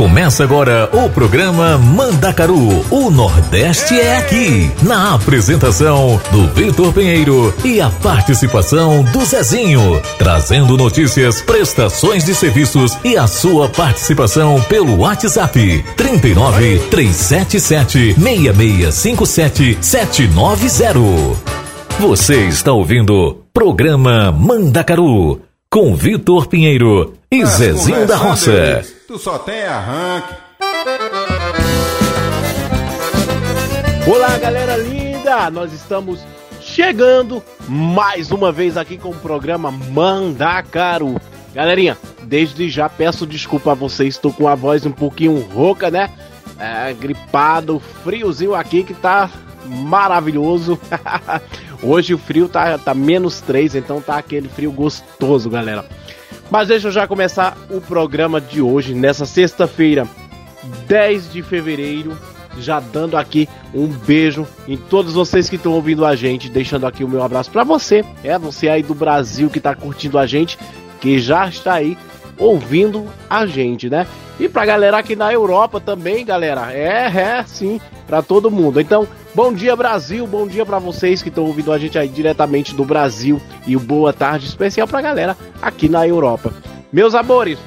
Começa 0.00 0.42
agora 0.42 0.88
o 0.94 1.10
programa 1.10 1.76
Mandacaru. 1.76 2.86
O 2.90 3.10
Nordeste 3.10 4.00
é 4.00 4.16
aqui. 4.16 4.70
Na 4.82 5.14
apresentação 5.14 6.18
do 6.32 6.48
Vitor 6.54 6.90
Pinheiro 6.94 7.52
e 7.62 7.82
a 7.82 7.90
participação 7.90 9.02
do 9.02 9.22
Zezinho. 9.26 10.00
Trazendo 10.16 10.78
notícias, 10.78 11.42
prestações 11.42 12.24
de 12.24 12.34
serviços 12.34 12.96
e 13.04 13.18
a 13.18 13.26
sua 13.26 13.68
participação 13.68 14.58
pelo 14.70 15.00
WhatsApp 15.00 15.84
39 15.98 16.78
377 16.90 18.14
6657 18.14 19.78
790. 19.82 21.38
Você 21.98 22.46
está 22.46 22.72
ouvindo 22.72 23.44
programa 23.52 24.32
Mandacaru 24.32 25.42
com 25.70 25.94
Vitor 25.94 26.46
Pinheiro 26.46 27.12
e 27.30 27.44
Zezinho 27.44 28.06
da 28.06 28.16
Roça. 28.16 28.98
Tu 29.10 29.18
só 29.18 29.40
tem 29.40 29.64
arranque. 29.64 30.34
Olá, 34.06 34.38
galera 34.38 34.76
linda! 34.76 35.50
Nós 35.50 35.72
estamos 35.72 36.20
chegando 36.60 37.42
mais 37.68 38.30
uma 38.30 38.52
vez 38.52 38.76
aqui 38.76 38.96
com 38.96 39.10
o 39.10 39.16
programa 39.16 39.72
Mandacaru. 39.72 41.20
Galerinha, 41.52 41.98
desde 42.22 42.70
já 42.70 42.88
peço 42.88 43.26
desculpa 43.26 43.72
a 43.72 43.74
vocês, 43.74 44.14
estou 44.14 44.32
com 44.32 44.46
a 44.46 44.54
voz 44.54 44.86
um 44.86 44.92
pouquinho 44.92 45.40
rouca, 45.40 45.90
né? 45.90 46.08
É, 46.56 46.92
gripado, 46.92 47.82
friozinho 48.04 48.54
aqui 48.54 48.84
que 48.84 48.94
tá 48.94 49.28
maravilhoso. 49.66 50.78
Hoje 51.82 52.14
o 52.14 52.18
frio 52.18 52.48
tá, 52.48 52.78
tá 52.78 52.94
menos 52.94 53.40
3, 53.40 53.74
então 53.74 54.00
tá 54.00 54.18
aquele 54.18 54.48
frio 54.48 54.70
gostoso, 54.70 55.50
galera. 55.50 55.84
Mas 56.50 56.68
deixa 56.68 56.88
eu 56.88 56.92
já 56.92 57.06
começar 57.06 57.56
o 57.70 57.80
programa 57.80 58.40
de 58.40 58.60
hoje, 58.60 58.92
nessa 58.92 59.24
sexta-feira, 59.24 60.06
10 60.86 61.32
de 61.32 61.42
fevereiro. 61.42 62.18
Já 62.58 62.80
dando 62.80 63.16
aqui 63.16 63.48
um 63.72 63.86
beijo 63.86 64.44
em 64.66 64.76
todos 64.76 65.14
vocês 65.14 65.48
que 65.48 65.54
estão 65.54 65.72
ouvindo 65.72 66.04
a 66.04 66.16
gente, 66.16 66.50
deixando 66.50 66.84
aqui 66.84 67.04
o 67.04 67.08
meu 67.08 67.22
abraço 67.22 67.48
para 67.48 67.62
você, 67.62 68.04
é 68.24 68.36
você 68.36 68.68
aí 68.68 68.82
do 68.82 68.92
Brasil 68.92 69.48
que 69.48 69.60
tá 69.60 69.72
curtindo 69.72 70.18
a 70.18 70.26
gente, 70.26 70.58
que 71.00 71.20
já 71.20 71.48
está 71.48 71.74
aí 71.74 71.96
ouvindo 72.40 73.06
a 73.28 73.44
gente, 73.44 73.90
né? 73.90 74.06
E 74.40 74.48
pra 74.48 74.64
galera 74.64 74.98
aqui 74.98 75.14
na 75.14 75.30
Europa 75.30 75.78
também, 75.78 76.24
galera. 76.24 76.72
É, 76.72 77.06
é, 77.14 77.44
sim, 77.46 77.78
para 78.06 78.22
todo 78.22 78.50
mundo. 78.50 78.80
Então, 78.80 79.06
bom 79.34 79.52
dia 79.52 79.76
Brasil, 79.76 80.26
bom 80.26 80.46
dia 80.46 80.64
para 80.64 80.78
vocês 80.78 81.22
que 81.22 81.28
estão 81.28 81.44
ouvindo 81.44 81.70
a 81.70 81.78
gente 81.78 81.98
aí 81.98 82.08
diretamente 82.08 82.74
do 82.74 82.84
Brasil 82.84 83.40
e 83.66 83.76
boa 83.76 84.12
tarde 84.14 84.46
especial 84.46 84.88
pra 84.88 85.02
galera 85.02 85.36
aqui 85.60 85.88
na 85.88 86.08
Europa. 86.08 86.52
Meus 86.90 87.14
amores, 87.14 87.58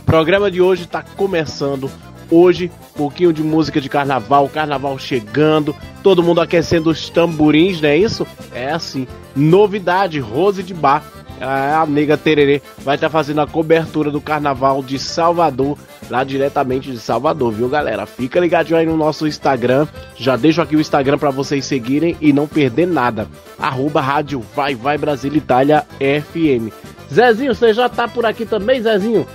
o 0.00 0.04
programa 0.04 0.50
de 0.50 0.60
hoje 0.60 0.86
tá 0.86 1.02
começando. 1.02 1.90
Hoje, 2.30 2.70
pouquinho 2.94 3.32
de 3.32 3.42
música 3.42 3.80
de 3.80 3.88
carnaval, 3.88 4.46
carnaval 4.50 4.98
chegando, 4.98 5.74
todo 6.02 6.22
mundo 6.22 6.42
aquecendo 6.42 6.90
os 6.90 7.08
tamborins, 7.08 7.80
não 7.80 7.88
é 7.88 7.96
isso? 7.96 8.26
É 8.54 8.70
assim, 8.70 9.08
novidade, 9.34 10.20
Rose 10.20 10.62
de 10.62 10.74
Bar 10.74 11.02
a 11.40 11.84
nega 11.86 12.16
Tererê 12.16 12.60
vai 12.78 12.94
estar 12.94 13.08
tá 13.08 13.12
fazendo 13.12 13.40
a 13.40 13.46
cobertura 13.46 14.10
do 14.10 14.20
carnaval 14.20 14.82
de 14.82 14.98
Salvador, 14.98 15.78
lá 16.10 16.24
diretamente 16.24 16.90
de 16.90 16.98
Salvador, 16.98 17.52
viu 17.52 17.68
galera? 17.68 18.06
Fica 18.06 18.40
ligadinho 18.40 18.78
aí 18.78 18.86
no 18.86 18.96
nosso 18.96 19.26
Instagram. 19.26 19.86
Já 20.16 20.36
deixo 20.36 20.60
aqui 20.60 20.76
o 20.76 20.80
Instagram 20.80 21.18
para 21.18 21.30
vocês 21.30 21.64
seguirem 21.64 22.16
e 22.20 22.32
não 22.32 22.46
perder 22.46 22.86
nada. 22.86 23.28
Arroba 23.58 24.00
Rádio 24.00 24.42
Vai 24.54 24.74
Vai 24.74 24.98
Brasil 24.98 25.34
Itália 25.34 25.86
FM. 25.98 26.72
Zezinho, 27.12 27.54
você 27.54 27.72
já 27.72 27.88
tá 27.88 28.06
por 28.06 28.26
aqui 28.26 28.44
também, 28.44 28.82
Zezinho? 28.82 29.26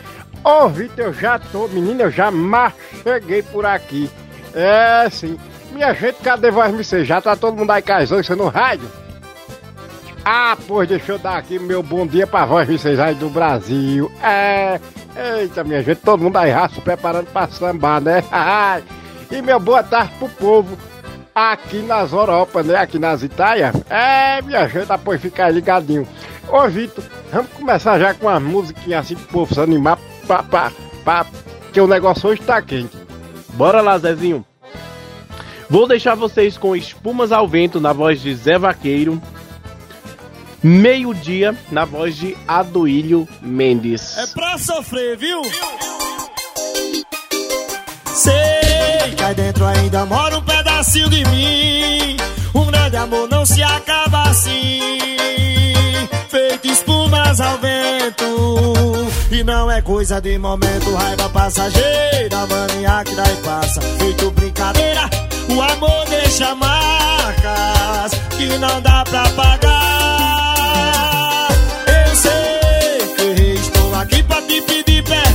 Ô, 0.44 0.66
oh, 0.66 0.70
Vitor, 0.70 1.06
eu 1.06 1.14
já 1.14 1.40
tô, 1.40 1.68
menino, 1.70 2.02
eu 2.02 2.12
já 2.12 2.30
cheguei 3.02 3.42
por 3.42 3.66
aqui. 3.66 4.10
É, 4.54 5.10
sim. 5.10 5.38
Minha 5.72 5.94
gente, 5.94 6.18
cadê 6.22 6.52
voz 6.52 6.72
me 6.74 7.06
Já 7.06 7.20
tá 7.20 7.36
todo 7.36 7.58
mundo 7.58 7.72
aí 7.72 7.82
casando, 7.82 8.22
isso 8.22 8.36
no 8.36 8.48
rádio? 8.48 8.88
Ah, 10.26 10.56
pois 10.68 10.88
deixa 10.88 11.12
eu 11.12 11.20
dar 11.20 11.38
aqui 11.38 11.60
meu 11.60 11.84
bom 11.84 12.08
dia 12.08 12.26
pra 12.26 12.46
voz 12.46 12.68
vocês 12.68 12.98
aí 12.98 13.14
do 13.14 13.30
Brasil. 13.30 14.10
É, 14.22 14.80
eita 15.42 15.66
minha 15.66 15.84
gente, 15.84 16.00
todo 16.00 16.24
mundo 16.24 16.38
aí 16.38 16.52
se 16.74 16.80
preparando 16.80 17.28
pra 17.28 17.48
sambar, 17.50 18.00
né? 18.00 18.24
e 19.30 19.42
meu 19.42 19.60
boa 19.60 19.84
tarde 19.84 20.14
pro 20.18 20.30
povo 20.30 20.78
aqui 21.36 21.80
nas 21.80 22.14
Europa, 22.14 22.64
né? 22.64 22.78
Aqui 22.78 22.98
nas 22.98 23.22
Itália. 23.22 23.74
É, 23.90 24.42
minha 24.42 24.66
gente, 24.68 24.88
depois 24.88 25.22
ficar 25.22 25.50
ligadinho. 25.50 26.08
Ô 26.48 26.68
Vitor, 26.70 27.04
vamos 27.32 27.52
começar 27.52 28.00
já 28.00 28.14
com 28.14 28.28
uma 28.28 28.40
musiquinha 28.40 29.00
assim 29.00 29.16
pro 29.16 29.28
povo 29.28 29.54
se 29.54 29.60
animar 29.60 30.00
pra, 30.26 30.42
pra, 30.42 30.72
pra, 31.04 31.26
que 31.74 31.82
o 31.82 31.88
negócio 31.88 32.30
hoje 32.30 32.42
tá 32.42 32.62
quente. 32.62 32.96
Bora 33.56 33.82
lá, 33.82 33.98
Zezinho. 33.98 34.46
Vou 35.70 35.86
deixar 35.86 36.16
vocês 36.16 36.58
com 36.58 36.76
espumas 36.76 37.32
ao 37.34 37.48
vento 37.48 37.82
na 37.82 37.92
voz 37.92 38.22
de 38.22 38.34
Zé 38.36 38.58
Vaqueiro 38.58 39.22
meio-dia, 40.64 41.56
na 41.70 41.84
voz 41.84 42.16
de 42.16 42.38
Aduílio 42.48 43.28
Mendes. 43.42 44.18
É 44.18 44.28
pra 44.28 44.58
sofrer, 44.58 45.18
viu? 45.18 45.42
Sei 48.14 49.14
que 49.18 49.24
aí 49.24 49.36
dentro 49.36 49.66
ainda 49.66 50.06
mora 50.06 50.38
um 50.38 50.42
pedacinho 50.42 51.10
de 51.10 51.26
mim. 51.26 52.18
Um 52.56 52.66
grande 52.66 52.96
amor 52.96 53.28
não 53.30 53.46
se 53.46 53.62
acaba 53.62 54.30
assim. 54.30 54.80
Feito 56.30 56.68
espumas 56.68 57.42
ao 57.42 57.58
vento. 57.58 58.24
E 59.32 59.44
não 59.44 59.70
é 59.70 59.82
coisa 59.82 60.22
de 60.22 60.38
momento, 60.38 60.94
raiva 60.94 61.28
passageira, 61.30 62.46
mania 62.48 63.04
que 63.04 63.16
daí 63.16 63.36
passa. 63.44 63.82
Feito 63.82 64.30
brincadeira, 64.32 65.10
o 65.50 65.60
amor 65.60 66.06
deixa 66.08 66.54
marcas 66.54 68.12
que 68.38 68.46
não 68.60 68.80
dá 68.82 69.04
pra 69.04 69.24
pagar. 69.32 70.53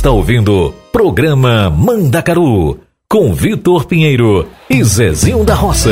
está 0.00 0.10
ouvindo 0.10 0.74
Programa 0.90 1.68
Mandacaru 1.68 2.78
com 3.06 3.34
Vitor 3.34 3.84
Pinheiro 3.84 4.48
e 4.70 4.82
Zezinho 4.82 5.44
da 5.44 5.54
Roça. 5.54 5.90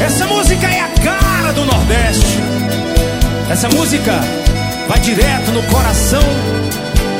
Essa 0.00 0.24
música 0.24 0.66
é 0.66 0.80
a 0.80 0.88
cara 0.88 1.52
do 1.52 1.66
Nordeste. 1.66 2.38
Essa 3.50 3.68
música 3.68 4.12
vai 4.88 4.98
direto 5.00 5.50
no 5.50 5.62
coração 5.64 6.22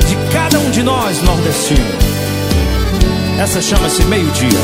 de 0.08 0.16
cada 0.32 0.58
um 0.58 0.70
de 0.70 0.82
nós 0.82 1.22
nordestinos. 1.22 1.84
Essa 3.38 3.60
chama-se 3.60 4.02
Meio-Dia. 4.04 4.60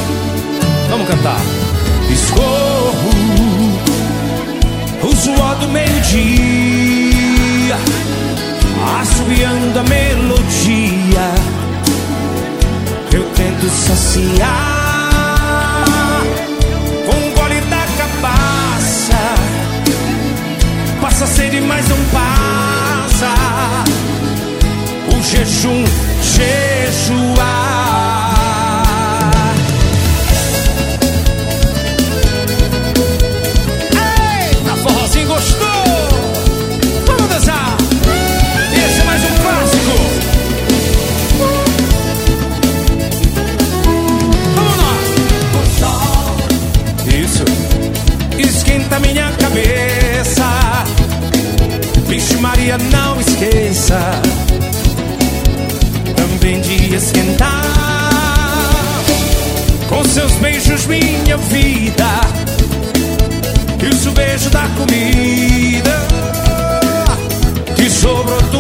Vamos 0.88 1.06
cantar. 1.06 1.40
Escorro 2.10 3.10
o 5.02 5.16
suor 5.16 5.54
do 5.56 5.68
meio-dia, 5.68 7.76
assobiando 8.98 9.78
a 9.78 9.82
melodia. 9.84 11.34
Eu 13.12 13.24
tento 13.34 13.68
saciar 13.68 14.70
com 17.06 17.16
um 17.16 17.34
gole 17.34 17.60
da 17.62 17.86
cabaça. 17.98 19.18
Passa 21.00 21.24
a 21.24 21.28
sede, 21.28 21.60
mas 21.60 21.88
não 21.88 21.98
passa. 22.12 23.34
O 25.16 25.22
jejum 25.22 25.84
jejuar. 26.22 27.79
Também 56.16 56.60
de 56.60 56.94
esquentar 56.94 57.64
Com 59.88 60.04
seus 60.04 60.32
beijos 60.34 60.86
minha 60.86 61.36
vida. 61.36 62.06
E 63.82 64.08
o 64.08 64.12
beijo 64.12 64.48
da 64.50 64.68
comida. 64.76 66.06
Que 67.74 67.90
sobrou 67.90 68.40
do 68.42 68.59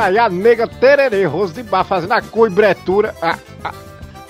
aí 0.00 0.18
a 0.18 0.28
nega 0.28 0.66
tererê, 0.66 1.24
Rose 1.24 1.52
de 1.54 1.62
Bar 1.62 1.84
fazendo 1.84 2.12
a 2.12 2.22
cobertura. 2.22 3.14
A, 3.22 3.36
a- 3.64 3.72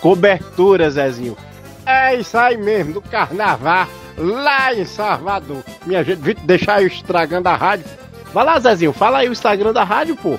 Cobertura, 0.00 0.90
Zezinho. 0.90 1.36
é 1.84 2.14
isso 2.16 2.36
aí 2.38 2.56
mesmo, 2.56 2.94
do 2.94 3.02
carnaval, 3.02 3.86
lá 4.16 4.72
em 4.74 4.84
Salvador. 4.86 5.62
Minha 5.84 6.02
gente, 6.02 6.20
vi 6.20 6.32
deixar 6.34 6.80
eu 6.80 6.86
estragando 6.86 7.48
a 7.50 7.54
rádio. 7.54 7.84
Vai 8.32 8.44
lá, 8.44 8.58
Zezinho, 8.58 8.92
fala 8.94 9.18
aí 9.18 9.28
o 9.28 9.32
Instagram 9.32 9.72
da 9.74 9.84
rádio, 9.84 10.16
pô. 10.16 10.38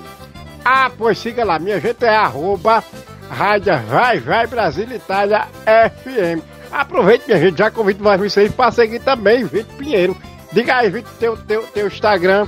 Ah, 0.66 0.90
pois 0.98 1.18
siga 1.20 1.44
lá, 1.46 1.60
minha 1.60 1.80
gente 1.80 2.04
é 2.06 2.16
arroba 2.16 2.84
Rádio 3.30 3.74
Vai 3.88 4.20
Vai 4.20 4.48
Brasil 4.48 4.88
Itália 4.92 5.48
FM. 5.66 6.42
Aproveite, 6.72 7.26
minha 7.28 7.40
gente, 7.40 7.58
já 7.60 7.70
convido 7.70 8.04
mais 8.04 8.20
vocês 8.20 8.52
para 8.52 8.72
seguir 8.72 9.00
também, 9.00 9.44
Vitor 9.44 9.76
Pinheiro. 9.76 10.18
Diga 10.52 10.78
aí, 10.78 10.90
Vitor, 10.90 11.12
teu, 11.20 11.38
teu, 11.38 11.64
teu 11.64 11.88
Instagram. 11.88 12.48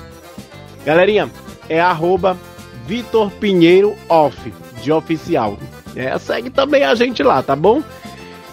Galerinha, 0.85 1.29
é 1.69 1.79
arroba 1.79 2.37
Vitor 2.85 3.31
Pinheiro 3.31 3.95
Off, 4.09 4.53
de 4.81 4.91
oficial. 4.91 5.57
É, 5.95 6.17
segue 6.17 6.49
também 6.49 6.83
a 6.83 6.95
gente 6.95 7.23
lá, 7.23 7.41
tá 7.41 7.55
bom? 7.55 7.81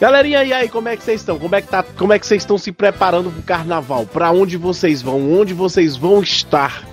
Galerinha, 0.00 0.42
e 0.44 0.52
aí, 0.52 0.68
como 0.68 0.88
é 0.88 0.96
que 0.96 1.02
vocês 1.02 1.20
estão? 1.20 1.38
Como 1.38 1.54
é 1.54 1.60
que 1.60 1.68
tá, 1.68 1.82
como 1.82 2.12
é 2.12 2.18
que 2.18 2.26
vocês 2.26 2.42
estão 2.42 2.56
se 2.56 2.72
preparando 2.72 3.30
pro 3.30 3.42
carnaval? 3.42 4.06
Pra 4.06 4.30
onde 4.30 4.56
vocês 4.56 5.02
vão? 5.02 5.30
Onde 5.38 5.52
vocês 5.52 5.96
vão 5.96 6.22
estar 6.22 6.84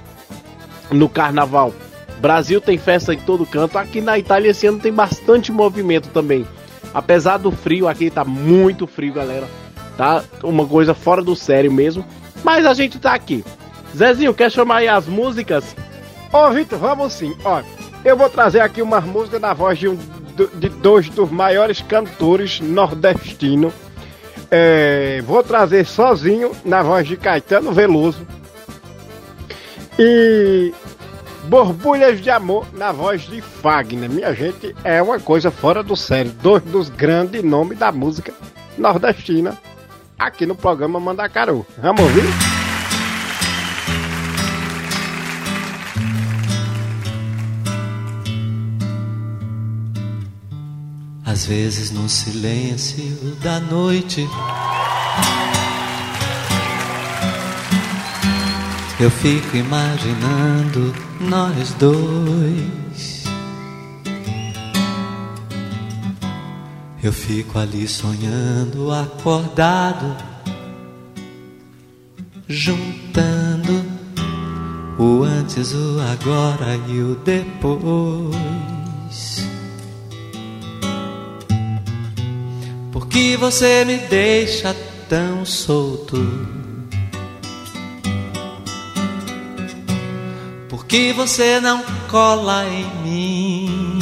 no 0.91 1.07
carnaval? 1.07 1.73
Brasil 2.19 2.59
tem 2.59 2.77
festa 2.77 3.13
em 3.13 3.19
todo 3.19 3.45
canto. 3.45 3.77
Aqui 3.77 4.01
na 4.01 4.19
Itália 4.19 4.49
esse 4.49 4.67
ano 4.67 4.79
tem 4.79 4.91
bastante 4.91 5.51
movimento 5.51 6.09
também. 6.09 6.45
Apesar 6.93 7.37
do 7.37 7.51
frio, 7.51 7.87
aqui 7.87 8.09
tá 8.09 8.25
muito 8.25 8.85
frio, 8.85 9.13
galera. 9.13 9.47
Tá 9.95 10.23
uma 10.43 10.65
coisa 10.65 10.93
fora 10.93 11.21
do 11.21 11.35
sério 11.35 11.71
mesmo. 11.71 12.05
Mas 12.43 12.65
a 12.65 12.73
gente 12.73 12.99
tá 12.99 13.13
aqui. 13.13 13.43
Zezinho, 13.95 14.33
quer 14.33 14.51
chamar 14.51 14.77
aí 14.77 14.87
as 14.87 15.07
músicas? 15.07 15.75
Ô, 16.31 16.49
Vitor, 16.51 16.77
vamos 16.79 17.13
sim. 17.13 17.35
Ó, 17.43 17.61
eu 18.03 18.17
vou 18.17 18.29
trazer 18.29 18.59
aqui 18.59 18.81
uma 18.81 19.01
música 19.01 19.39
na 19.39 19.53
voz 19.53 19.79
de, 19.79 19.87
um, 19.87 19.97
de 20.55 20.69
dois 20.69 21.09
dos 21.09 21.29
maiores 21.31 21.81
cantores 21.81 22.59
nordestinos. 22.59 23.73
É, 24.49 25.21
vou 25.25 25.43
trazer 25.43 25.85
sozinho 25.85 26.51
na 26.63 26.81
voz 26.81 27.07
de 27.07 27.17
Caetano 27.17 27.71
Veloso. 27.71 28.25
E 29.99 30.73
Borbulhas 31.45 32.21
de 32.21 32.29
Amor 32.29 32.67
na 32.73 32.91
voz 32.91 33.21
de 33.23 33.41
Fagner. 33.41 34.09
Minha 34.09 34.33
gente, 34.33 34.75
é 34.83 35.01
uma 35.01 35.19
coisa 35.19 35.49
fora 35.49 35.81
do 35.81 35.95
sério. 35.95 36.31
Dois 36.41 36.63
dos 36.63 36.89
grandes 36.89 37.43
nomes 37.43 37.77
da 37.77 37.91
música 37.91 38.33
nordestina 38.77 39.57
aqui 40.17 40.45
no 40.45 40.55
programa 40.55 40.99
Mandacaru. 40.99 41.65
Vamos 41.77 42.01
ouvir? 42.01 42.56
Às 51.37 51.45
vezes 51.45 51.91
no 51.91 52.09
silêncio 52.09 53.15
da 53.43 53.59
noite 53.59 54.27
Eu 58.99 59.11
fico 59.11 59.55
imaginando 59.55 60.95
nós 61.21 61.75
dois. 61.75 63.23
Eu 67.03 67.13
fico 67.13 67.59
ali 67.59 67.87
sonhando, 67.87 68.91
acordado, 68.91 70.17
juntando 72.47 73.85
o 74.97 75.21
antes, 75.21 75.71
o 75.71 76.01
agora 76.01 76.75
e 76.87 76.99
o 76.99 77.13
depois. 77.23 78.37
Por 82.97 83.07
que 83.07 83.37
você 83.37 83.85
me 83.85 83.97
deixa 83.97 84.75
tão 85.07 85.45
solto? 85.45 86.17
que 90.87 91.11
você 91.11 91.59
não 91.59 91.83
cola 92.09 92.65
em 92.65 92.85
mim. 93.03 93.99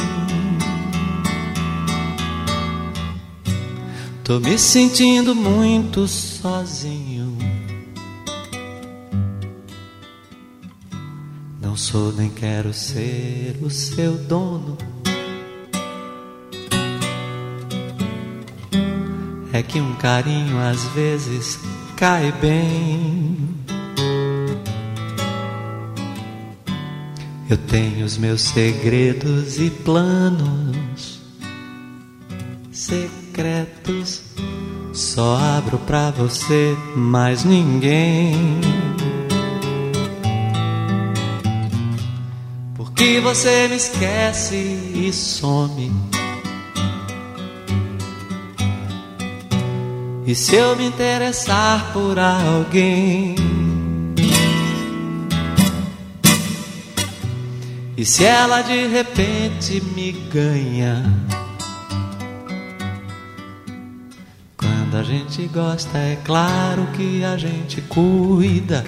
Tô 4.23 4.39
me 4.39 4.57
sentindo 4.57 5.35
muito 5.35 6.07
sozinho. 6.07 7.37
Não 11.59 11.75
sou 11.75 12.13
nem 12.13 12.29
quero 12.29 12.73
ser 12.73 13.57
o 13.61 13.69
seu 13.69 14.13
dono. 14.13 14.94
É 19.55 19.63
que 19.63 19.79
um 19.79 19.95
carinho 19.95 20.59
às 20.59 20.83
vezes 20.87 21.57
cai 21.95 22.29
bem. 22.41 23.37
Eu 27.49 27.55
tenho 27.55 28.05
os 28.05 28.17
meus 28.17 28.41
segredos 28.41 29.57
e 29.57 29.69
planos 29.69 31.21
secretos. 32.69 34.23
Só 34.91 35.37
abro 35.37 35.77
pra 35.77 36.11
você, 36.11 36.75
mais 36.93 37.45
ninguém. 37.45 38.59
Porque 42.75 43.21
você 43.21 43.69
me 43.69 43.77
esquece 43.77 44.57
e 44.93 45.13
some. 45.13 46.14
E 50.27 50.33
se 50.33 50.55
eu 50.55 50.75
me 50.75 50.87
interessar 50.87 51.93
por 51.93 52.17
alguém? 52.17 53.35
E 57.95 58.03
se 58.03 58.25
ela 58.25 58.63
de 58.63 58.87
repente 58.87 59.79
me 59.95 60.11
ganha? 60.11 61.03
Quando 64.57 64.97
a 64.97 65.03
gente 65.03 65.45
gosta, 65.47 65.95
é 65.97 66.17
claro 66.25 66.87
que 66.95 67.23
a 67.23 67.37
gente 67.37 67.81
cuida. 67.83 68.83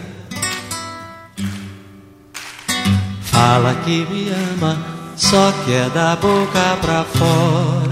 Fala 3.22 3.76
que 3.86 4.08
me 4.08 4.30
ama, 4.30 4.76
só 5.16 5.52
que 5.64 5.72
é 5.72 5.88
da 5.92 6.16
boca 6.16 6.78
pra 6.82 7.04
fora. 7.04 7.87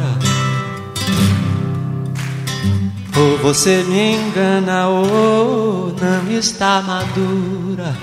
Você 3.41 3.84
me 3.84 4.15
engana, 4.15 4.88
ou 4.88 5.96
não 6.00 6.32
está 6.32 6.82
madura. 6.82 7.96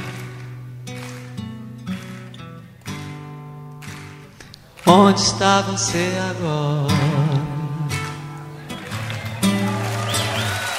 Onde 4.87 5.21
está 5.21 5.63
você 5.63 6.13
agora? 6.31 6.93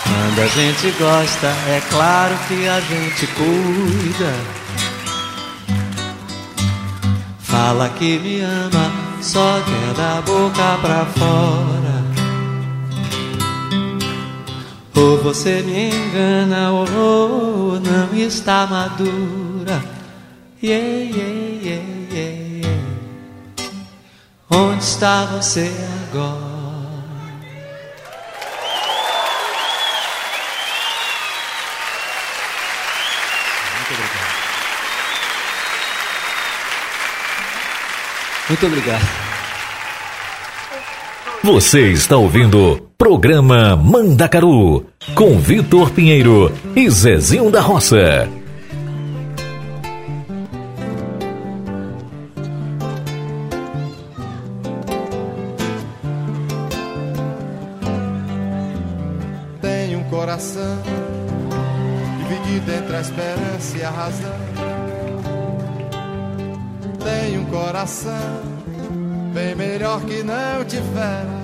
Quando 0.03 0.39
a 0.39 0.47
gente 0.47 0.91
gosta, 0.97 1.47
é 1.47 1.81
claro 1.89 2.35
que 2.47 2.67
a 2.67 2.79
gente 2.79 3.27
cuida. 3.27 4.33
Fala 7.39 7.89
que 7.89 8.17
me 8.17 8.41
ama, 8.41 8.91
só 9.21 9.61
quer 9.61 9.93
da 9.93 10.21
boca 10.21 10.77
pra 10.81 11.05
fora. 11.05 11.82
Ou 14.95 15.17
você 15.21 15.61
me 15.61 15.89
engana, 15.89 16.71
ou 16.71 17.79
não 17.79 18.15
está 18.17 18.67
madura. 18.67 19.83
Yeah, 20.61 20.87
yeah, 21.15 21.83
yeah. 22.11 22.69
Onde 24.49 24.83
está 24.83 25.25
você 25.25 25.71
agora? 26.11 26.53
Muito 38.49 38.65
obrigado. 38.67 39.22
Você 41.43 41.91
está 41.91 42.15
ouvindo 42.15 42.87
Programa 42.97 43.75
Mandacaru 43.75 44.85
com 45.13 45.37
Vitor 45.37 45.89
Pinheiro 45.91 46.49
e 46.73 46.89
Zezinho 46.89 47.51
da 47.51 47.59
Roça. 47.59 48.29
Que 70.73 70.79
não 70.79 70.81
tivera. 70.81 71.43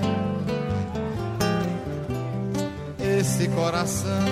Esse 3.18 3.48
coração 3.48 4.24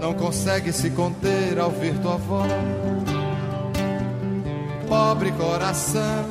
não 0.00 0.14
consegue 0.14 0.72
se 0.72 0.90
conter 0.90 1.58
ao 1.58 1.66
ouvir 1.66 1.96
tua 1.98 2.16
voz. 2.16 2.50
Pobre 4.88 5.30
coração, 5.32 6.26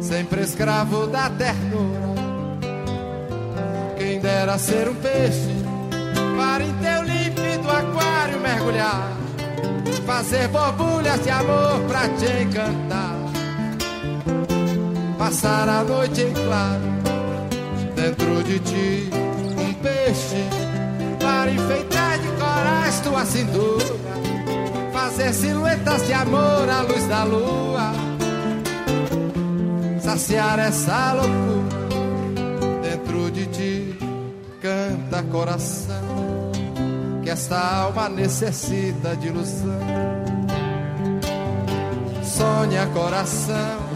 sempre 0.00 0.42
escravo 0.42 1.06
da 1.06 1.30
ternura. 1.30 2.08
Quem 3.96 4.20
dera 4.20 4.58
ser 4.58 4.88
um 4.88 4.94
peixe 4.94 5.54
para 6.36 6.64
em 6.64 6.72
teu 6.74 7.02
límpido 7.02 7.70
aquário 7.70 8.40
mergulhar, 8.40 9.12
fazer 10.06 10.48
borbulhas 10.48 11.22
de 11.22 11.30
amor 11.30 11.80
pra 11.88 12.08
te 12.08 12.42
encantar 12.42 13.17
passar 15.18 15.68
a 15.68 15.82
noite 15.82 16.22
em 16.22 16.32
claro. 16.32 16.80
Dentro 17.94 18.42
de 18.44 18.60
ti, 18.60 19.10
um 19.58 19.74
peixe 19.74 20.44
para 21.18 21.50
enfeitar 21.50 22.18
de 22.20 22.28
corais 22.40 23.00
tua 23.00 23.24
cintura. 23.26 23.98
Fazer 24.92 25.34
silhuetas 25.34 26.06
de 26.06 26.12
amor 26.12 26.68
à 26.70 26.82
luz 26.82 27.06
da 27.08 27.24
lua. 27.24 27.92
saciar 30.00 30.58
essa 30.58 31.12
loucura 31.12 31.78
dentro 32.82 33.30
de 33.30 33.46
ti. 33.46 33.98
Canta 34.60 35.22
coração, 35.24 36.50
que 37.22 37.30
esta 37.30 37.58
alma 37.58 38.08
necessita 38.08 39.14
de 39.16 39.28
ilusão. 39.28 39.78
Sonha 42.24 42.86
coração, 42.86 43.87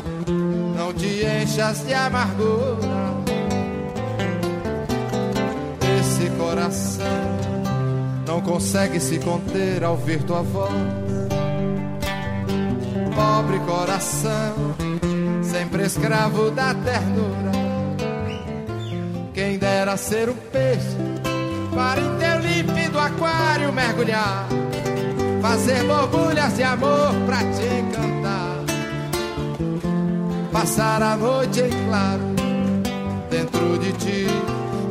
não 0.93 0.99
te 0.99 1.25
enchas 1.43 1.85
de 1.87 1.95
amargura. 1.95 3.13
Esse 6.01 6.31
coração 6.31 7.07
não 8.27 8.41
consegue 8.41 9.01
se 9.01 9.19
conter 9.19 9.83
ao 9.85 9.97
ver 9.97 10.23
tua 10.23 10.43
voz. 10.43 10.73
Pobre 13.15 13.59
coração, 13.61 14.55
sempre 15.43 15.85
escravo 15.85 16.51
da 16.51 16.75
ternura. 16.75 17.53
Quem 19.35 19.59
dera 19.59 19.97
ser 19.97 20.29
um 20.29 20.35
peixe 20.35 20.97
para 21.75 22.01
em 22.01 22.19
teu 22.19 22.39
límpido 22.41 22.99
aquário 22.99 23.73
mergulhar, 23.73 24.47
fazer 25.41 25.83
borbulhas 25.85 26.55
de 26.55 26.63
amor 26.63 27.15
pra 27.27 27.39
te 27.39 27.63
encantar, 27.63 28.12
passar 30.53 31.03
a 31.03 31.17
noite 31.17 31.61
em 31.63 31.87
claro 31.89 32.21
dentro 33.31 33.79
de 33.79 33.93
ti, 33.93 34.27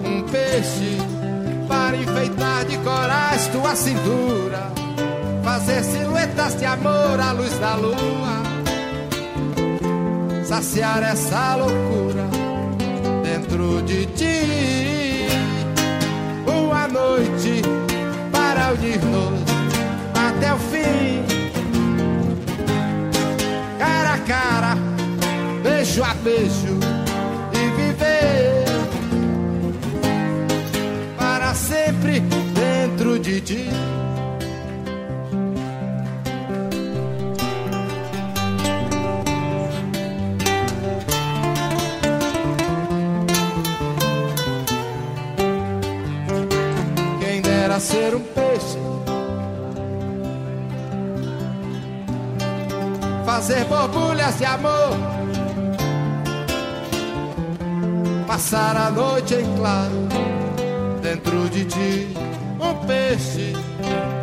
um 0.04 0.24
peixe 0.24 0.98
para 1.68 1.96
enfeitar 1.96 2.66
de 2.66 2.78
corais 2.80 3.48
tua 3.50 3.76
cintura, 3.76 4.72
fazer 5.44 5.84
silhuetas 5.84 6.58
de 6.58 6.66
amor 6.66 7.20
à 7.20 7.32
luz 7.32 7.58
da 7.60 7.76
lua, 7.76 8.42
saciar 10.44 11.04
essa 11.04 11.56
loucura 11.56 12.28
dentro 13.24 13.84
de 13.84 14.08
ti. 14.08 15.28
Uma 16.48 16.88
noite 16.88 17.62
para 18.32 18.74
unir-nos 18.74 19.42
até 20.16 20.54
o 20.54 20.58
fim, 20.58 21.24
cara 23.78 24.14
a 24.14 24.18
cara, 24.20 24.91
beijo 25.92 26.04
a 26.06 26.14
beijo 26.14 26.80
e 27.52 27.70
viver 27.76 28.66
para 31.18 31.54
sempre 31.54 32.22
dentro 32.22 33.20
de 33.20 33.42
ti. 33.42 33.70
Quem 47.20 47.42
dera 47.42 47.82
ser 47.82 48.16
um 48.16 48.22
peixe, 48.22 48.78
fazer 53.26 53.66
borbulhas 53.66 54.38
de 54.38 54.46
amor, 54.46 55.11
passar 58.32 58.78
a 58.78 58.90
noite 58.90 59.34
em 59.34 59.58
claro 59.58 60.08
dentro 61.02 61.50
de 61.50 61.66
ti 61.66 62.08
um 62.62 62.88
peixe 62.88 63.52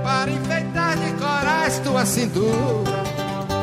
para 0.02 0.30
enfeitar 0.30 0.96
de 0.96 1.12
corais 1.12 1.78
tua 1.80 2.06
cintura, 2.06 3.04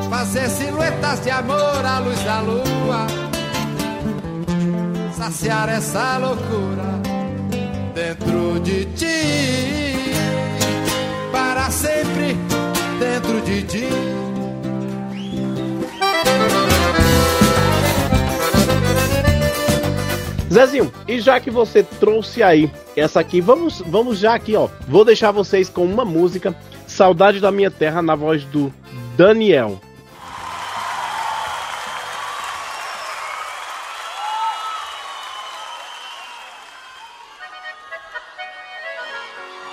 fazer 0.08 0.48
silhuetas 0.48 1.24
de 1.24 1.32
amor 1.32 1.84
à 1.84 1.98
luz 1.98 2.20
da 2.20 2.42
lua, 2.42 3.08
saciar 5.18 5.68
essa 5.68 6.20
loucura 6.20 7.02
dentro 7.96 8.60
de 8.60 8.86
ti, 8.94 9.96
para 11.32 11.72
sempre 11.72 12.38
dentro 13.00 13.42
de 13.42 13.64
ti. 13.64 14.25
Zezinho, 20.56 20.90
e 21.06 21.20
já 21.20 21.38
que 21.38 21.52
você 21.52 21.84
trouxe 21.84 22.42
aí 22.42 22.72
essa 22.96 23.20
aqui, 23.20 23.42
vamos, 23.42 23.82
vamos 23.86 24.18
já 24.20 24.34
aqui, 24.34 24.56
ó. 24.56 24.70
Vou 24.88 25.04
deixar 25.04 25.32
vocês 25.32 25.68
com 25.68 25.84
uma 25.84 26.06
música, 26.06 26.56
Saudade 26.88 27.42
da 27.42 27.52
Minha 27.52 27.70
Terra, 27.70 28.02
na 28.02 28.16
voz 28.16 28.46
do 28.46 28.74
Daniel. 29.18 29.82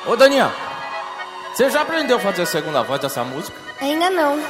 Ô 0.04 0.16
Daniel, 0.16 0.50
você 1.54 1.70
já 1.70 1.82
aprendeu 1.82 2.16
a 2.16 2.20
fazer 2.20 2.42
a 2.42 2.46
segunda 2.46 2.82
voz 2.82 3.00
dessa 3.00 3.22
música? 3.22 3.56
Ainda 3.80 4.10
não. 4.10 4.42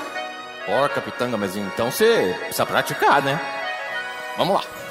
Porca, 0.65 0.99
pitanga, 1.03 1.37
mas 1.37 1.55
então 1.57 1.91
você 1.91 2.35
precisa 2.39 2.65
praticar, 2.65 3.21
né? 3.21 3.39
Vamos 4.39 4.55
lá. 4.55 4.82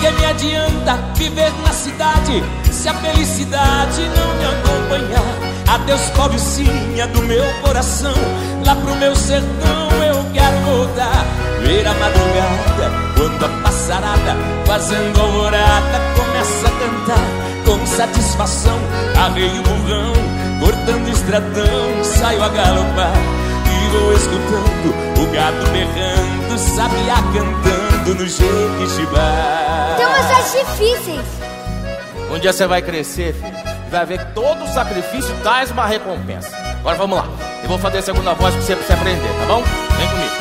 Que 0.00 0.10
me 0.12 0.24
adianta 0.24 0.98
viver 1.14 1.52
na 1.62 1.72
cidade 1.72 2.42
se 2.72 2.88
a 2.88 2.94
felicidade 2.94 4.02
não 4.16 4.34
me 4.34 4.44
acompanhar? 4.46 5.74
Adeus, 5.74 6.00
pobrecinha 6.16 7.06
do 7.08 7.22
meu 7.22 7.44
coração, 7.62 8.14
lá 8.64 8.74
pro 8.74 8.96
meu 8.96 9.14
sertão 9.14 9.90
eu 10.02 10.24
quero 10.32 10.56
voltar. 10.64 11.24
Ver 11.62 11.86
a 11.86 11.92
madrugada, 11.92 12.90
quando 13.14 13.44
a 13.44 13.62
passarada, 13.62 14.36
fazendo 14.66 15.20
alvorada, 15.20 16.00
começa 16.16 16.66
a 16.66 16.70
cantar 16.70 17.50
com 17.66 17.86
satisfação. 17.86 18.78
Arreio 19.22 19.60
o 19.60 19.62
burrão, 19.62 20.12
cortando 20.60 21.08
estradão, 21.08 22.04
saio 22.04 22.42
a 22.42 22.48
galopar 22.48 23.12
e 23.66 23.88
vou 23.92 24.12
escutando 24.14 25.22
o 25.22 25.32
gado 25.32 25.70
berrando, 25.70 26.58
sabiá 26.58 27.16
cantando 27.34 27.79
no 28.14 28.26
Jequitibá. 28.26 29.94
Tem 29.96 30.06
umas 30.06 30.26
coisas 30.26 30.52
difíceis. 30.52 31.26
Um 32.30 32.38
dia 32.38 32.52
você 32.52 32.66
vai 32.66 32.80
crescer, 32.80 33.34
filho, 33.34 33.56
e 33.86 33.90
vai 33.90 34.06
ver 34.06 34.18
que 34.18 34.32
todo 34.32 34.66
sacrifício 34.72 35.34
traz 35.42 35.70
uma 35.70 35.86
recompensa. 35.86 36.50
Agora 36.78 36.96
vamos 36.96 37.18
lá. 37.18 37.26
Eu 37.62 37.68
vou 37.68 37.78
fazer 37.78 37.98
a 37.98 38.02
segunda 38.02 38.34
voz 38.34 38.54
pra 38.54 38.62
você, 38.62 38.76
pra 38.76 38.86
você 38.86 38.92
aprender, 38.92 39.28
tá 39.40 39.46
bom? 39.46 39.62
Vem 39.98 40.08
comigo. 40.08 40.40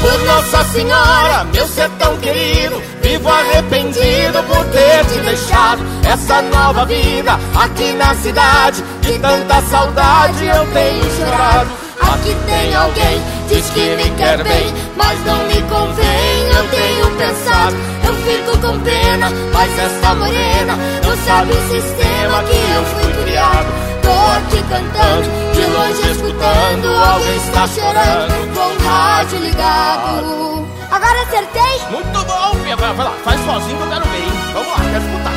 Por 0.00 0.24
Nossa 0.26 0.64
Senhora, 0.64 1.44
meu 1.52 1.66
sertão 1.66 2.16
querido, 2.18 2.80
vivo 3.02 3.28
arrependido 3.28 4.42
por 4.46 4.64
ter 4.66 5.04
te 5.06 5.18
deixado 5.20 5.82
essa 6.08 6.40
nova 6.42 6.84
vida 6.84 7.32
aqui 7.56 7.92
na 7.94 8.14
cidade. 8.14 8.84
De 9.00 9.18
tanta 9.18 9.60
saudade 9.62 10.46
eu 10.46 10.66
tenho 10.72 11.16
chorado. 11.16 11.87
Aqui 12.00 12.36
tem 12.46 12.74
alguém, 12.74 13.20
diz 13.48 13.70
que 13.70 13.96
me 13.96 14.10
quer 14.16 14.42
bem, 14.42 14.74
mas 14.96 15.24
não 15.24 15.44
me 15.46 15.62
convém. 15.62 16.48
Eu 16.56 16.68
tenho 16.68 17.10
pensado, 17.16 17.76
eu 18.06 18.14
fico 18.14 18.58
com 18.58 18.80
pena, 18.80 19.30
mas 19.52 19.78
essa 19.78 20.14
morena 20.14 20.76
não 21.04 21.16
sabe 21.24 21.52
o 21.52 21.68
sistema 21.68 22.42
que 22.44 22.56
eu 22.56 22.84
fui 22.84 23.24
criado. 23.24 23.66
Tô 24.02 24.10
aqui 24.36 24.62
cantando, 24.68 25.28
de 25.52 25.64
longe 25.66 26.10
escutando, 26.10 26.88
alguém 26.88 27.36
está 27.36 27.66
chorando 27.66 28.54
com 28.54 28.60
o 28.60 28.88
rádio 28.88 29.38
ligado. 29.40 30.66
Agora 30.90 31.22
acertei? 31.22 31.80
Muito 31.90 32.24
bom, 32.24 32.54
filha. 32.62 32.76
Vai, 32.76 32.96
lá, 32.96 33.12
faz 33.24 33.40
sozinho 33.44 33.76
que 33.76 33.82
eu 33.82 33.88
quero 33.88 34.04
ver, 34.08 34.18
hein? 34.18 34.32
Vamos 34.54 34.68
lá, 34.68 34.76
quero 34.90 35.04
escutar. 35.04 35.32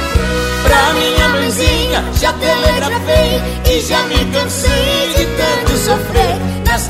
Pra 0.64 0.94
minha 0.94 1.28
mãezinha 1.30 2.04
já 2.14 2.34
telegrafei 2.34 3.42
e 3.66 3.82
já 3.82 4.04
me 4.04 4.26
cansei 4.32 5.14
de. 5.18 5.21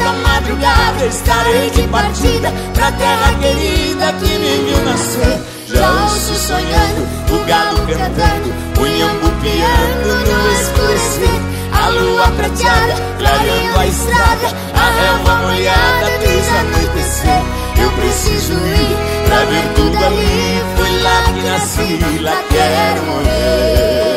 Nesta 0.02 0.14
madrugada 0.14 1.06
estarei 1.06 1.70
de 1.70 1.84
partida 1.84 2.52
pra 2.74 2.92
terra 2.92 3.34
querida 3.40 4.14
que 4.14 4.34
me 4.40 4.66
viu 4.66 4.84
nascer. 4.84 5.40
Já 5.68 5.92
ouço 6.04 6.34
sonhando, 6.36 7.08
o 7.30 7.46
galo 7.46 7.78
cantando, 7.86 8.52
o 8.80 8.86
nhambu 8.88 9.32
piando 9.42 10.10
no 10.26 10.52
escurecer. 10.54 11.42
A 11.72 11.88
lua 11.90 12.28
prateada, 12.30 12.96
clareando 13.20 13.80
a 13.80 13.86
estrada, 13.86 14.48
a 14.74 14.90
relva 14.90 15.36
molhada 15.36 16.08
fez 16.20 16.48
anoitecer. 16.50 17.44
Eu 17.80 17.92
preciso 17.92 18.54
ir 18.54 18.98
pra 19.28 19.38
ver 19.46 19.68
tudo 19.76 20.04
ali, 20.04 20.64
foi 20.78 21.02
lá 21.02 21.24
que 21.26 21.42
nasci, 21.44 22.22
lá 22.22 22.44
quero 22.50 23.06
morrer. 23.06 24.11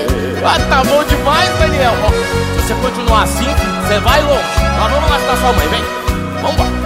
Ah, 0.47 0.59
tá 0.69 0.85
bom 0.85 1.03
demais, 1.05 1.59
Daniel. 1.59 1.95
Ó, 2.05 2.11
se 2.61 2.69
você 2.69 2.75
continuar 2.75 3.23
assim, 3.23 3.47
você 3.83 3.99
vai 4.01 4.23
longe. 4.23 4.61
Nós 4.79 4.93
vamos 4.93 5.11
lá 5.11 5.17
ajudar 5.17 5.37
sua 5.37 5.53
mãe, 5.53 5.69
vem. 5.69 5.83
Vamos 6.43 6.59
lá. 6.59 6.85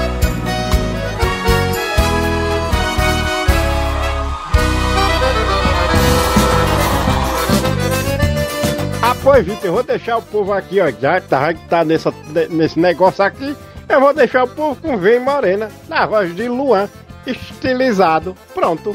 pois, 9.22 9.44
Vitor, 9.44 9.64
eu 9.64 9.72
vou 9.72 9.82
deixar 9.82 10.16
o 10.16 10.22
povo 10.22 10.52
aqui, 10.52 10.80
ó. 10.80 10.90
Já 10.90 11.20
que 11.20 11.28
tá, 11.28 11.52
tá 11.68 11.84
nessa, 11.84 12.12
nesse 12.50 12.78
negócio 12.78 13.24
aqui, 13.24 13.54
eu 13.88 14.00
vou 14.00 14.14
deixar 14.14 14.44
o 14.44 14.48
povo 14.48 14.80
com 14.80 14.96
Vem 14.96 15.20
Morena, 15.20 15.68
na 15.88 16.06
voz 16.06 16.34
de 16.34 16.48
Luan, 16.48 16.88
estilizado. 17.26 18.36
Pronto. 18.54 18.94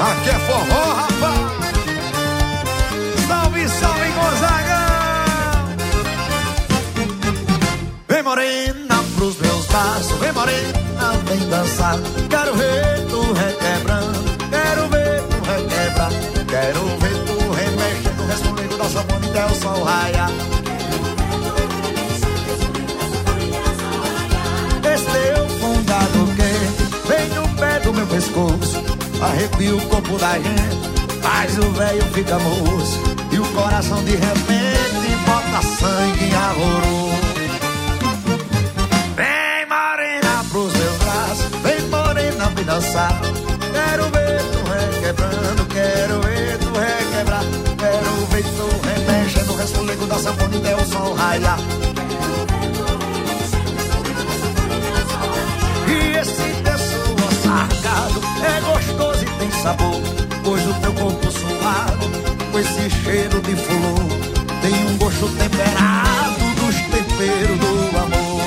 Aqui 0.00 0.30
é 0.30 0.38
forró, 0.46 0.94
rapaz. 0.94 1.38
Salve, 3.26 3.68
salve, 3.68 4.10
Gonzaga. 4.12 4.80
Vem 8.08 8.22
morena 8.22 9.04
pros 9.16 9.38
meus 9.38 9.66
braços, 9.66 10.18
vem 10.18 10.32
morena, 10.32 11.12
vem 11.26 11.48
dançar. 11.48 11.98
Quero 12.30 12.54
ver 12.54 13.06
tu 13.10 13.32
requebrando, 13.32 14.36
quero 14.50 14.88
ver 14.88 15.22
tu 15.22 15.36
requebrar. 15.50 16.10
Quero 16.48 16.80
ver 16.98 17.24
tu 17.26 17.50
remexendo, 17.50 18.26
respondendo 18.26 18.78
da 18.78 18.84
sua 18.88 19.04
até 19.38 19.52
o 19.52 19.54
sol 19.54 19.84
raiar. 19.84 20.30
Esse 24.94 25.04
teu 25.04 25.48
fungado 25.60 26.26
quente 26.36 26.82
vem 27.06 27.28
no 27.30 27.48
pé 27.56 27.80
do 27.80 27.92
meu 27.92 28.06
pescoço, 28.06 28.82
arrepia 29.20 29.74
o 29.74 29.80
corpo 29.88 30.18
da 30.18 30.34
gente, 30.34 31.20
faz 31.20 31.58
o 31.58 31.70
velho 31.72 32.04
fica 32.12 32.38
moço 32.38 33.00
e 33.32 33.38
o 33.38 33.44
coração 33.52 34.02
de 34.04 34.12
repente 34.12 35.16
bota 35.26 35.62
sangue 35.62 36.24
em 36.24 36.34
arroro. 36.34 37.08
Vem 39.16 39.66
morena 39.68 40.44
pros 40.50 40.72
meus 40.72 40.96
braços, 40.98 41.46
vem 41.62 41.88
morena 41.88 42.50
me 42.50 42.64
dançar. 42.64 43.20
Quero 43.72 44.04
ver 44.10 44.42
tu 44.52 44.58
requebrando, 44.70 45.66
quero 45.66 46.20
ver 46.20 46.58
tu 46.58 46.70
requebrar, 46.78 47.44
quero 47.78 48.26
ver 48.26 48.44
tu 48.44 48.68
remexendo, 48.86 49.54
resfolego 49.56 50.06
da 50.06 50.18
sanfona 50.18 50.56
até 50.56 50.76
o 50.76 50.84
sol 50.86 51.14
raiar. 51.14 51.58
Sabor, 59.68 60.00
pois 60.42 60.66
o 60.66 60.74
teu 60.80 60.94
corpo 60.94 61.30
suado, 61.30 62.10
com 62.50 62.58
esse 62.58 62.88
cheiro 63.02 63.38
de 63.42 63.54
flor, 63.54 64.08
tem 64.62 64.72
um 64.86 64.96
gosto 64.96 65.28
temperado 65.36 66.44
dos 66.56 66.74
temperos 66.90 67.58
do 67.58 67.98
amor. 67.98 68.40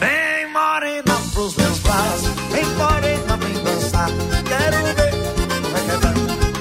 Vem 0.00 0.52
morena 0.52 1.14
pros 1.32 1.54
meus 1.54 1.78
braços, 1.78 2.32
vem 2.50 2.66
morena, 2.74 3.36
vem 3.36 3.62
dançar. 3.62 4.10
Quero 4.48 4.76
ver 4.86 5.14
tu 5.62 5.68
requebrar, 5.76 6.14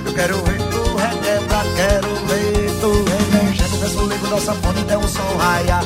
eu 0.05 0.13
quero 0.13 0.37
ver 0.43 0.59
tu 0.69 0.81
requebrar, 0.97 1.65
quero 1.75 2.15
ver 2.27 2.79
tu 2.79 2.91
remexendo, 3.09 3.77
vê 3.79 3.97
o 3.97 4.07
ligo 4.07 4.27
da 4.27 4.39
sanfona 4.39 4.79
e 4.81 4.95
o 4.95 5.07
sol 5.07 5.37
raiar. 5.37 5.83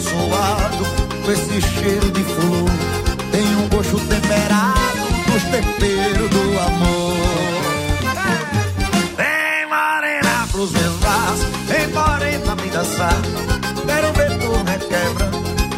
O 0.00 0.02
teu 0.02 0.10
corpo 0.10 0.10
suado, 0.30 0.84
com 1.24 1.32
esse 1.32 1.60
cheiro 1.60 2.10
de 2.10 2.22
flor, 2.24 2.70
tem 3.30 3.56
um 3.56 3.68
gosto 3.68 3.98
temperado 4.06 5.00
dos 5.26 5.42
temperos 5.44 6.30
do 6.30 6.58
amor. 6.58 7.16
Vem 9.16 9.66
morena 9.68 10.46
pros 10.50 10.70
meus 10.72 10.96
braços, 10.96 11.46
vem 11.66 11.88
morena 11.88 12.54
me 12.56 12.70
dançar. 12.70 13.20
Quero 13.86 14.12
ver 14.12 14.38
tu 14.38 14.52
requebra, 14.64 15.30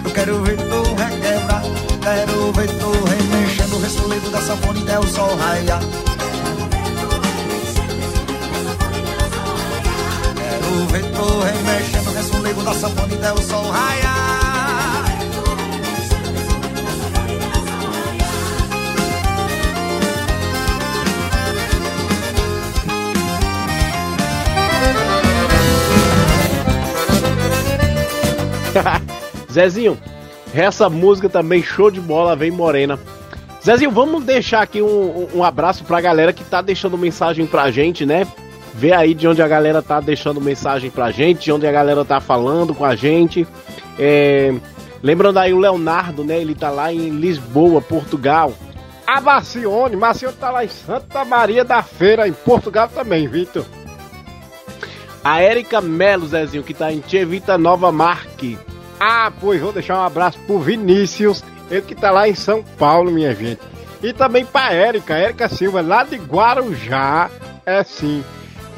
eu 0.04 0.10
quero 0.10 0.42
ver 0.42 0.56
tu 0.56 0.82
requebrar. 0.94 1.62
Quero 2.02 2.52
ver 2.52 2.68
tu 2.78 2.90
remexendo 3.04 3.76
o 3.76 3.80
resfolego 3.80 4.30
da 4.30 4.40
sanfona 4.40 4.80
até 4.80 4.98
o 4.98 5.06
sol 5.06 5.36
raiar. 5.36 5.80
Quero 10.34 10.86
ver 10.88 11.04
tu 11.12 11.40
remexendo 11.40 12.01
o 12.62 12.64
resfolego 12.64 12.64
da 12.64 12.74
sanfona 12.74 13.14
até 13.14 13.32
o 13.32 13.38
sol 13.38 13.70
raiar. 13.70 14.22
Zezinho, 29.52 29.98
essa 30.54 30.88
música 30.88 31.28
também 31.28 31.62
show 31.62 31.90
de 31.90 32.00
bola, 32.00 32.34
vem 32.34 32.50
morena. 32.50 32.98
Zezinho, 33.64 33.90
vamos 33.90 34.24
deixar 34.24 34.62
aqui 34.62 34.80
um, 34.80 35.28
um 35.34 35.44
abraço 35.44 35.84
pra 35.84 36.00
galera 36.00 36.32
que 36.32 36.42
tá 36.42 36.62
deixando 36.62 36.96
mensagem 36.96 37.46
pra 37.46 37.70
gente, 37.70 38.06
né? 38.06 38.26
Vê 38.74 38.92
aí 38.92 39.14
de 39.14 39.28
onde 39.28 39.42
a 39.42 39.48
galera 39.48 39.82
tá 39.82 40.00
deixando 40.00 40.40
mensagem 40.40 40.90
pra 40.90 41.10
gente, 41.10 41.44
de 41.44 41.52
onde 41.52 41.66
a 41.66 41.72
galera 41.72 42.04
tá 42.04 42.20
falando 42.20 42.74
com 42.74 42.84
a 42.84 42.96
gente. 42.96 43.46
É, 43.98 44.52
lembrando 45.02 45.38
aí 45.38 45.52
o 45.52 45.58
Leonardo, 45.58 46.24
né? 46.24 46.38
Ele 46.38 46.54
tá 46.54 46.70
lá 46.70 46.92
em 46.92 47.10
Lisboa, 47.10 47.82
Portugal. 47.82 48.54
A 49.06 49.20
Marcione, 49.20 49.94
Marcione 49.96 50.36
tá 50.36 50.50
lá 50.50 50.64
em 50.64 50.68
Santa 50.68 51.24
Maria 51.24 51.64
da 51.64 51.82
Feira, 51.82 52.26
em 52.26 52.32
Portugal 52.32 52.88
também, 52.88 53.28
Vitor. 53.28 53.64
A 55.22 55.40
Érica 55.40 55.80
Melo, 55.80 56.26
Zezinho, 56.26 56.64
que 56.64 56.72
tá 56.74 56.90
em 56.92 57.02
Chevita 57.06 57.58
Nova 57.58 57.92
Marque. 57.92 58.58
Ah, 58.98 59.30
pois 59.40 59.60
vou 59.60 59.72
deixar 59.72 59.98
um 59.98 60.04
abraço 60.04 60.38
pro 60.46 60.58
Vinícius, 60.58 61.44
ele 61.70 61.82
que 61.82 61.94
tá 61.94 62.10
lá 62.10 62.28
em 62.28 62.34
São 62.34 62.62
Paulo, 62.78 63.10
minha 63.10 63.34
gente. 63.34 63.60
E 64.02 64.12
também 64.12 64.44
pra 64.44 64.72
Érica, 64.72 65.14
Érica 65.14 65.48
Silva, 65.48 65.80
lá 65.80 66.04
de 66.04 66.16
Guarujá. 66.16 67.30
É 67.64 67.84
sim. 67.84 68.24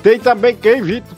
Tem 0.05 0.19
também 0.19 0.55
quem, 0.55 0.83
Vitor? 0.83 1.17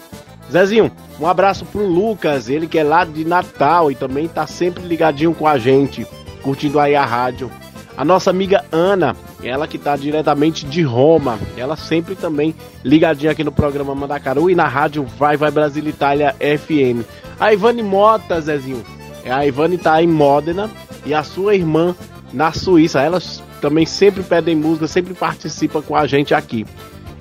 Zezinho, 0.48 0.92
um 1.18 1.26
abraço 1.26 1.64
pro 1.66 1.84
Lucas, 1.84 2.48
ele 2.48 2.68
que 2.68 2.78
é 2.78 2.84
lá 2.84 3.04
de 3.04 3.24
Natal 3.24 3.90
e 3.90 3.96
também 3.96 4.28
tá 4.28 4.46
sempre 4.46 4.86
ligadinho 4.86 5.34
com 5.34 5.48
a 5.48 5.58
gente, 5.58 6.06
curtindo 6.40 6.78
aí 6.78 6.94
a 6.94 7.04
rádio. 7.04 7.50
A 7.96 8.04
nossa 8.04 8.30
amiga 8.30 8.64
Ana, 8.70 9.16
ela 9.42 9.66
que 9.66 9.76
tá 9.76 9.96
diretamente 9.96 10.64
de 10.64 10.82
Roma, 10.82 11.36
ela 11.56 11.74
sempre 11.74 12.14
também 12.14 12.54
ligadinha 12.84 13.32
aqui 13.32 13.42
no 13.42 13.50
programa 13.50 13.92
Mandacaru 13.92 14.48
e 14.48 14.54
na 14.54 14.68
rádio 14.68 15.02
Vai 15.02 15.36
Vai 15.36 15.50
Brasil 15.50 15.84
Itália 15.88 16.36
FM. 16.38 17.04
A 17.40 17.52
Ivane 17.52 17.82
Mota, 17.82 18.40
Zezinho, 18.40 18.84
é, 19.24 19.32
a 19.32 19.44
Ivane 19.44 19.78
tá 19.78 20.00
em 20.00 20.06
Módena 20.06 20.70
e 21.04 21.12
a 21.12 21.24
sua 21.24 21.56
irmã 21.56 21.92
na 22.32 22.52
Suíça. 22.52 23.00
Elas 23.00 23.42
também 23.60 23.84
sempre 23.84 24.22
pedem 24.22 24.54
música, 24.54 24.86
sempre 24.86 25.12
participam 25.12 25.82
com 25.82 25.96
a 25.96 26.06
gente 26.06 26.32
aqui. 26.32 26.64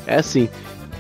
É 0.06 0.18
assim. 0.18 0.48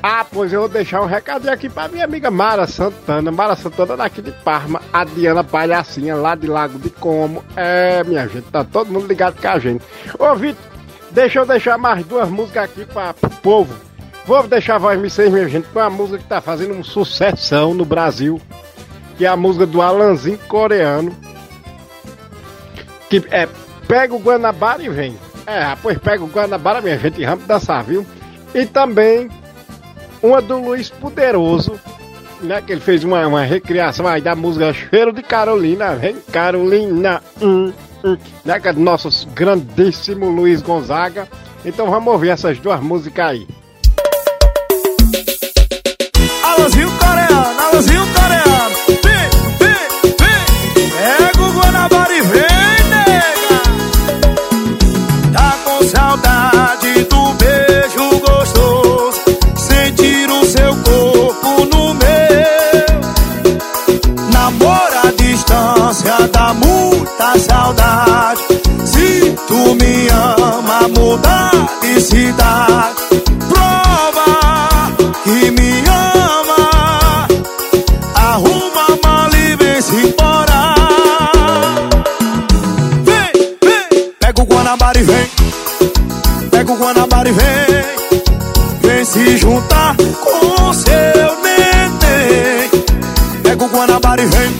Ah, 0.07 0.23
pois 0.23 0.53
eu 0.53 0.59
vou 0.59 0.69
deixar 0.69 1.01
um 1.01 1.07
recadinho 1.07 1.51
aqui 1.51 1.67
pra 1.67 1.87
minha 1.87 2.05
amiga 2.05 2.29
Mara 2.29 2.67
Santana. 2.67 3.31
Mara 3.31 3.55
Santana 3.55 3.97
daqui 3.97 4.21
de 4.21 4.31
Parma. 4.31 4.79
A 4.93 5.03
Diana 5.03 5.43
Palhacinha 5.43 6.15
lá 6.15 6.35
de 6.35 6.45
Lago 6.45 6.77
de 6.77 6.91
Como. 6.91 7.43
É, 7.55 8.03
minha 8.03 8.27
gente, 8.27 8.43
tá 8.51 8.63
todo 8.63 8.91
mundo 8.91 9.07
ligado 9.07 9.41
com 9.41 9.47
a 9.47 9.57
gente. 9.57 9.83
Ô, 10.19 10.35
Vitor, 10.35 10.63
deixa 11.09 11.39
eu 11.39 11.45
deixar 11.47 11.79
mais 11.79 12.05
duas 12.05 12.29
músicas 12.29 12.65
aqui 12.65 12.85
pra, 12.85 13.15
pro 13.15 13.31
povo. 13.31 13.73
Vou 14.27 14.47
deixar 14.47 14.75
a 14.75 14.77
voz 14.77 14.99
me 14.99 15.09
ser, 15.09 15.31
minha 15.31 15.49
gente, 15.49 15.67
com 15.69 15.79
uma 15.79 15.89
música 15.89 16.19
que 16.19 16.25
tá 16.25 16.39
fazendo 16.39 16.75
uma 16.75 16.83
sucessão 16.83 17.73
no 17.73 17.83
Brasil. 17.83 18.39
Que 19.17 19.25
é 19.25 19.27
a 19.27 19.35
música 19.35 19.65
do 19.65 19.81
Alanzinho 19.81 20.37
coreano. 20.47 21.17
Que 23.09 23.25
é 23.31 23.49
Pega 23.87 24.13
o 24.13 24.19
Guanabara 24.19 24.83
e 24.83 24.89
vem. 24.89 25.17
É, 25.47 25.75
pois 25.81 25.97
pega 25.97 26.23
o 26.23 26.27
Guanabara, 26.27 26.79
minha 26.79 26.97
gente, 26.99 27.19
e 27.19 27.25
vamos 27.25 27.47
dançar, 27.47 27.83
viu? 27.83 28.05
E 28.53 28.67
também 28.67 29.31
uma 30.25 30.41
do 30.41 30.57
Luiz 30.57 30.89
Poderoso, 30.89 31.79
né? 32.41 32.61
Que 32.61 32.73
ele 32.73 32.81
fez 32.81 33.03
uma, 33.03 33.25
uma 33.27 33.43
recriação 33.43 34.07
aí 34.07 34.21
da 34.21 34.35
música 34.35 34.73
Cheiro 34.73 35.13
de 35.13 35.21
Carolina, 35.21 35.95
vem 35.95 36.15
Carolina, 36.31 37.21
hum, 37.41 37.71
hum, 38.03 38.17
né? 38.43 38.59
Que 38.59 38.69
é 38.69 38.73
do 38.73 38.79
nosso 38.79 39.27
grandíssimo 39.29 40.29
Luiz 40.29 40.61
Gonzaga. 40.61 41.27
Então 41.63 41.89
vamos 41.89 42.11
ouvir 42.11 42.29
essas 42.29 42.59
duas 42.59 42.81
músicas 42.81 43.25
aí. 43.25 43.47
Alôzinho 46.43 46.91
coreano, 46.91 47.61
alôzinho 47.61 48.03
coreano. 48.13 48.75
Vem, 49.03 49.29
vem, 49.59 50.11
vem. 50.19 50.89
Pega 50.89 51.41
o 51.41 51.53
Guanabara 51.53 52.13
e 52.13 52.21
vem, 52.21 52.41
nega. 52.89 53.61
Tá 55.33 55.57
com 55.63 55.83
saudade 55.83 57.03
do 57.03 57.33
beijo 57.33 57.64
me 69.73 70.07
ama, 70.09 70.87
mudar 70.89 71.51
de 71.81 71.99
cidade. 72.01 72.95
Prova 73.49 74.91
que 75.23 75.51
me 75.51 75.83
ama. 75.87 77.27
Arruma 78.15 78.85
a 78.89 79.07
mala 79.07 79.37
e 79.37 79.55
vem-se 79.55 79.95
embora. 79.95 80.75
Vem, 83.03 83.31
vem. 83.63 84.11
Pega 84.19 84.41
o 84.41 84.45
Guanabara 84.45 84.99
e 84.99 85.03
vem. 85.03 85.29
Pega 86.51 86.71
o 86.71 86.75
Guanabara 86.77 87.29
e 87.29 87.31
vem. 87.31 87.85
Vem 88.81 89.05
se 89.05 89.37
juntar 89.37 89.95
com 89.97 90.73
seu 90.73 91.41
neném. 91.43 92.69
Pega 93.43 93.63
o 93.63 93.67
Guanabara 93.67 94.21
e 94.21 94.25
vem. 94.25 94.51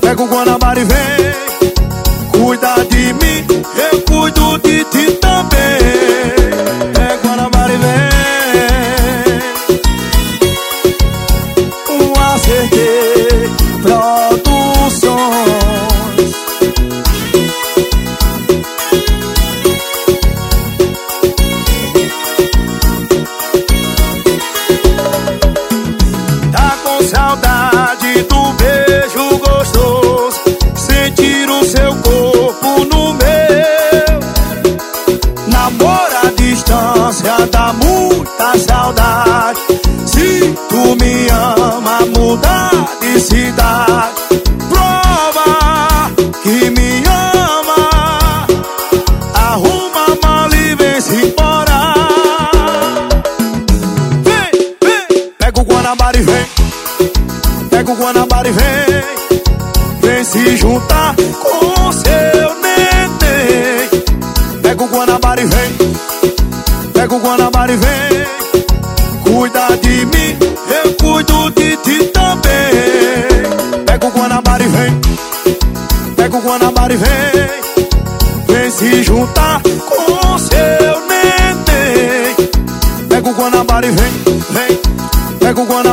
Pega 0.00 0.22
o 0.22 0.26
Guanabara 0.26 0.80
e 0.80 0.84
vem. 0.84 1.01
Hit, 4.90 5.11
mudar 42.32 42.70
de 43.00 43.20
cidade. 43.20 44.14
Prova 44.70 46.10
que 46.42 46.70
me 46.70 47.02
ama. 47.06 48.46
Arruma 49.34 50.02
a 50.06 50.26
mala 50.26 50.56
e 50.56 50.74
vem-se 50.74 51.14
embora. 51.26 51.94
Vem, 54.24 54.50
vem, 54.82 55.32
pega 55.38 55.60
o 55.60 55.64
Guanabara 55.64 56.18
e 56.18 56.22
vem. 56.22 56.46
Pega 57.70 57.92
o 57.92 57.96
Guanabara 57.96 58.48
e 58.48 58.52
vem. 58.52 59.04
Vem 60.00 60.24
se 60.24 60.56
juntar 60.56 61.14
com 61.42 61.61
na 76.62 76.70
vem 76.88 76.96
Vem 78.46 78.70
se 78.70 79.02
juntar 79.02 79.60
com 79.62 80.38
seu 80.38 81.06
neném. 81.08 82.36
Pega 83.08 83.28
o 83.28 83.32
Guanabara 83.32 83.86
e 83.86 83.90
vem, 83.90 84.12
vem 84.50 84.80
Pega 85.40 85.60
o 85.60 85.64
Guanabara 85.64 85.91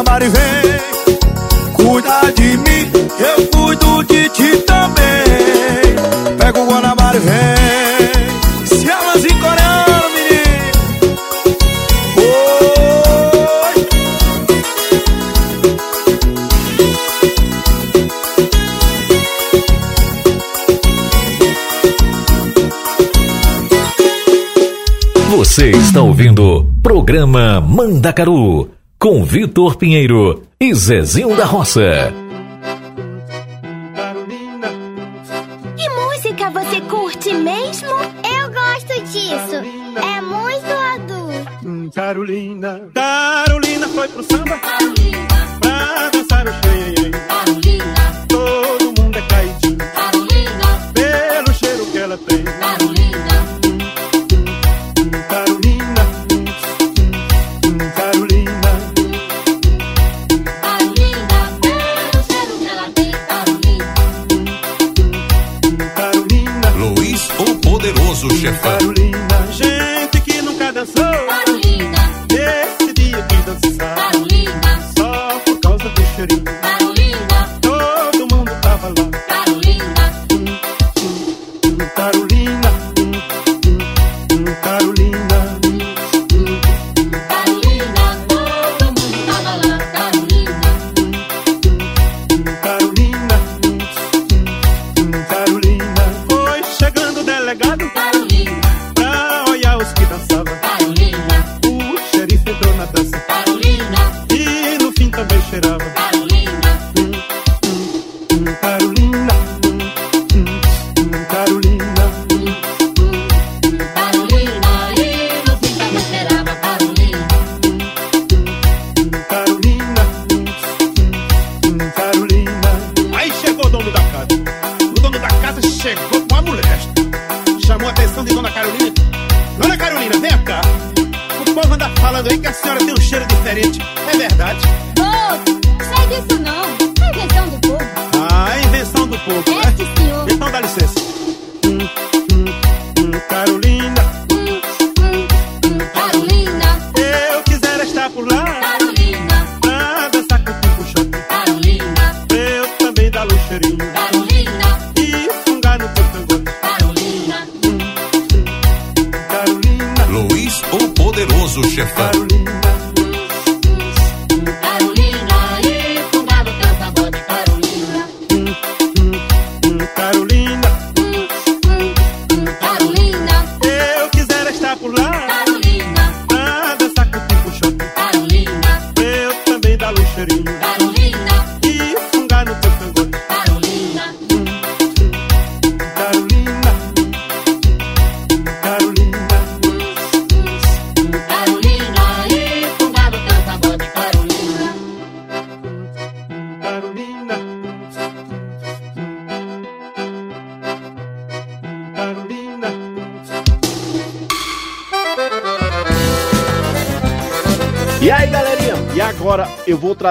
Você 25.60 25.72
está 25.72 26.02
ouvindo 26.02 26.74
programa 26.82 27.60
Mandacaru 27.60 28.69
com 28.98 29.26
Vitor 29.26 29.76
Pinheiro 29.76 30.43
e 30.58 30.74
Zezinho 30.74 31.36
da 31.36 31.43
Roça. 31.43 32.13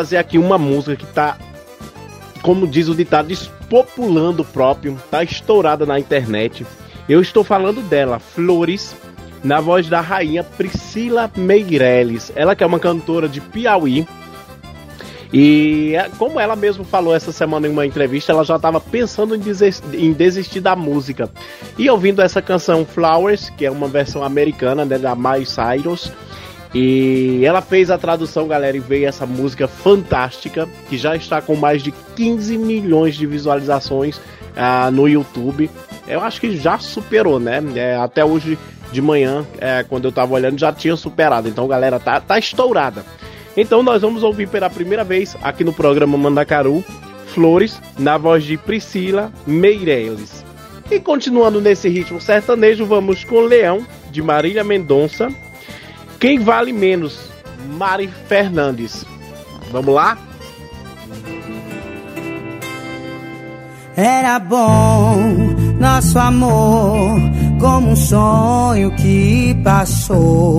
trazer 0.08 0.16
aqui 0.16 0.38
uma 0.38 0.56
música 0.56 0.96
que 0.96 1.04
tá, 1.04 1.36
como 2.40 2.66
diz 2.66 2.88
o 2.88 2.94
ditado, 2.94 3.28
despopulando 3.28 4.40
o 4.40 4.44
próprio, 4.44 4.98
tá 5.10 5.22
estourada 5.22 5.84
na 5.84 6.00
internet. 6.00 6.66
Eu 7.06 7.20
estou 7.20 7.44
falando 7.44 7.82
dela, 7.82 8.18
Flores, 8.18 8.96
na 9.44 9.60
voz 9.60 9.86
da 9.86 10.00
rainha 10.00 10.42
Priscila 10.42 11.30
Meirelles. 11.36 12.32
Ela 12.34 12.56
que 12.56 12.64
é 12.64 12.66
uma 12.66 12.80
cantora 12.80 13.28
de 13.28 13.42
Piauí. 13.42 14.08
E 15.30 15.94
é, 15.94 16.08
como 16.16 16.40
ela 16.40 16.56
mesma 16.56 16.84
falou 16.84 17.14
essa 17.14 17.30
semana 17.30 17.66
em 17.66 17.70
uma 17.70 17.84
entrevista, 17.84 18.32
ela 18.32 18.44
já 18.44 18.56
estava 18.56 18.80
pensando 18.80 19.34
em 19.34 19.38
desistir, 19.38 19.84
em 19.94 20.14
desistir, 20.14 20.60
da 20.60 20.74
música. 20.74 21.30
E 21.76 21.90
ouvindo 21.90 22.22
essa 22.22 22.40
canção 22.40 22.86
Flowers, 22.86 23.50
que 23.50 23.66
é 23.66 23.70
uma 23.70 23.88
versão 23.88 24.24
americana 24.24 24.86
né, 24.86 24.96
da 24.96 25.14
Miley 25.14 25.44
Cyrus, 25.44 26.10
e 26.74 27.42
ela 27.44 27.62
fez 27.62 27.90
a 27.90 27.96
tradução, 27.96 28.46
galera, 28.46 28.76
e 28.76 28.80
veio 28.80 29.08
essa 29.08 29.24
música 29.24 29.66
fantástica, 29.66 30.68
que 30.88 30.98
já 30.98 31.16
está 31.16 31.40
com 31.40 31.56
mais 31.56 31.82
de 31.82 31.92
15 32.14 32.58
milhões 32.58 33.16
de 33.16 33.26
visualizações 33.26 34.18
uh, 34.18 34.90
no 34.92 35.08
YouTube. 35.08 35.70
Eu 36.06 36.20
acho 36.20 36.40
que 36.40 36.56
já 36.56 36.78
superou, 36.78 37.40
né? 37.40 37.62
É, 37.74 37.96
até 37.96 38.24
hoje 38.24 38.58
de 38.92 39.00
manhã, 39.00 39.46
é, 39.58 39.84
quando 39.88 40.06
eu 40.06 40.12
tava 40.12 40.34
olhando, 40.34 40.58
já 40.58 40.72
tinha 40.72 40.96
superado. 40.96 41.48
Então, 41.48 41.66
galera, 41.66 41.98
tá, 41.98 42.20
tá 42.20 42.38
estourada. 42.38 43.04
Então, 43.56 43.82
nós 43.82 44.02
vamos 44.02 44.22
ouvir 44.22 44.48
pela 44.48 44.70
primeira 44.70 45.04
vez 45.04 45.36
aqui 45.42 45.64
no 45.64 45.72
programa 45.72 46.16
Mandacaru 46.16 46.84
Flores, 47.28 47.80
na 47.98 48.16
voz 48.16 48.44
de 48.44 48.56
Priscila 48.56 49.32
Meireles. 49.46 50.44
E 50.90 50.98
continuando 50.98 51.60
nesse 51.60 51.88
ritmo 51.88 52.20
sertanejo, 52.20 52.86
vamos 52.86 53.24
com 53.24 53.40
Leão, 53.40 53.86
de 54.10 54.22
Marília 54.22 54.64
Mendonça 54.64 55.28
quem 56.18 56.40
vale 56.40 56.72
menos? 56.72 57.18
Mari 57.76 58.08
Fernandes. 58.28 59.04
Vamos 59.70 59.94
lá? 59.94 60.18
Era 63.96 64.38
bom 64.38 65.16
nosso 65.80 66.18
amor, 66.18 67.20
como 67.60 67.90
um 67.90 67.96
sonho 67.96 68.90
que 68.92 69.56
passou. 69.64 70.58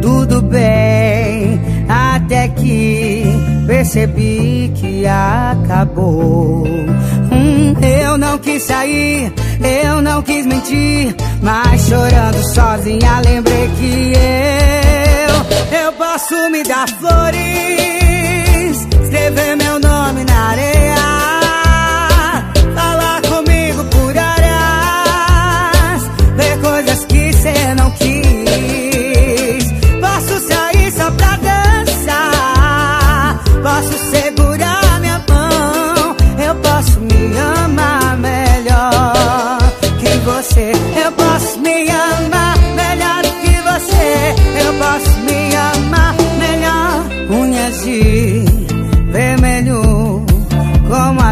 Tudo 0.00 0.42
bem, 0.42 1.60
até 1.88 2.48
que 2.48 3.24
percebi 3.66 4.72
que 4.74 5.04
acabou. 5.06 6.64
Hum, 7.32 7.74
eu 7.82 8.16
não 8.16 8.38
quis 8.38 8.62
sair, 8.62 9.32
eu 9.84 10.00
não 10.00 10.22
quis 10.22 10.46
mentir, 10.46 11.14
mas 11.42 11.88
chorando 11.88 12.54
sozinha 12.54 13.20
lembrei 13.24 13.68
que 13.78 14.12
eu 14.14 14.87
eu 15.72 15.92
posso 15.92 16.50
me 16.50 16.62
dar 16.62 16.88
flores, 16.88 18.86
escrever 19.02 19.56
meu 19.56 19.78
nome 19.80 20.24
na 20.24 20.48
areia, 20.50 21.37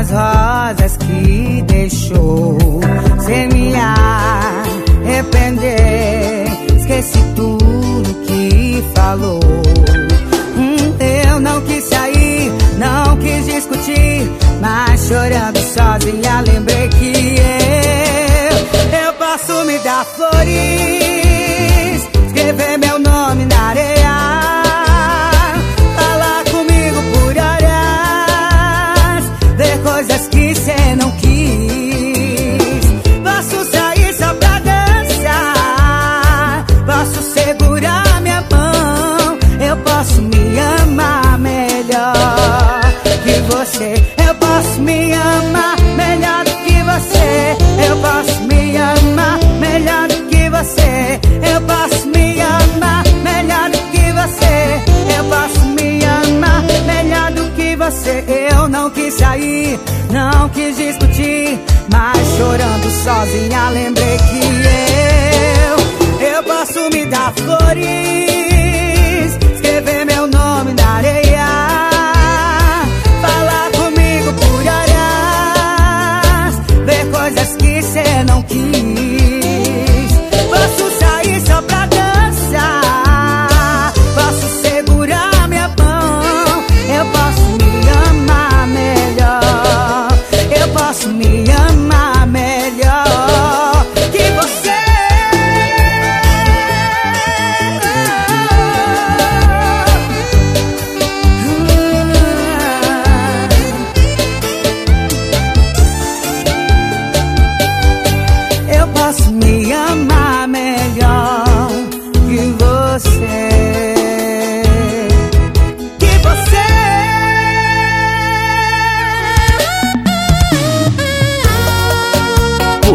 as 0.07 0.11
rosas 0.11 0.97
que 0.99 1.63
deixou. 1.63 2.57
Sem 3.25 3.49
me 3.49 3.75
arrepender, 5.05 5.67
esqueci 6.77 7.19
tudo 7.35 8.15
que 8.27 8.85
falou. 8.95 9.41
Hum, 10.57 10.95
eu 11.29 11.41
não 11.41 11.61
quis 11.63 11.85
sair, 11.85 12.53
não 12.79 13.17
quis 13.17 13.47
discutir, 13.47 14.31
mas 14.61 15.09
chorando 15.09 15.59
sozinha 15.59 16.41
lembrei 16.41 16.89
que 16.89 17.37
eu, 17.41 18.57
eu 19.07 19.13
posso 19.15 19.65
me 19.65 19.79
dar 19.81 20.05
flores, 20.05 21.26
não 60.11 60.49
quis 60.51 60.77
discutir, 60.77 61.59
mas 61.93 62.19
chorando 62.37 62.91
sozinha 62.91 63.71
lembrei 63.71 64.17
que 64.19 64.41
eu 66.21 66.27
eu 66.37 66.43
posso 66.43 66.91
me 66.91 67.07
dar 67.07 67.33
flores, 67.35 68.46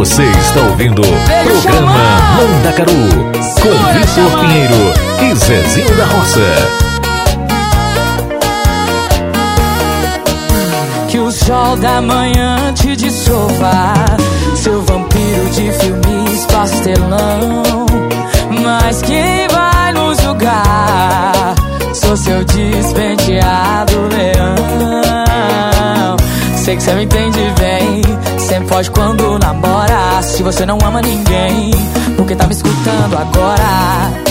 Você 0.01 0.23
está 0.23 0.61
ouvindo 0.61 0.99
o 0.99 1.43
programa 1.43 1.93
Mandacaru 2.35 2.91
com 3.61 3.69
Vitor 3.93 4.39
Pinheiro 4.39 4.93
e 5.21 5.35
Zezinho 5.35 5.95
da 5.95 6.05
Roça. 6.05 6.39
Que 11.07 11.19
o 11.19 11.31
sol 11.31 11.77
da 11.77 12.01
manhã 12.01 12.73
te 12.73 12.95
dissolva 12.95 13.93
Seu 14.55 14.81
vampiro 14.81 15.47
de 15.51 15.71
filmes 15.71 16.47
pastelão. 16.47 17.85
Mas 18.59 19.03
quem 19.03 19.47
vai 19.49 19.93
nos 19.93 20.17
julgar? 20.19 21.53
Sou 21.93 22.17
seu 22.17 22.43
despenteado 22.43 23.93
leão. 24.09 24.55
Sei 26.55 26.75
que 26.75 26.81
você 26.81 26.93
me 26.95 27.03
entende 27.03 27.53
bem 27.59 27.80
Sempre 28.51 28.67
pode 28.67 28.91
quando 28.91 29.39
namora. 29.39 30.21
Se 30.21 30.43
você 30.43 30.65
não 30.65 30.77
ama 30.83 31.01
ninguém 31.01 31.71
Porque 32.17 32.35
tá 32.35 32.45
me 32.47 32.53
escutando 32.53 33.17
agora 33.17 34.30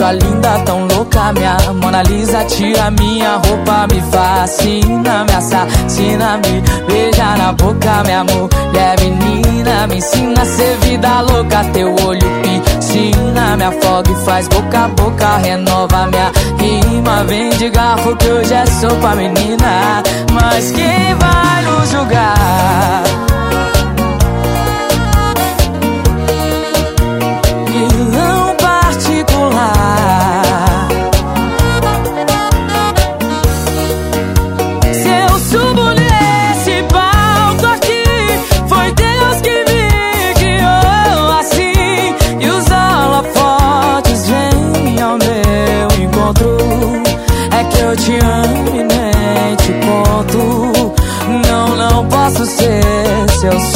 sua 0.00 0.12
linda, 0.12 0.58
tão 0.64 0.86
louca, 0.86 1.30
minha 1.34 1.56
Mona 1.74 2.02
Lisa 2.02 2.42
Tira 2.44 2.90
minha 2.90 3.36
roupa, 3.36 3.86
me 3.92 4.00
fascina 4.00 5.24
Me 5.24 5.34
assassina, 5.34 6.38
me 6.38 6.62
beija 6.86 7.36
na 7.36 7.52
boca 7.52 8.02
Minha 8.04 8.24
mulher 8.24 8.96
menina 8.98 9.86
Me 9.86 9.96
ensina 9.96 10.40
a 10.40 10.46
ser 10.46 10.78
vida 10.78 11.20
louca 11.20 11.64
Teu 11.74 11.94
olho 12.06 12.26
piscina 12.42 13.58
Me 13.58 13.64
afoga 13.64 14.10
e 14.10 14.24
faz 14.24 14.48
boca 14.48 14.84
a 14.84 14.88
boca 14.88 15.36
Renova 15.36 16.06
minha 16.06 16.32
rima 16.58 17.24
vem 17.24 17.50
de 17.50 17.68
garfo 17.68 18.16
que 18.16 18.28
hoje 18.28 18.54
é 18.54 18.64
sopa, 18.66 19.14
menina. 19.14 20.02
Mas 20.32 20.72
quem 20.72 21.14
vai 21.14 21.62
nos 21.62 21.90
julgar? 21.90 23.02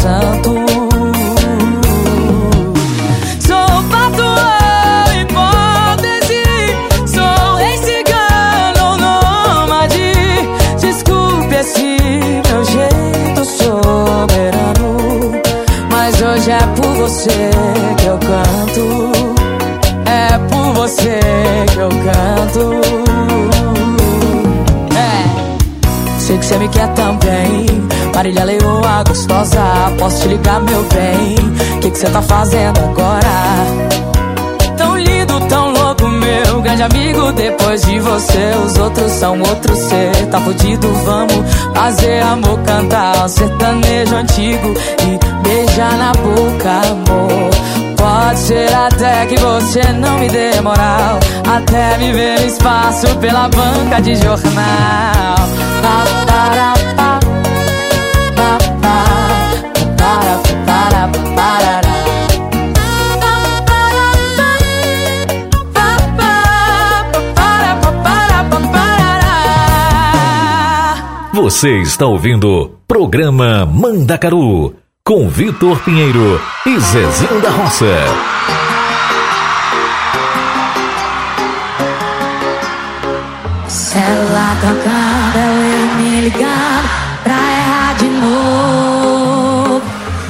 Santo. 0.05 0.53
Sou 3.47 3.71
patrão 3.91 5.07
hipótese 5.19 6.45
Sou 7.15 7.57
rei 7.57 7.77
cigano 7.79 8.87
nômade. 9.05 10.13
Desculpe 10.79 11.55
esse 11.55 11.97
meu 12.47 12.63
jeito 12.77 13.45
soberano 13.47 14.91
Mas 15.91 16.21
hoje 16.21 16.51
é 16.51 16.67
por 16.77 16.93
você 16.97 17.51
que 17.99 18.07
eu 18.07 18.19
canto. 18.19 18.85
É 20.07 20.39
por 20.51 20.75
você 20.75 21.19
que 21.73 21.79
eu 21.79 21.89
canto. 21.89 22.65
É. 24.95 26.21
Sei 26.21 26.37
que 26.37 26.45
você 26.45 26.59
me 26.59 26.69
quer 26.69 26.89
também 26.93 27.14
Marília 28.25 28.45
Leoa 28.45 29.05
gostosa 29.07 29.93
Posso 29.99 30.23
te 30.23 30.29
ligar 30.29 30.59
meu 30.63 30.83
bem? 30.85 31.37
Que 31.83 31.91
que 31.91 31.99
você 31.99 32.09
tá 32.09 32.23
fazendo 32.23 32.81
agora? 32.81 33.21
Tão 34.79 34.97
lindo, 34.97 35.41
tão 35.47 35.75
louco 35.75 36.09
meu 36.09 36.63
grande 36.63 36.85
amigo 36.85 37.33
Depois 37.33 37.83
de 37.83 37.99
você 37.99 38.55
os 38.65 38.79
outros 38.79 39.13
são 39.13 39.39
outros 39.41 39.79
Cê 39.79 40.11
tá 40.31 40.41
fudido, 40.41 40.91
vamos 41.05 41.55
fazer 41.75 42.23
amor 42.23 42.59
Cantar 42.61 43.29
sertanejo 43.29 44.17
antigo 44.17 44.75
E 45.03 45.43
beijar 45.47 45.93
na 45.99 46.13
boca, 46.13 46.71
amor. 46.93 47.51
Pode 47.95 48.39
ser 48.39 48.75
até 48.75 49.27
que 49.27 49.37
você 49.37 49.83
não 49.93 50.19
me 50.19 50.29
dê 50.29 50.59
moral 50.63 51.21
Até 51.47 51.99
me 51.99 52.11
ver 52.15 52.41
no 52.41 52.47
espaço 52.47 53.07
pela 53.19 53.51
banca 53.51 54.01
de 54.01 54.17
jornal. 54.17 55.37
Pa, 55.83 56.05
pa, 56.27 57.04
Você 71.45 71.83
está 71.83 72.07
ouvindo 72.07 72.79
Programa 72.89 73.67
Mandacaru 73.67 74.77
com 75.05 75.29
Vitor 75.29 75.79
Pinheiro 75.81 76.41
e 76.65 76.81
Zezinho 76.81 77.39
da 77.43 77.51
Roça. 77.51 77.85
Celular 83.69 84.57
tocando, 84.63 85.37
é 85.37 85.75
eu 85.75 85.97
me 85.99 86.21
ligando 86.23 86.89
pra 87.23 87.35
errar 87.35 87.95
de 87.99 88.09
novo. 88.09 89.83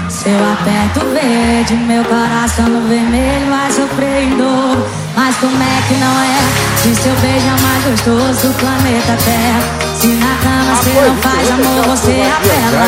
Se 0.08 0.28
eu 0.28 0.52
aperto 0.52 0.98
verde, 1.12 1.74
meu 1.74 2.02
coração 2.06 2.68
no 2.68 2.88
vermelho 2.88 3.50
vai 3.50 3.70
sofrer 3.70 4.24
em 4.24 4.36
dor. 4.36 4.84
Mas 5.14 5.36
como 5.36 5.62
é 5.62 5.82
que 5.86 5.94
não 5.94 6.20
é? 6.20 6.74
Se 6.82 6.92
seu 6.96 7.14
beijo 7.14 7.46
é 7.46 7.62
mais 7.62 7.84
gostoso 7.84 8.48
do 8.48 8.54
planeta 8.54 9.16
Terra. 9.24 9.60
Se 9.94 10.08
na 10.08 10.53
você 10.64 10.92
não 11.00 11.16
faz 11.18 11.50
amor, 11.50 11.84
você 11.84 12.22
apela. 12.22 12.84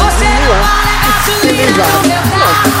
Você 0.00 0.28
não 0.40 0.54
vale 0.62 0.92
a 0.92 1.06
gasolina 1.06 1.84
do 1.84 2.08
meu 2.08 2.22
carro. 2.40 2.73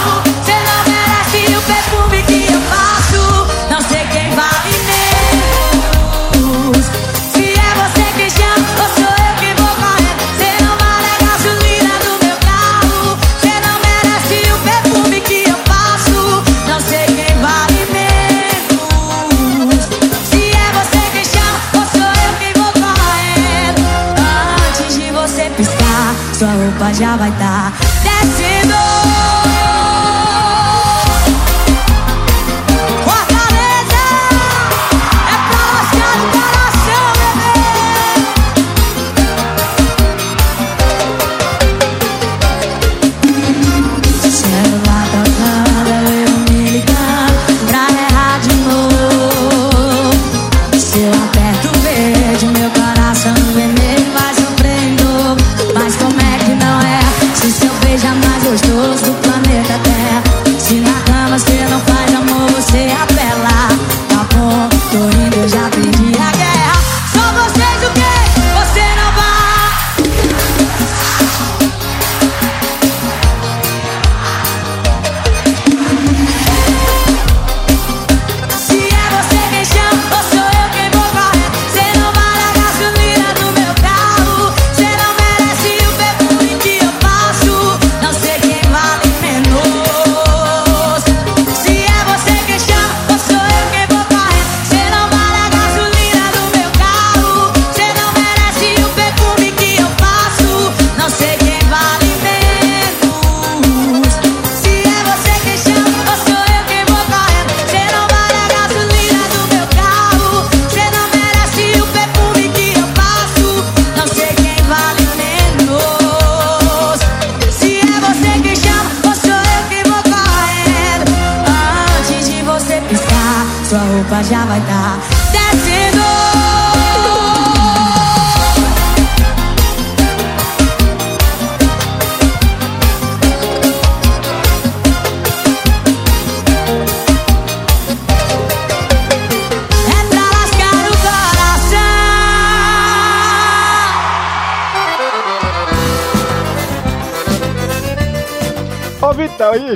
Já 26.94 27.16
vai 27.16 27.28
estar 27.30 27.63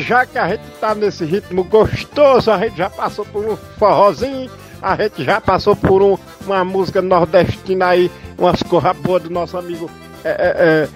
já 0.09 0.25
que 0.25 0.39
a 0.39 0.49
gente 0.49 0.63
tá 0.81 0.95
nesse 0.95 1.23
ritmo 1.27 1.63
gostoso, 1.63 2.51
a 2.51 2.57
gente 2.57 2.79
já 2.79 2.89
passou 2.89 3.27
por 3.27 3.45
um 3.45 3.57
forrozinho, 3.79 4.51
a 4.81 4.97
gente 4.97 5.23
já 5.23 5.39
passou 5.39 5.77
por 5.77 6.01
um, 6.01 6.17
uma 6.47 6.65
música 6.65 7.03
nordestina 7.03 7.89
aí, 7.89 8.11
umas 8.39 8.63
corra 8.63 8.95
boas 8.95 9.25
do 9.25 9.29
nosso 9.29 9.59
amigo 9.59 9.91
é, 10.25 10.31
é, 10.31 10.89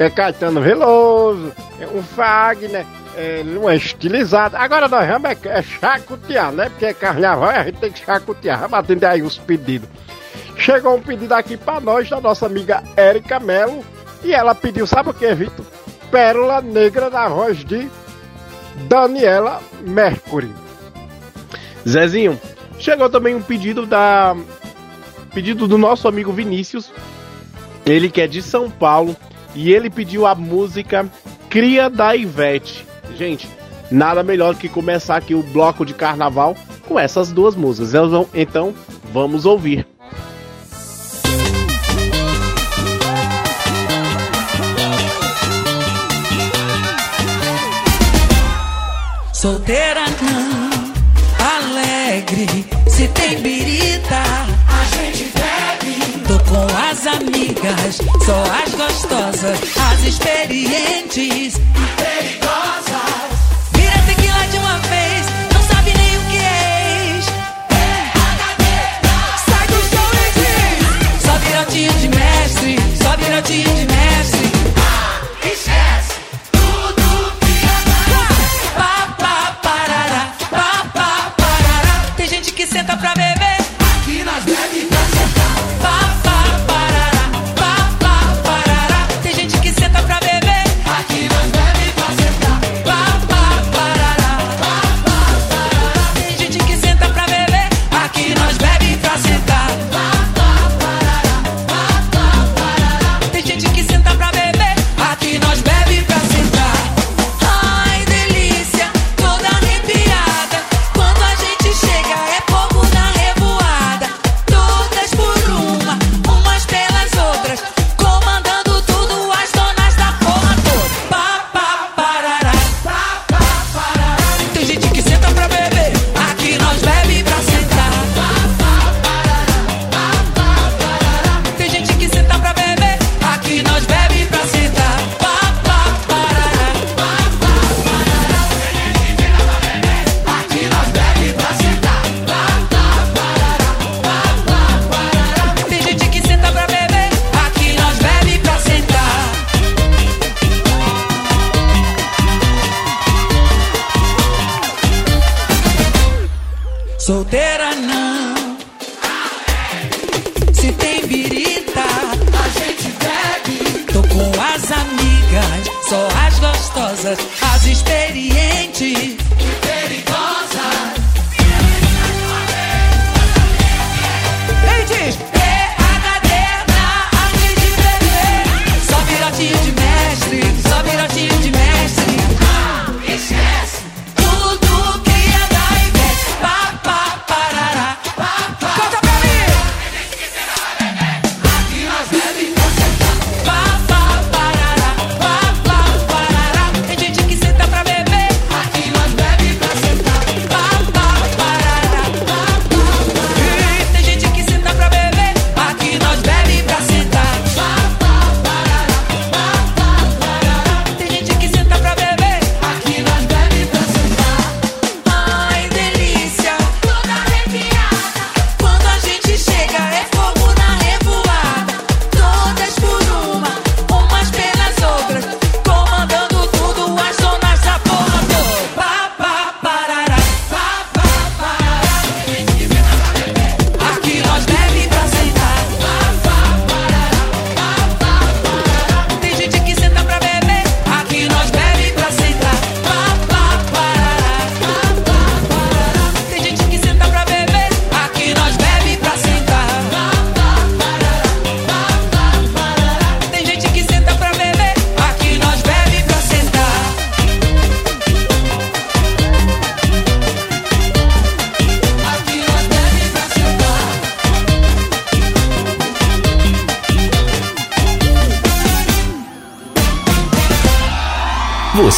é, 0.00 0.06
é 0.06 0.10
Caetano 0.10 0.62
Veloso, 0.62 1.52
é 1.78 1.86
um 1.86 2.02
Fagner, 2.02 2.86
é, 3.14 3.42
uma 3.44 3.74
estilizada. 3.74 4.58
Agora 4.58 4.88
nós 4.88 5.06
vamos 5.06 5.30
é, 5.44 5.62
chacotear, 5.62 6.50
né? 6.50 6.70
Porque 6.70 6.86
é 6.86 6.94
carnaval, 6.94 7.50
a 7.50 7.64
gente 7.64 7.76
tem 7.76 7.92
que 7.92 8.02
chacotear, 8.02 8.60
vamos 8.60 8.78
atender 8.78 9.06
aí 9.06 9.20
os 9.20 9.36
pedidos. 9.36 9.90
Chegou 10.56 10.96
um 10.96 11.02
pedido 11.02 11.34
aqui 11.34 11.58
para 11.58 11.80
nós 11.80 12.08
da 12.08 12.18
nossa 12.18 12.46
amiga 12.46 12.82
Érica 12.96 13.38
Melo 13.38 13.84
e 14.22 14.32
ela 14.32 14.54
pediu, 14.54 14.86
sabe 14.86 15.10
o 15.10 15.14
que, 15.14 15.34
Vitor? 15.34 15.66
Pérola 16.10 16.62
Negra 16.62 17.10
da 17.10 17.28
voz 17.28 17.62
de 17.62 17.90
Daniela 18.88 19.62
Mercury. 19.82 20.52
Zezinho, 21.88 22.40
chegou 22.78 23.08
também 23.08 23.34
um 23.34 23.42
pedido 23.42 23.86
da 23.86 24.36
pedido 25.32 25.66
do 25.66 25.76
nosso 25.76 26.06
amigo 26.08 26.32
Vinícius. 26.32 26.92
Ele 27.84 28.08
que 28.08 28.20
é 28.20 28.26
de 28.26 28.40
São 28.40 28.70
Paulo 28.70 29.16
e 29.54 29.72
ele 29.72 29.90
pediu 29.90 30.26
a 30.26 30.34
música 30.34 31.08
Cria 31.50 31.90
da 31.90 32.16
Ivete. 32.16 32.86
Gente, 33.16 33.48
nada 33.90 34.22
melhor 34.22 34.54
que 34.54 34.68
começar 34.68 35.16
aqui 35.16 35.34
o 35.34 35.42
bloco 35.42 35.84
de 35.84 35.94
carnaval 35.94 36.56
com 36.88 36.98
essas 36.98 37.30
duas 37.30 37.54
músicas. 37.54 37.92
Então, 38.34 38.74
vamos 39.12 39.44
ouvir. 39.44 39.86
Solteira 49.44 50.06
não, 50.22 50.70
alegre. 51.38 52.64
Se 52.88 53.06
tem 53.08 53.42
birita, 53.42 54.16
a 54.16 54.84
gente 54.96 55.30
bebe. 55.34 56.00
Tô 56.26 56.38
com 56.48 56.64
as 56.74 57.06
amigas, 57.06 58.00
só 58.24 58.42
as 58.64 58.74
gostosas, 58.74 59.58
as 59.92 60.02
experientes 60.02 61.56
e 61.56 61.86
perigosas. 62.00 63.36
Vira 63.72 64.02
tequila 64.06 64.46
de 64.46 64.56
uma 64.56 64.78
vez, 64.78 65.26
não 65.52 65.62
sabe 65.62 65.92
nem 65.94 66.16
o 66.16 66.20
que 66.30 66.38
é 66.38 67.10
ex. 67.10 67.26
Sai 69.46 69.66
do 69.66 69.80
chão 69.90 70.08
e 70.14 70.32
diz: 70.40 71.22
Só 71.22 71.36
virotinha 71.36 71.92
de 71.92 72.08
mestre, 72.08 72.78
só 72.96 73.14
virotinha 73.18 73.64
de 73.64 73.74
mestre. 73.74 73.93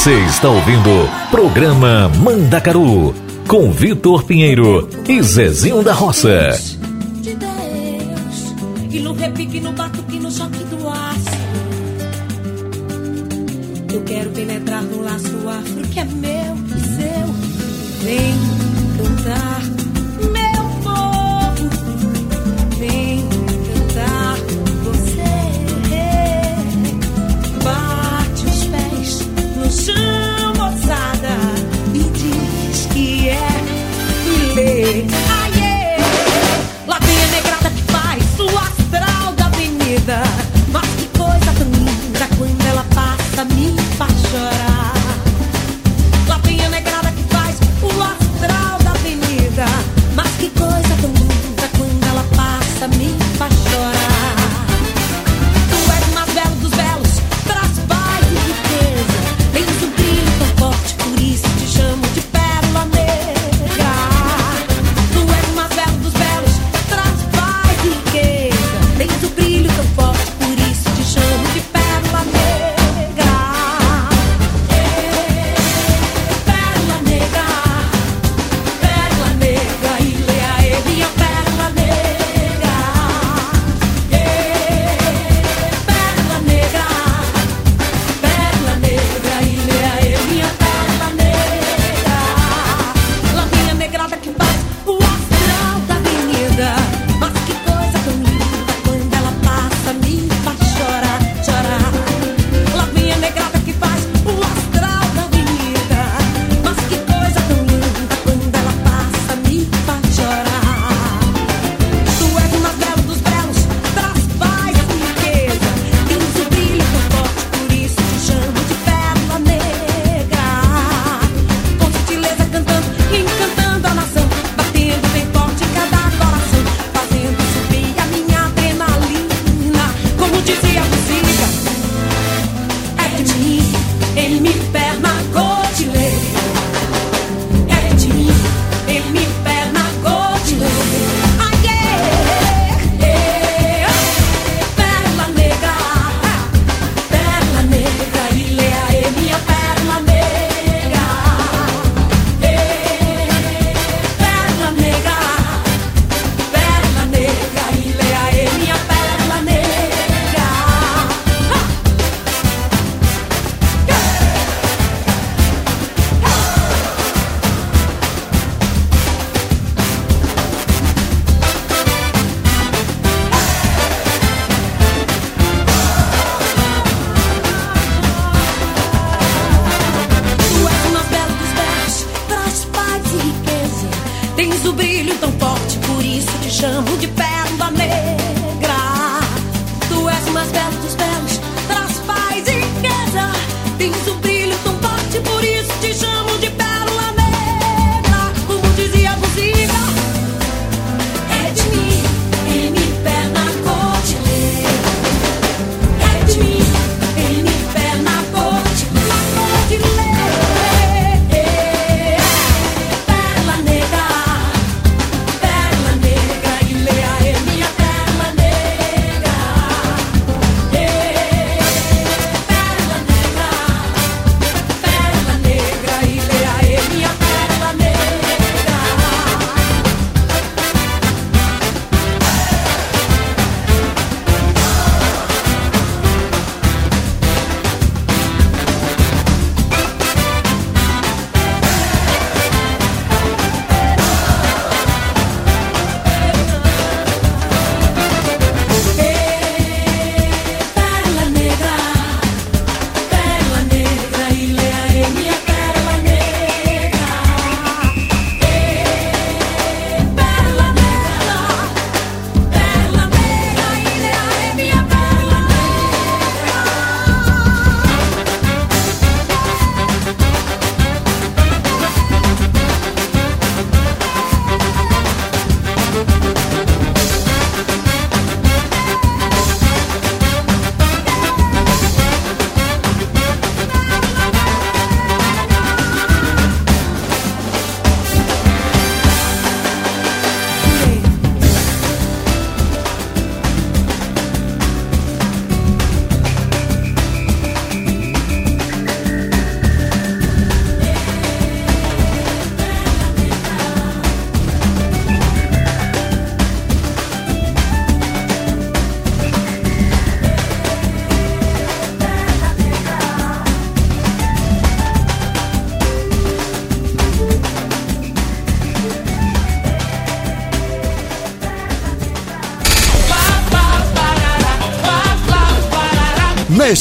Você 0.06 0.20
está 0.20 0.48
ouvindo 0.48 1.10
Programa 1.32 2.08
Mandacaru 2.22 3.12
com 3.48 3.72
Vitor 3.72 4.22
Pinheiro 4.22 4.88
e 5.08 5.20
Zezinho 5.20 5.82
da 5.82 5.92
Roça. 5.92 6.75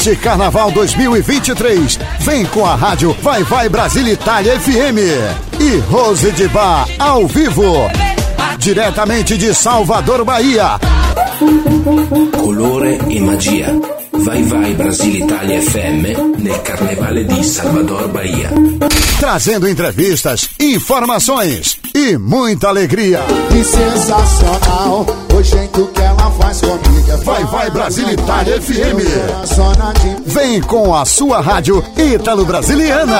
Neste 0.05 0.21
Carnaval 0.21 0.69
2023, 0.69 1.97
vem 2.19 2.45
com 2.45 2.63
a 2.63 2.75
rádio 2.75 3.11
Vai 3.23 3.41
Vai 3.41 3.67
Brasil 3.67 4.07
Itália 4.07 4.59
FM 4.59 4.99
e 5.59 5.77
Rose 5.89 6.31
de 6.31 6.47
Bar 6.47 6.87
ao 6.99 7.25
vivo, 7.25 7.89
diretamente 8.59 9.35
de 9.35 9.51
Salvador, 9.51 10.23
Bahia. 10.23 10.79
Colore 12.37 12.99
e 13.09 13.19
magia. 13.19 13.81
Vai 14.13 14.43
vai 14.43 14.75
Brasil 14.75 15.25
Italia 15.25 15.59
FM 15.59 16.37
nel 16.37 16.59
Carnevale 16.59 17.23
di 17.23 17.43
Salvador 17.43 18.07
Bahia. 18.09 18.51
Trazendo 19.19 19.67
entrevistas, 19.67 20.51
informações 20.59 21.79
e 21.95 22.17
muita 22.17 22.67
alegria. 22.67 23.21
Que 23.49 23.63
sensacional, 23.63 25.05
o 25.33 25.41
jeito 25.41 25.87
que 25.87 26.01
ela 26.01 26.29
faz 26.31 26.59
comigo 26.59 27.09
é 27.09 27.15
Vai 27.15 27.43
Vai 27.45 27.69
Brasil 27.69 28.09
Itália 28.09 28.61
FM. 28.61 28.97
De 30.25 30.29
Vem 30.29 30.61
com 30.61 30.93
a 30.93 31.05
sua 31.05 31.39
rádio 31.39 31.81
Ítalo 31.97 32.43
Brasiliana. 32.43 33.17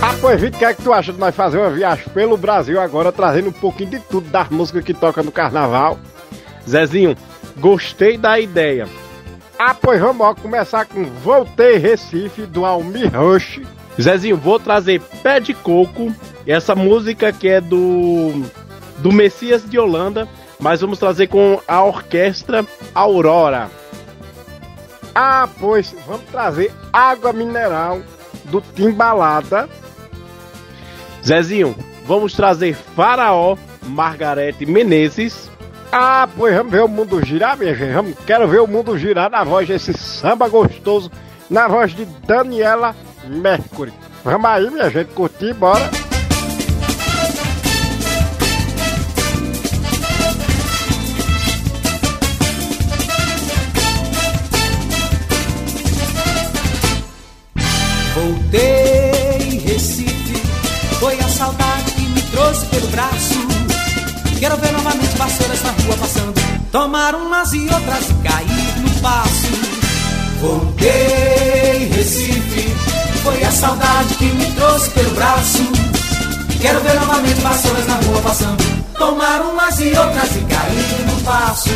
Ah, 0.00 0.14
pois, 0.22 0.40
Vitor, 0.40 0.56
o 0.56 0.58
que 0.58 0.64
é 0.64 0.72
que 0.72 0.82
tu 0.82 0.92
acha 0.92 1.12
de 1.12 1.18
nós 1.18 1.34
fazer 1.34 1.58
uma 1.58 1.70
viagem 1.70 2.06
pelo 2.14 2.38
Brasil 2.38 2.80
agora, 2.80 3.12
trazendo 3.12 3.50
um 3.50 3.52
pouquinho 3.52 3.90
de 3.90 4.00
tudo 4.00 4.30
das 4.30 4.48
músicas 4.48 4.84
que 4.84 4.94
toca 4.94 5.22
no 5.22 5.30
carnaval? 5.30 5.98
Zezinho, 6.66 7.14
gostei 7.58 8.16
da 8.16 8.40
ideia. 8.40 8.88
Ah, 9.58 9.74
pois 9.74 10.00
vamos 10.00 10.40
começar 10.40 10.86
com 10.86 11.04
Voltei 11.22 11.76
Recife, 11.76 12.42
do 12.42 12.64
Almir 12.64 13.10
Rush. 13.14 13.60
Zezinho, 14.00 14.36
vou 14.36 14.60
trazer 14.60 15.00
Pé 15.22 15.40
de 15.40 15.52
Coco, 15.52 16.14
essa 16.46 16.74
música 16.74 17.32
que 17.32 17.48
é 17.48 17.60
do 17.60 18.44
do 18.98 19.12
Messias 19.12 19.68
de 19.68 19.78
Holanda, 19.78 20.28
mas 20.58 20.80
vamos 20.80 20.98
trazer 20.98 21.28
com 21.28 21.60
a 21.66 21.84
orquestra 21.84 22.64
Aurora. 22.94 23.70
Ah, 25.14 25.48
pois, 25.58 25.94
vamos 26.06 26.24
trazer 26.30 26.72
Água 26.92 27.32
Mineral, 27.32 28.00
do 28.44 28.60
Timbalada. 28.60 29.68
Zezinho, 31.24 31.76
vamos 32.06 32.32
trazer 32.34 32.74
Faraó, 32.74 33.56
Margarete 33.86 34.64
Menezes. 34.64 35.50
Ah, 35.90 36.28
pois 36.36 36.54
vamos 36.54 36.72
ver 36.72 36.82
o 36.82 36.88
mundo 36.88 37.24
girar, 37.24 37.56
minha 37.56 37.74
gente. 37.74 37.94
Vamos, 37.94 38.14
quero 38.26 38.46
ver 38.46 38.60
o 38.60 38.66
mundo 38.66 38.96
girar 38.98 39.30
na 39.30 39.42
voz 39.42 39.66
desse 39.66 39.92
samba 39.92 40.48
gostoso, 40.48 41.10
na 41.48 41.66
voz 41.66 41.94
de 41.94 42.04
Daniela 42.04 42.94
Mercury. 43.28 43.92
Vamos 44.24 44.50
aí, 44.50 44.70
minha 44.70 44.90
gente, 44.90 45.12
curtir, 45.14 45.54
bora. 45.54 45.90
Voltei, 58.14 59.58
Recife, 59.64 60.42
foi 60.98 61.18
a 61.20 61.28
saudade 61.28 61.92
que 61.92 62.02
me 62.02 62.22
trouxe 62.22 62.66
pelo 62.66 62.88
braço. 62.88 63.38
Quero 64.40 64.56
ver 64.56 64.72
novamente 64.72 65.16
vassouras 65.16 65.62
na 65.62 65.70
rua 65.70 65.96
passando, 65.98 66.34
tomar 66.72 67.14
umas 67.14 67.52
e 67.52 67.60
outras 67.68 68.10
e 68.10 68.14
cair 68.26 68.78
no 68.80 68.90
passo. 69.00 69.48
Voltei, 70.40 71.88
Recife, 71.92 72.67
foi 73.28 73.44
a 73.44 73.52
saudade 73.52 74.14
que 74.14 74.24
me 74.24 74.46
trouxe 74.52 74.90
pelo 74.90 75.10
braço. 75.10 75.62
Quero 76.60 76.80
ver 76.80 76.94
novamente 76.94 77.40
vassouras 77.42 77.86
na 77.86 77.94
rua 77.96 78.22
passando, 78.22 78.64
tomar 78.96 79.42
umas 79.42 79.78
e 79.80 79.88
outras 79.88 80.34
e 80.34 80.40
cair 80.40 81.06
no 81.06 81.20
passo. 81.22 81.68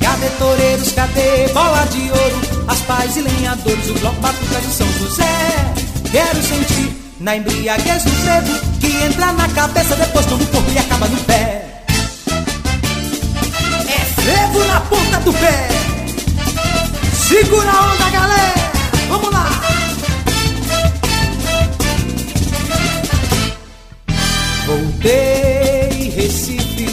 Cadê 0.00 0.28
toureiros, 0.38 0.92
cadê 0.92 1.48
bola 1.52 1.84
de 1.92 2.10
ouro? 2.10 2.64
As 2.68 2.78
pais 2.80 3.16
e 3.16 3.20
lenhadores, 3.20 3.90
o 3.90 3.94
bloco 3.94 4.20
batuca 4.20 4.60
de 4.60 4.72
São 4.72 4.90
José. 4.98 5.74
Quero 6.10 6.42
sentir 6.42 7.14
na 7.20 7.36
embriaguez 7.36 8.04
do 8.04 8.10
frevo 8.10 8.58
que 8.80 9.04
entra 9.04 9.32
na 9.32 9.48
cabeça, 9.50 9.94
depois 9.94 10.24
toma 10.24 10.42
o 10.42 10.46
corpo 10.46 10.70
e 10.70 10.78
acaba 10.78 11.06
no 11.06 11.18
pé. 11.24 11.84
É 13.88 14.22
frevo 14.22 14.64
na 14.64 14.80
ponta 14.80 15.20
do 15.20 15.32
pé. 15.34 15.68
Segura 17.28 17.70
a 17.70 17.92
onda, 17.92 18.10
galera. 18.10 18.70
Vamos 19.10 19.30
lá. 19.30 19.77
Voltei, 24.98 26.10
Recife. 26.10 26.88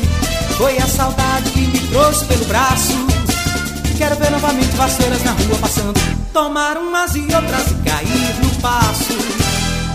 Foi 0.57 0.77
a 0.77 0.85
saudade 0.85 1.49
que 1.49 1.61
me 1.61 1.79
trouxe 1.87 2.23
pelo 2.25 2.45
braço. 2.45 2.93
Quero 3.97 4.15
ver 4.17 4.29
novamente 4.29 4.75
vassouras 4.75 5.23
na 5.23 5.31
rua 5.31 5.57
passando, 5.59 5.99
tomar 6.31 6.77
umas 6.77 7.15
e 7.15 7.21
outras 7.21 7.71
e 7.71 7.73
cair 7.83 8.35
no 8.43 8.61
passo. 8.61 9.17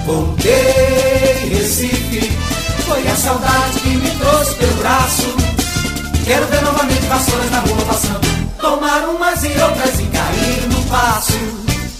Voltei, 0.06 1.50
Recife, 1.50 2.36
foi 2.84 3.06
a 3.06 3.14
saudade 3.14 3.78
que 3.78 3.88
me 3.90 4.10
trouxe 4.16 4.54
pelo 4.56 4.74
braço. 4.74 5.36
Quero 6.24 6.46
ver 6.48 6.62
novamente 6.62 7.06
vassouras 7.06 7.50
na 7.52 7.60
rua 7.60 7.84
passando, 7.86 8.56
tomar 8.60 9.08
umas 9.08 9.44
e 9.44 9.52
outras 9.52 10.00
e 10.00 10.06
cair 10.06 10.68
no 10.68 10.82
passo. 10.86 11.38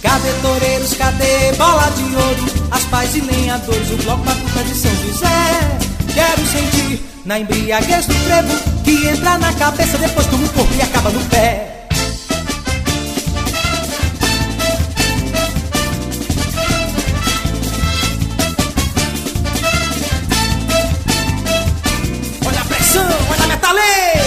Cadê 0.01 0.33
toureiros, 0.41 0.93
cadê 0.93 1.53
bola 1.53 1.89
de 1.91 2.15
ouro? 2.17 2.45
As 2.71 2.83
pais 2.85 3.15
e 3.15 3.21
lenhadores, 3.21 3.91
o 3.91 3.95
bloco 3.95 4.25
batuca 4.25 4.63
de 4.65 4.75
São 4.75 4.91
José. 5.07 5.91
Quero 6.13 6.45
sentir 6.45 7.01
na 7.25 7.39
embriaguez 7.39 8.05
do 8.05 8.13
frevo 8.13 8.53
que 8.83 9.07
entra 9.07 9.37
na 9.37 9.53
cabeça, 9.53 9.97
depois 9.97 10.27
toma 10.27 10.45
o 10.45 10.49
corpo 10.49 10.73
e 10.75 10.81
acaba 10.81 11.09
no 11.09 11.23
pé. 11.25 11.87
Olha 22.45 22.61
a 22.61 22.65
pressão, 22.65 23.07
olha 23.29 23.43
a 23.43 23.47
metaleira. 23.47 24.20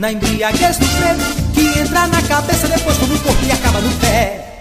Na 0.00 0.12
embriaguez 0.12 0.78
do 0.78 0.86
frevo 0.86 1.52
que 1.52 1.78
entra 1.78 2.06
na 2.06 2.22
cabeça, 2.22 2.66
depois 2.68 2.96
toma 2.96 3.12
no 3.12 3.20
corpo 3.20 3.44
e 3.44 3.52
acaba 3.52 3.80
no 3.82 3.92
pé. 3.96 4.58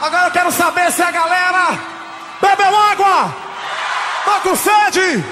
Agora 0.00 0.26
eu 0.26 0.30
quero 0.30 0.52
saber 0.52 0.92
se 0.92 1.02
a 1.02 1.10
galera 1.10 1.78
bebeu 2.40 2.78
água. 2.78 3.34
Tá 4.24 4.40
com 4.40 4.54
sede? 4.54 5.24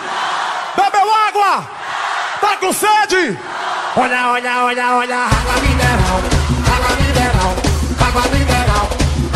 Bebeu 0.77 1.15
água? 1.29 1.65
Tá 2.41 2.57
com 2.57 2.73
sede? 2.73 3.39
Olha, 3.97 4.33
olha, 4.33 4.65
olha, 4.65 4.97
olha, 4.97 5.17
água 5.17 5.61
mineral, 5.63 6.44
água 8.15 8.31
mineral, 8.31 8.89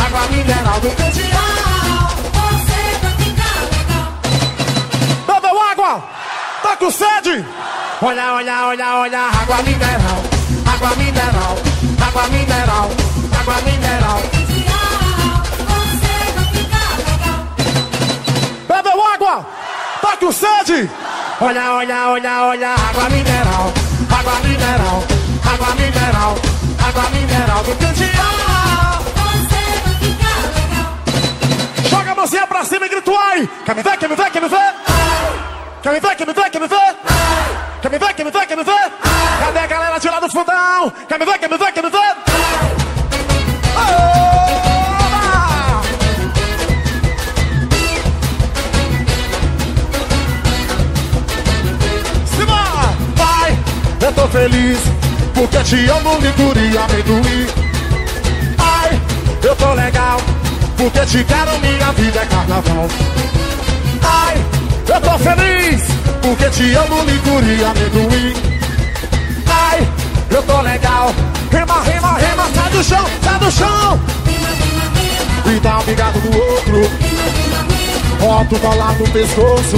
água 0.06 0.26
mineral 0.28 0.80
do 0.80 0.90
Candial. 0.90 2.08
Você 2.32 2.80
vai 3.02 3.12
ficar 3.18 3.58
legal. 3.74 4.06
Bebeu 5.26 5.60
água? 5.60 6.04
Tá 6.62 6.76
com 6.76 6.88
sede? 6.88 7.44
Olha, 8.00 8.34
olha, 8.34 8.66
olha, 8.66 8.96
olha, 8.98 9.18
água 9.18 9.62
mineral, 9.64 10.22
água 10.72 10.94
mineral, 10.94 11.58
água 12.06 12.28
mineral, 12.28 12.90
água 13.40 13.60
mineral. 13.62 14.22
Bebeu 18.68 19.06
água? 19.12 19.46
Tá 20.00 20.16
com 20.18 20.30
sede? 20.30 20.88
Olha, 21.40 21.72
olha, 21.72 22.08
olha, 22.10 22.42
olha, 22.44 22.68
água 22.74 23.10
mineral, 23.10 23.72
água 24.08 24.40
mineral, 24.44 25.04
água 25.52 25.74
mineral, 25.74 26.38
água 26.78 27.10
mineral 27.10 27.64
do 27.64 27.74
Candial. 27.74 28.47
mãozinha 32.28 32.46
pra 32.46 32.64
cima 32.64 32.86
e 32.86 32.88
grito 32.88 33.14
ai. 33.16 33.48
Quer 33.64 33.74
me 33.74 33.82
ver, 33.82 33.96
quer 33.96 34.08
me 34.08 34.14
ver, 34.14 34.30
quer 34.30 34.42
me 34.42 34.48
ver? 34.48 34.74
Quer 35.82 35.92
me 35.92 36.00
ver, 36.00 36.16
quer 36.16 36.26
me 36.26 36.32
ver, 36.32 36.50
quer 36.50 36.60
me 36.60 36.68
ver? 36.68 36.96
Quer 37.80 37.90
me 37.90 37.98
ver, 37.98 38.14
quer 38.14 38.24
me 38.24 38.30
ver, 38.30 38.46
quer 38.46 38.56
me 38.56 38.64
ver? 38.64 38.92
Cadê 39.40 39.58
a 39.58 39.66
galera 39.66 39.98
de 39.98 40.08
lá 40.08 40.20
do 40.20 40.30
fundão? 40.30 40.92
Quer 41.08 41.18
me 41.18 41.24
ver, 41.24 41.38
quer 41.38 41.48
me 41.48 41.56
ver, 41.56 41.72
quer 41.72 41.82
me 41.82 41.90
ver? 41.90 42.16
Simba, 52.26 52.94
vai, 53.16 53.58
eu 54.02 54.12
tô 54.12 54.28
feliz 54.28 54.78
porque 55.34 55.58
te 55.64 55.88
amo, 55.88 56.18
liguria, 56.18 56.80
amendoim. 56.82 57.46
Ai, 58.58 59.00
eu 59.42 59.56
tô 59.56 59.72
legal 59.72 60.37
porque 60.78 61.00
te 61.06 61.24
quero, 61.24 61.58
minha 61.58 61.92
vida 61.92 62.20
é 62.20 62.26
carnaval. 62.26 62.88
Ai, 64.02 64.36
eu 64.88 65.00
tô 65.00 65.18
feliz 65.18 65.82
porque 66.22 66.48
te 66.50 66.74
amo, 66.74 67.02
licor 67.04 67.42
e 67.42 67.64
amendoim. 67.64 68.34
Ai, 69.46 69.88
eu 70.30 70.42
tô 70.44 70.60
legal. 70.60 71.12
Rima, 71.50 71.82
rima, 71.82 72.18
rima, 72.18 72.48
sai 72.54 72.70
do 72.70 72.84
chão, 72.84 73.04
sai 73.22 73.38
do 73.40 73.50
chão. 73.50 74.00
E 75.46 75.60
dá 75.60 75.78
um 75.78 75.82
bigado 75.82 76.20
do 76.20 76.38
outro. 76.38 76.90
Bota 78.20 78.58
colado 78.60 78.98
no 79.00 79.08
pescoço. 79.10 79.76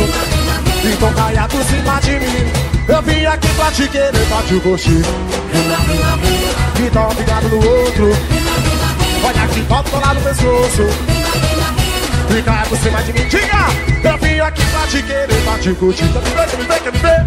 Então 0.85 1.13
caia 1.15 1.49
por 1.49 1.65
cima 1.65 2.01
de 2.01 2.13
mim. 2.13 2.53
Eu 2.89 3.03
vim 3.03 3.25
aqui 3.25 3.49
pra 3.55 3.71
te 3.71 3.89
querer, 3.89 4.27
pra 4.29 4.43
te 4.43 4.61
curtir. 4.61 5.03
E 6.79 6.91
dá 6.91 7.09
um 7.09 7.15
bigado 7.15 7.49
no 7.49 7.57
outro. 7.57 8.60
Olha 9.25 9.43
aqui, 9.45 9.61
bota 9.63 9.91
colado 9.91 10.15
no 10.15 10.21
pescoço. 10.23 10.87
Caia 12.45 12.65
por 12.67 12.79
cima 12.79 13.03
de 13.03 13.13
mim. 13.13 13.29
Diga! 13.29 13.67
Eu 14.03 14.17
vim 14.19 14.41
aqui 14.41 14.65
pra 14.67 14.87
te 14.87 15.03
querer, 15.03 15.45
pra 15.45 15.59
te 15.59 15.75
curtir. 15.75 16.09
Quer 16.09 16.23
me 16.23 16.31
ver, 16.31 16.49
quer 16.49 16.57
me 16.57 16.65
ver, 16.65 16.81
quer 16.81 16.93
me 16.93 16.99
ver? 16.99 17.27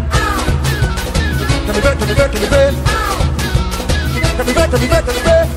Quer 1.66 1.74
me 1.74 1.80
ver, 1.80 1.96
quer 1.96 2.06
me 2.06 2.14
ver, 2.14 2.30
quer 2.30 2.40
me 2.40 2.46
ver? 2.46 2.74
Quer 4.36 4.44
me 4.44 4.52
ver, 4.52 4.68
quer 4.68 4.78
me 4.80 4.86
ver, 4.86 5.02
quer 5.04 5.14
me 5.14 5.20
ver? 5.20 5.48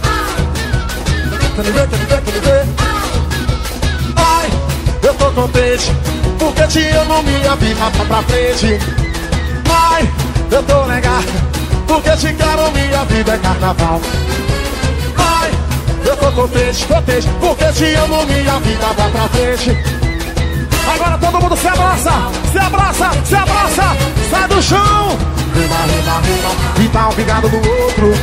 Quer 1.56 1.64
me 1.66 1.72
ver, 1.72 1.88
quer 1.88 1.98
me 1.98 2.06
ver, 2.06 2.22
quer 2.22 2.34
me 2.34 2.40
ver? 2.40 2.66
Ai, 4.16 4.50
eu 5.02 5.14
tô 5.16 5.32
contente 5.32 5.92
Porque 6.38 6.68
te 6.68 6.88
amo, 6.90 7.24
minha 7.24 7.56
vida 7.56 7.92
tá 7.98 8.06
pra 8.06 8.22
frente 8.24 8.80
Ai, 9.70 10.08
eu 10.52 10.64
tô 10.64 10.86
legal 10.86 11.24
Porque 11.88 12.12
te 12.12 12.34
quero, 12.34 12.72
minha 12.72 13.06
vida 13.06 13.34
é 13.34 13.38
carnaval 13.40 14.02
tô 16.18 16.32
contente, 16.32 16.86
contente 16.86 17.28
Porque 17.40 17.66
te 17.72 17.94
amo, 17.96 18.26
minha 18.26 18.60
vida 18.60 18.88
vai 18.98 19.12
pra 19.12 19.28
frente. 19.30 19.78
Agora 20.94 21.18
todo 21.18 21.42
mundo 21.42 21.58
se 21.58 21.68
abraça, 21.68 22.12
se 22.52 22.58
abraça, 22.58 23.12
se 23.26 23.36
abraça 23.36 23.98
Sai 24.30 24.48
do 24.48 24.62
chão. 24.62 25.18
Rima, 25.54 25.76
rima, 25.86 26.22
rima 26.22 26.86
E 26.86 26.90
tá 26.90 27.10
um 27.10 27.14
pingado 27.14 27.50
do 27.50 27.58
outro. 27.58 28.14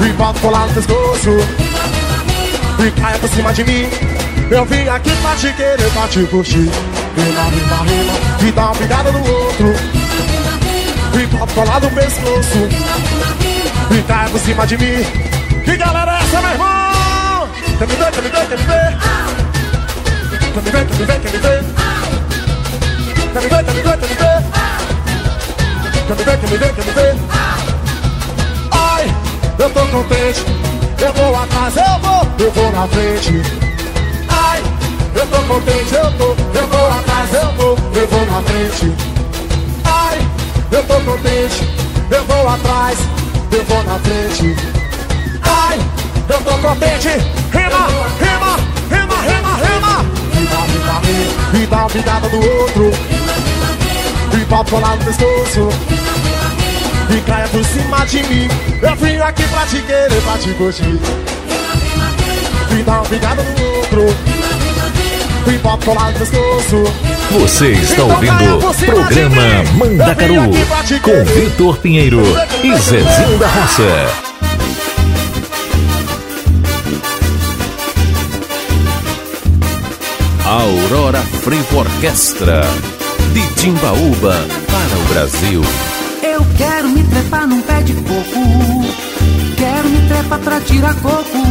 E 0.00 0.12
bota 0.12 0.40
colar 0.40 0.66
no 0.66 0.74
pescoço. 0.74 1.30
E 2.78 2.90
caia 3.00 3.18
por 3.18 3.28
cima 3.30 3.52
de 3.52 3.64
mim. 3.64 3.88
Eu 4.50 4.64
vim 4.64 4.86
aqui 4.88 5.10
pra 5.22 5.34
te 5.34 5.52
querer, 5.54 5.90
pra 5.92 6.08
te 6.08 6.24
curtir. 6.26 6.70
Rima, 7.16 7.42
rima, 7.44 7.76
rima 7.84 8.48
E 8.48 8.52
dá 8.52 8.64
uma 8.66 8.74
pingada 8.74 9.12
no 9.12 9.18
outro. 9.18 9.74
E 11.18 11.26
bota 11.26 11.52
colar 11.54 11.80
no 11.80 11.90
pescoço. 11.90 12.68
E 13.90 14.02
caia 14.02 14.28
por 14.28 14.40
cima 14.40 14.66
de 14.66 14.78
mim. 14.78 15.26
Que 15.64 15.76
galera 15.76 15.95
essa, 16.26 16.40
meu 16.40 16.50
irmão? 16.50 17.48
Quer 17.78 17.86
me 17.88 17.94
ver, 17.94 18.10
quer 18.10 18.22
me 18.22 18.28
ver, 18.28 18.46
quer 18.46 18.58
me 18.58 18.64
ver? 18.64 18.98
Quer 20.52 20.62
me 20.62 20.70
ver, 20.70 20.86
quer 20.86 20.96
me 20.96 21.04
ver, 21.04 21.20
quer 21.20 21.32
me 21.32 21.38
ver? 21.38 21.64
Quer 23.32 23.42
me 23.42 23.48
ver, 23.48 23.64
quer 23.64 23.74
me 23.74 23.82
ver, 23.82 23.98
quer 23.98 24.08
me 24.08 24.14
ver? 24.14 24.42
Quer 26.06 26.16
me 26.16 26.24
ver, 26.24 26.38
quer 26.38 26.50
me 26.50 26.56
ver, 26.56 26.74
quer 26.74 26.84
me 26.84 26.92
ver? 26.92 27.14
Ai, 28.70 29.14
eu 29.58 29.70
tô 29.70 29.80
contente 29.86 30.44
Eu 30.98 31.12
vou 31.12 31.36
atrás, 31.36 31.76
eu 31.76 31.98
vou, 32.00 32.28
eu 32.38 32.50
vou 32.52 32.72
na 32.72 32.86
frente 32.88 33.42
Ai, 34.28 34.62
eu 35.14 35.26
tô 35.26 35.42
contente, 35.42 35.94
eu 35.94 36.12
tô 36.12 36.36
Eu 36.58 36.66
vou 36.68 36.86
atrás, 36.86 37.34
eu 37.34 37.52
vou, 37.52 37.78
eu 37.94 38.08
vou 38.08 38.26
na 38.26 38.42
frente 38.42 38.94
Ai, 39.84 40.18
eu 40.72 40.82
tô 40.84 40.94
contente 41.00 41.68
Eu 42.10 42.24
vou 42.24 42.48
atrás, 42.48 42.98
eu 43.52 43.64
vou 43.64 43.82
na 43.84 43.98
frente 43.98 44.75
eu 46.28 46.40
tô 46.40 46.58
contente 46.58 47.08
Rima, 47.52 47.86
rima, 48.20 48.56
rima, 48.90 49.16
rima, 49.22 49.56
rima. 49.56 50.06
Rima, 50.32 50.66
rima, 50.66 51.00
rima 51.00 51.62
E 51.62 51.66
dá 51.66 51.76
uma 51.78 51.90
pingada 51.90 52.28
do 52.28 52.36
outro. 52.36 52.90
E 54.32 54.44
bota 54.44 54.70
colar 54.70 54.96
no 54.96 55.04
pescoço 55.04 55.68
e 57.08 57.20
caia 57.20 57.46
por 57.48 57.64
cima 57.64 58.04
de 58.06 58.22
mim. 58.24 58.48
Eu 58.82 58.96
vim 58.96 59.16
aqui 59.18 59.44
pra 59.44 59.66
te 59.66 59.80
querer, 59.82 60.22
pra 60.22 60.38
te 60.38 60.50
curtir. 60.54 61.00
E 62.70 62.82
dá 62.82 62.92
uma 62.92 63.02
pingada 63.02 63.42
no 63.42 63.76
outro. 63.76 64.16
E 65.46 65.58
bota 65.58 65.84
colar 65.84 66.10
no 66.10 66.18
pescoço 66.18 66.82
Você 67.38 67.68
está 67.70 67.94
Então 67.94 68.10
ouvindo 68.10 68.68
o 68.68 68.74
programa. 68.74 69.62
Mandacaru 69.76 70.50
com. 71.00 71.24
Vitor 71.24 71.76
Pinheiro 71.78 72.22
e 72.64 72.76
Zezinho 72.76 73.38
da 73.38 73.46
Roça. 73.46 74.26
Aurora 80.46 81.20
Frevo 81.42 81.78
Orquestra 81.78 82.60
de 83.32 83.44
Timbaúba 83.60 84.32
para 84.70 84.96
o 84.96 85.04
Brasil. 85.12 85.60
Eu 86.22 86.46
quero 86.56 86.88
me 86.88 87.02
trepar 87.02 87.48
num 87.48 87.60
pé 87.62 87.82
de 87.82 87.92
coco. 87.94 88.84
Quero 89.56 89.88
me 89.88 90.08
trepar 90.08 90.38
pra 90.38 90.60
tirar 90.60 90.94
coco. 91.00 91.42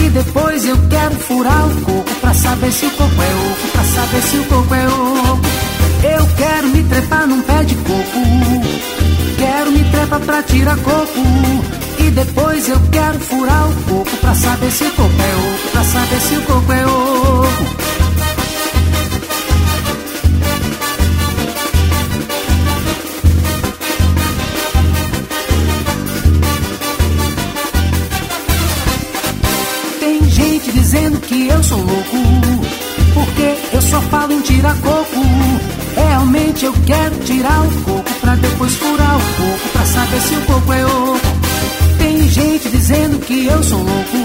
E 0.00 0.08
depois 0.10 0.66
eu 0.66 0.76
quero 0.90 1.14
furar 1.14 1.68
o 1.68 1.80
coco 1.82 2.14
pra 2.20 2.34
saber 2.34 2.72
se 2.72 2.86
o 2.86 2.90
coco 2.90 3.22
é 3.22 3.52
oco. 3.52 3.68
Pra 3.70 3.84
saber 3.84 4.22
se 4.22 4.36
o 4.38 4.44
coco 4.46 4.74
é 4.74 4.86
oco. 4.88 5.40
Eu 6.02 6.28
quero 6.36 6.68
me 6.68 6.82
trepar 6.82 7.28
num 7.28 7.42
pé 7.42 7.62
de 7.62 7.76
coco. 7.76 8.66
Quero 9.38 9.70
me 9.70 9.84
trepar 9.84 10.20
pra 10.20 10.42
tirar 10.42 10.76
coco. 10.78 11.20
E 12.00 12.10
depois 12.10 12.68
eu 12.68 12.80
quero 12.90 13.20
furar 13.20 13.68
o 13.68 13.72
coco 13.88 14.16
pra 14.16 14.34
saber 14.34 14.72
se 14.72 14.82
o 14.82 14.90
coco 14.90 15.12
é 15.12 15.54
oco. 15.54 15.70
Pra 15.70 15.84
saber 15.84 16.20
se 16.20 16.34
o 16.34 16.42
coco 16.42 16.72
é 16.72 16.86
oco. 16.86 17.95
Dizendo 30.76 31.18
que 31.20 31.48
eu 31.48 31.62
sou 31.62 31.78
louco, 31.78 32.16
porque 33.14 33.56
eu 33.72 33.80
só 33.80 34.00
falo 34.02 34.32
em 34.32 34.40
tirar 34.42 34.76
coco. 34.76 35.22
Realmente 35.96 36.66
eu 36.66 36.74
quero 36.84 37.16
tirar 37.24 37.62
o 37.62 37.70
coco 37.82 38.14
pra 38.20 38.34
depois 38.34 38.74
furar 38.74 39.16
o 39.16 39.20
coco 39.20 39.68
pra 39.72 39.86
saber 39.86 40.20
se 40.20 40.34
o 40.34 40.40
coco 40.42 40.72
é 40.72 40.84
oco. 40.84 41.20
Tem 41.98 42.28
gente 42.28 42.68
dizendo 42.68 43.18
que 43.20 43.46
eu 43.46 43.62
sou 43.62 43.78
louco, 43.78 44.18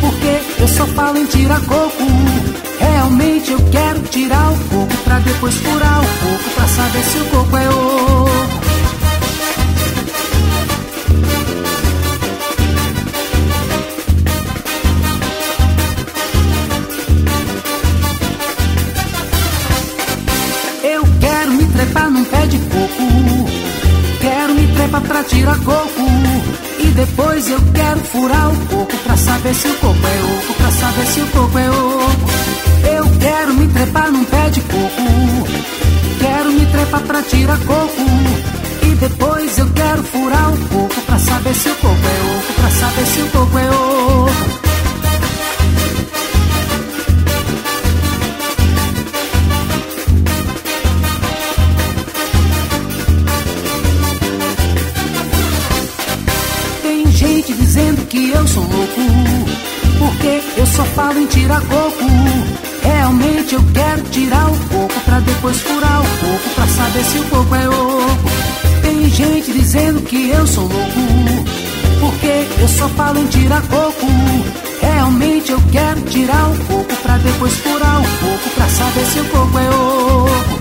porque 0.00 0.62
eu 0.62 0.68
só 0.68 0.86
falo 0.86 1.18
em 1.18 1.26
tirar 1.26 1.60
coco. 1.60 2.06
Realmente 2.78 3.52
eu 3.52 3.60
quero 3.70 4.00
tirar 4.04 4.52
o 4.52 4.56
coco 4.70 4.96
pra 5.04 5.18
depois 5.18 5.54
furar 5.56 6.00
o 6.00 6.06
coco 6.06 6.50
pra 6.54 6.68
saber 6.68 7.04
se 7.04 7.18
o 7.18 7.24
coco 7.26 7.56
é 7.56 7.68
oco. 7.68 8.59
Tirar 25.40 25.58
coco. 25.60 26.06
E 26.78 26.86
depois 26.88 27.48
eu 27.48 27.60
quero 27.74 28.00
furar 28.00 28.52
o 28.52 28.56
coco 28.66 28.96
pra 28.98 29.16
saber 29.16 29.54
se 29.54 29.68
o 29.68 29.74
coco 29.74 30.06
é 30.06 30.38
oco. 30.38 30.54
Pra 30.54 30.70
saber 30.70 31.06
se 31.06 31.20
o 31.20 31.26
coco 31.28 31.58
é 31.58 31.70
oco. 31.70 32.30
Eu 32.96 33.04
quero 33.18 33.54
me 33.54 33.66
trepar 33.68 34.10
num 34.12 34.24
pé 34.24 34.50
de 34.50 34.60
coco. 34.60 35.48
Quero 36.18 36.52
me 36.52 36.66
trepar 36.66 37.00
pra 37.02 37.22
tirar 37.22 37.58
coco. 37.60 38.04
E 38.82 38.94
depois 38.96 39.58
eu 39.58 39.70
quero 39.70 40.02
furar 40.02 40.52
o 40.52 40.58
coco 40.68 41.00
pra 41.06 41.18
saber 41.18 41.54
se 41.54 41.68
o 41.70 41.74
coco 41.76 41.94
é 41.94 42.36
oco. 42.36 42.52
Pra 42.60 42.70
saber 42.70 43.06
se 43.06 43.20
o 43.22 43.26
coco 43.30 43.58
é 43.58 43.70
oco. 43.70 44.59
Falo 61.00 61.18
em 61.18 61.26
tirar 61.26 61.62
coco. 61.62 62.04
Realmente 62.82 63.54
eu 63.54 63.64
quero 63.72 64.02
tirar 64.10 64.50
o 64.50 64.58
coco 64.68 65.00
pra 65.06 65.20
depois 65.20 65.58
furar 65.62 66.02
o 66.02 66.04
coco 66.04 66.54
pra 66.54 66.66
saber 66.66 67.04
se 67.04 67.18
o 67.18 67.24
coco 67.24 67.54
é 67.54 67.68
oco. 67.68 68.30
Tem 68.82 69.08
gente 69.08 69.52
dizendo 69.52 70.02
que 70.02 70.28
eu 70.28 70.46
sou 70.46 70.64
louco, 70.64 71.44
porque 72.00 72.46
eu 72.60 72.68
só 72.68 72.88
falo 72.90 73.18
em 73.18 73.26
tirar 73.26 73.62
coco. 73.62 74.06
Realmente 74.82 75.52
eu 75.52 75.62
quero 75.72 76.00
tirar 76.02 76.50
o 76.50 76.56
coco 76.66 76.94
pra 77.02 77.16
depois 77.16 77.54
furar 77.54 78.00
o 78.00 78.04
coco 78.04 78.50
pra 78.54 78.68
saber 78.68 79.06
se 79.06 79.20
o 79.20 79.24
coco 79.24 79.58
é 79.58 79.70
oco. 79.70 80.59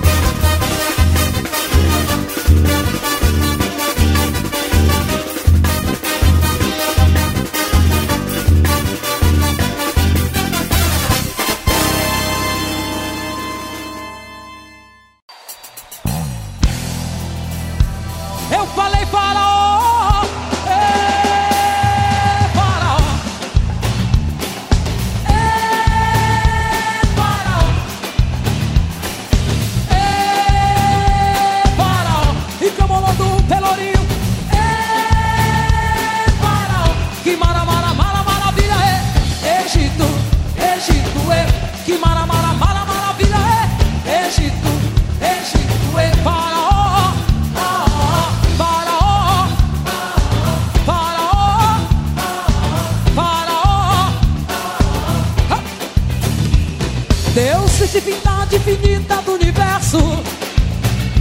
Deus, 57.39 57.71
divindade 57.89 58.57
infinita 58.57 59.21
do 59.21 59.35
universo 59.35 59.97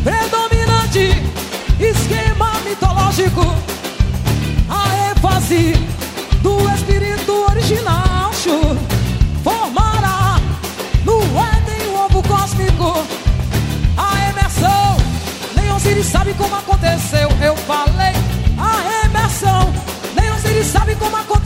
Predominante, 0.03 1.17
esquema 1.79 2.55
mitológico 2.65 3.55
A 4.69 5.13
ênfase 5.13 5.75
do 6.43 6.69
espírito 6.75 7.47
original 7.49 8.33
Formará 9.45 10.41
no 11.05 11.21
Éden 11.23 11.89
um 11.91 12.05
ovo 12.05 12.23
cósmico. 12.25 13.07
A 13.97 14.31
emersão, 14.31 14.97
nem 15.55 15.71
Osiris 15.73 16.07
sabe 16.07 16.35
como 16.35 16.57
aconteceu 16.57 17.29
Eu 17.41 17.57
falei, 17.59 18.13
a 18.59 19.07
emersão, 19.07 19.73
nem 20.21 20.29
Osiris 20.33 20.67
sabe 20.67 20.97
como 20.97 21.17
aconteceu 21.17 21.38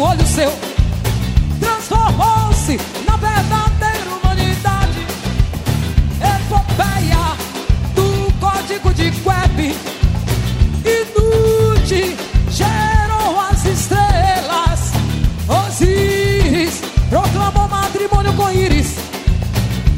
olho 0.00 0.26
seu 0.26 0.50
transformou-se 1.60 2.78
na 3.06 3.16
verdadeira 3.16 4.10
humanidade. 4.14 5.06
Epopeia 6.20 7.36
do 7.94 8.32
código 8.40 8.94
de 8.94 9.12
web 9.26 9.76
inútil 10.84 12.16
gerou 12.50 13.40
as 13.40 13.64
estrelas. 13.66 14.92
Osíris 15.48 16.80
proclamou 17.10 17.68
matrimônio 17.68 18.32
com 18.32 18.50
Íris 18.50 18.96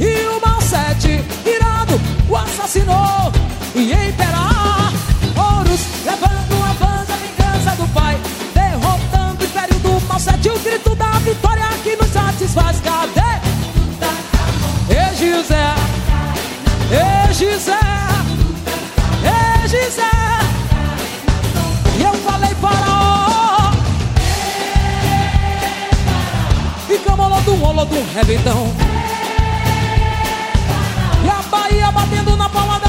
e 0.00 0.26
o 0.26 0.40
Malsete 0.44 1.22
irado 1.46 2.00
o 2.28 2.36
assassinou 2.36 3.32
e 3.74 3.92
imperar 3.92 4.51
camolodum, 27.53 27.64
olodum, 27.64 28.05
rebentão 28.14 28.66
E 31.24 31.28
a 31.28 31.42
Bahia 31.42 31.90
batendo 31.90 32.36
na 32.36 32.48
palma 32.48 32.82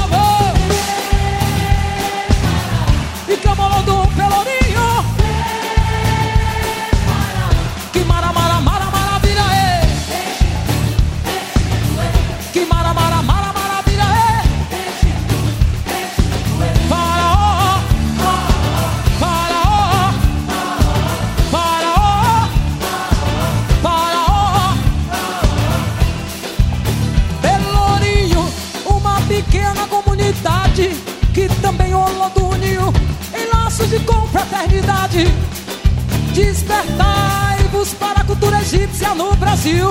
no 39.14 39.34
Brasil. 39.36 39.88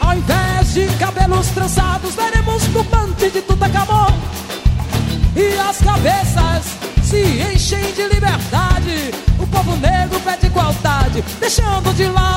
Ao 0.00 0.16
invés 0.16 0.74
de 0.74 0.86
cabelos 0.98 1.48
trançados, 1.48 2.14
veremos 2.14 2.62
turbante 2.68 3.30
de 3.30 3.42
Tutankhamon. 3.42 4.12
E 5.34 5.58
as 5.58 5.78
cabeças 5.78 6.64
se 7.02 7.22
enchem 7.52 7.92
de 7.92 8.02
liberdade. 8.02 9.10
O 9.38 9.46
povo 9.46 9.76
negro 9.76 10.20
pede 10.20 10.46
igualdade, 10.46 11.24
deixando 11.40 11.94
de 11.94 12.04
lado 12.06 12.27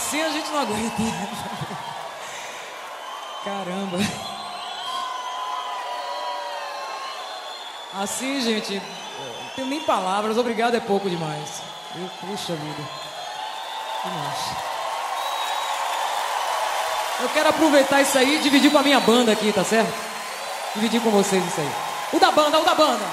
Assim 0.00 0.22
a 0.22 0.30
gente 0.30 0.50
não 0.50 0.60
aguenta. 0.60 1.02
Né? 1.02 1.28
Caramba. 3.44 3.98
Assim, 8.00 8.40
gente, 8.40 8.76
eh, 8.76 9.42
não 9.42 9.50
tenho 9.54 9.68
nem 9.68 9.82
palavras. 9.82 10.38
Obrigado 10.38 10.74
é 10.74 10.80
pouco 10.80 11.10
demais. 11.10 11.60
Eu, 11.94 12.08
puxa 12.18 12.54
vida. 12.54 12.82
Demais. 14.02 14.38
Eu 17.20 17.28
quero 17.28 17.50
aproveitar 17.50 18.00
isso 18.00 18.16
aí 18.16 18.36
e 18.36 18.42
dividir 18.42 18.72
com 18.72 18.78
a 18.78 18.82
minha 18.82 19.00
banda 19.00 19.32
aqui, 19.32 19.52
tá 19.52 19.62
certo? 19.62 19.92
Dividir 20.74 21.02
com 21.02 21.10
vocês 21.10 21.46
isso 21.46 21.60
aí. 21.60 21.70
O 22.14 22.18
da 22.18 22.30
banda, 22.30 22.58
o 22.58 22.64
da 22.64 22.74
banda! 22.74 23.04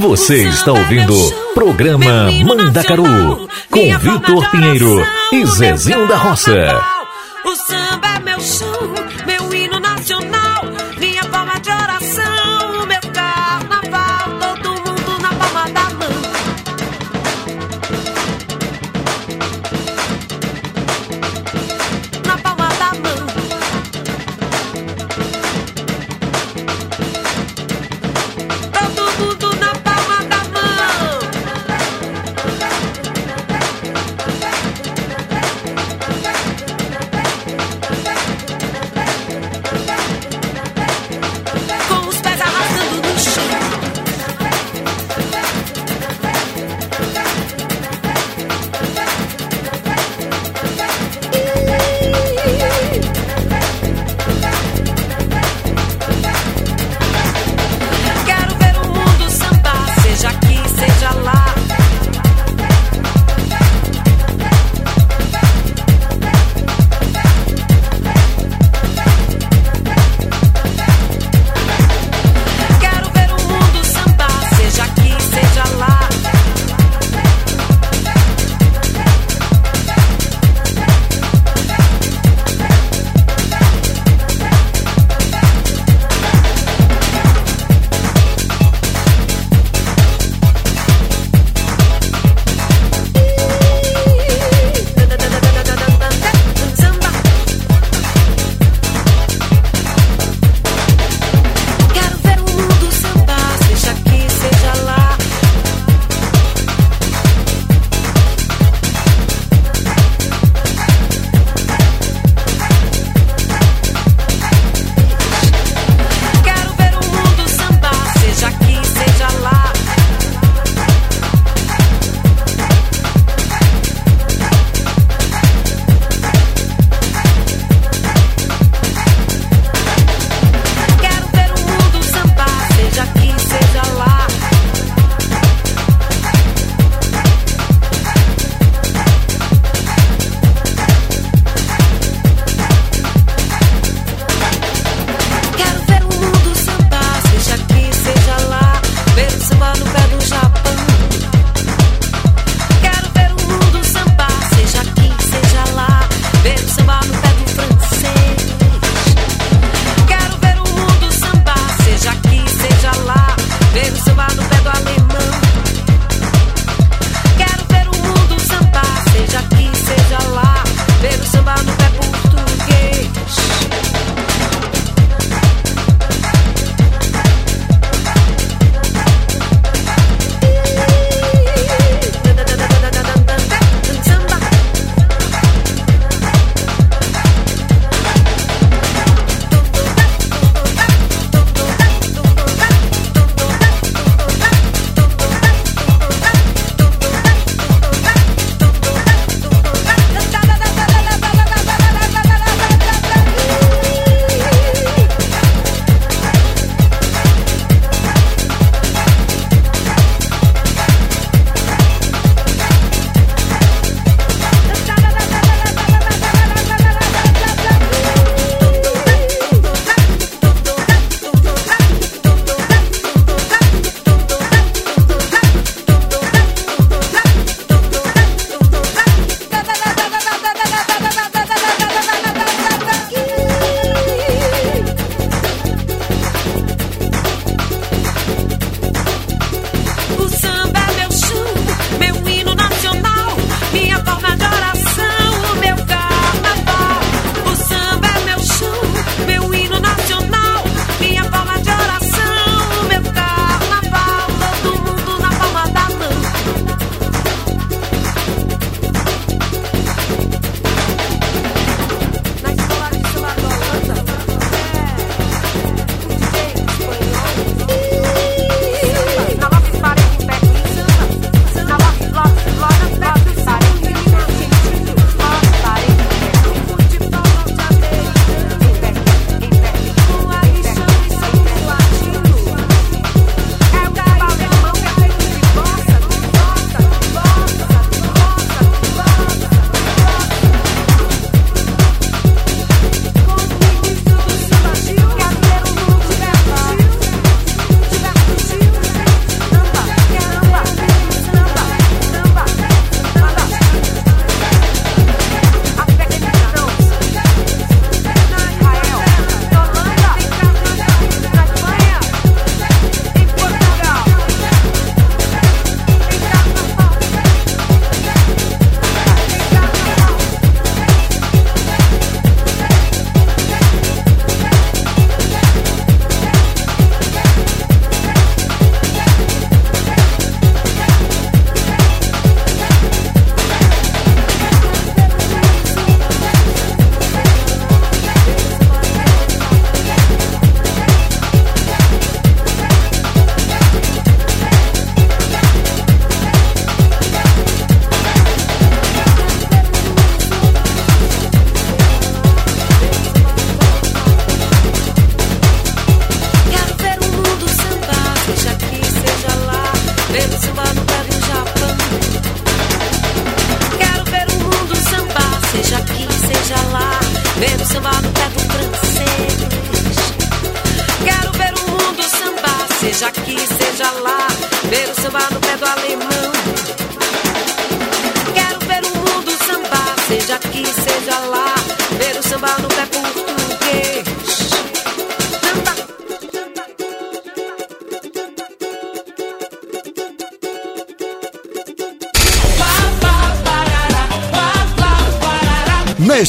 Você 0.00 0.44
está 0.44 0.72
ouvindo 0.72 1.12
programa 1.54 2.30
Mandacaru 2.44 3.48
com 3.68 3.98
Vitor 3.98 4.48
Pinheiro 4.50 5.04
e 5.32 5.44
Zezinho 5.44 6.06
da 6.06 6.16
Roça. 6.16 6.97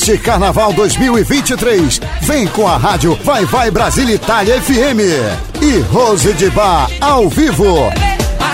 Neste 0.10 0.26
Carnaval 0.26 0.73
2023, 0.73 2.02
vem 2.22 2.48
com 2.48 2.68
a 2.68 2.77
rádio 2.77 3.15
Vai 3.23 3.45
Vai 3.45 3.69
Brasília 3.69 4.15
Itália 4.15 4.60
FM 4.60 5.61
e 5.61 5.80
Rose 5.81 6.34
de 6.34 6.49
Bar 6.49 6.90
ao 6.99 7.30
vivo, 7.30 7.76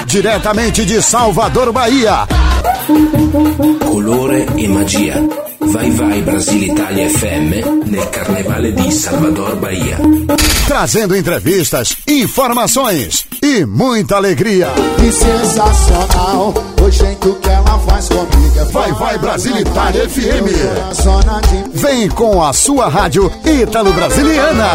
diretamente 0.06 0.84
de 0.84 1.02
Salvador, 1.02 1.72
Bahia. 1.72 2.28
Colore 3.88 4.46
e 4.58 4.68
magia. 4.68 5.16
Vai 5.62 5.90
vai 5.92 6.22
Brasile 6.22 6.72
Italia 6.72 7.10
FM 7.10 7.86
nel 7.86 8.06
Carnevale 8.08 8.74
di 8.74 8.92
Salvador 8.92 9.56
Bahia. 9.56 9.98
Trazendo 10.68 11.16
entrevistas, 11.16 11.96
informações 12.06 13.26
e 13.46 13.64
muita 13.64 14.16
alegria. 14.16 14.68
Que 14.98 15.12
sensacional, 15.12 16.52
o 16.82 16.90
jeito 16.90 17.36
que 17.36 17.48
ela 17.50 17.78
faz 17.80 18.10
comigo 18.10 18.60
é 18.60 18.66
Vai 18.66 18.92
Vai 18.94 19.18
Brasília 19.20 19.62
Itália 19.62 20.10
FM. 20.10 21.72
De 21.72 21.80
Vem 21.80 22.10
com 22.10 22.44
a 22.44 22.52
sua 22.54 22.90
rádio 22.90 23.32
Ítalo 23.46 23.94
Brasiliana. 23.94 24.68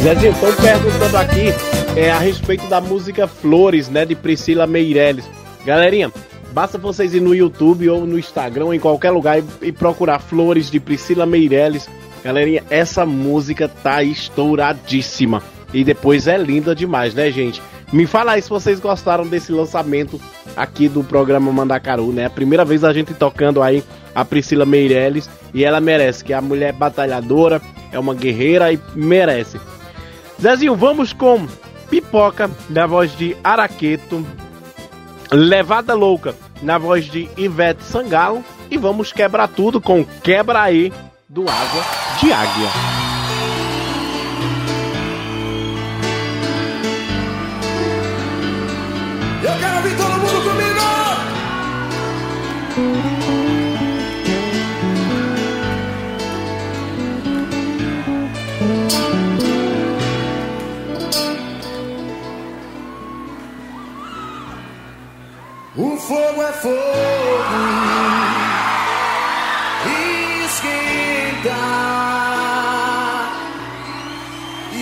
Zezinho, 0.00 0.32
estão 0.32 0.52
perguntando 0.54 1.16
aqui 1.16 1.52
é, 1.96 2.12
a 2.12 2.18
respeito 2.18 2.68
da 2.68 2.80
música 2.80 3.26
Flores, 3.26 3.88
né, 3.88 4.04
de 4.04 4.14
Priscila 4.14 4.64
Meirelles. 4.66 5.24
Galerinha, 5.64 6.12
basta 6.52 6.78
vocês 6.78 7.14
ir 7.14 7.20
no 7.20 7.34
YouTube 7.34 7.88
ou 7.88 8.06
no 8.06 8.16
Instagram, 8.16 8.66
ou 8.66 8.74
em 8.74 8.78
qualquer 8.78 9.10
lugar, 9.10 9.40
e, 9.40 9.44
e 9.62 9.72
procurar 9.72 10.20
Flores 10.20 10.70
de 10.70 10.78
Priscila 10.78 11.26
Meirelles. 11.26 11.88
Galerinha, 12.22 12.62
essa 12.70 13.04
música 13.04 13.68
tá 13.68 14.04
estouradíssima. 14.04 15.42
E 15.72 15.84
depois 15.84 16.26
é 16.26 16.38
linda 16.38 16.74
demais, 16.74 17.14
né, 17.14 17.30
gente? 17.30 17.60
Me 17.92 18.06
fala 18.06 18.32
aí 18.32 18.42
se 18.42 18.48
vocês 18.50 18.80
gostaram 18.80 19.26
desse 19.26 19.52
lançamento 19.52 20.20
aqui 20.56 20.88
do 20.88 21.04
programa 21.04 21.52
Mandacaru, 21.52 22.12
né? 22.12 22.26
A 22.26 22.30
primeira 22.30 22.64
vez 22.64 22.82
a 22.82 22.92
gente 22.92 23.14
tocando 23.14 23.62
aí 23.62 23.84
a 24.14 24.24
Priscila 24.24 24.64
Meirelles 24.64 25.28
e 25.52 25.64
ela 25.64 25.80
merece, 25.80 26.24
que 26.24 26.32
é 26.32 26.36
a 26.36 26.42
mulher 26.42 26.72
batalhadora, 26.72 27.60
é 27.92 27.98
uma 27.98 28.14
guerreira 28.14 28.72
e 28.72 28.80
merece. 28.94 29.60
Zezinho, 30.40 30.74
vamos 30.74 31.12
com 31.12 31.46
Pipoca, 31.88 32.50
na 32.68 32.86
voz 32.86 33.16
de 33.16 33.36
Araqueto, 33.44 34.26
Levada 35.30 35.94
Louca, 35.94 36.34
na 36.62 36.78
voz 36.78 37.04
de 37.04 37.28
Ivete 37.36 37.84
Sangalo, 37.84 38.44
e 38.70 38.76
vamos 38.76 39.12
quebrar 39.12 39.48
tudo 39.48 39.80
com 39.80 40.04
Quebra 40.22 40.62
aí 40.62 40.92
do 41.28 41.42
Água 41.42 41.82
de 42.20 42.32
Águia. 42.32 43.05
O 65.78 65.94
fogo 65.98 66.42
é 66.42 66.52
fogo 66.54 66.76
Esquenta. 70.46 71.56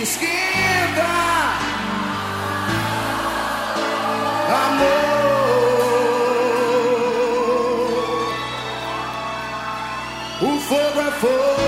Esquenta. 0.01 1.11
Amor. 4.63 4.95
O 10.41 10.59
fogo 10.61 10.99
é 11.01 11.11
fogo 11.19 11.64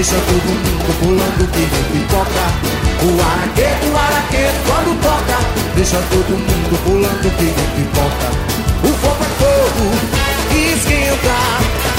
deixa 0.00 0.16
todo 0.16 0.32
mundo 0.32 0.90
pulando 0.98 1.44
que 1.52 1.58
nem 1.58 1.84
pipoca. 1.92 2.46
O 3.04 3.12
araquê, 3.20 3.68
o 3.84 3.98
araquê, 3.98 4.48
quando 4.64 4.96
toca, 5.02 5.38
deixa 5.76 5.98
todo 6.08 6.30
mundo 6.40 6.74
pulando 6.84 7.28
que 7.36 7.44
nem 7.44 7.68
pipoca. 7.76 8.28
O 8.82 8.88
fogo 8.96 9.20
é 9.20 9.32
fogo, 9.36 9.92
esquenta, 10.56 11.38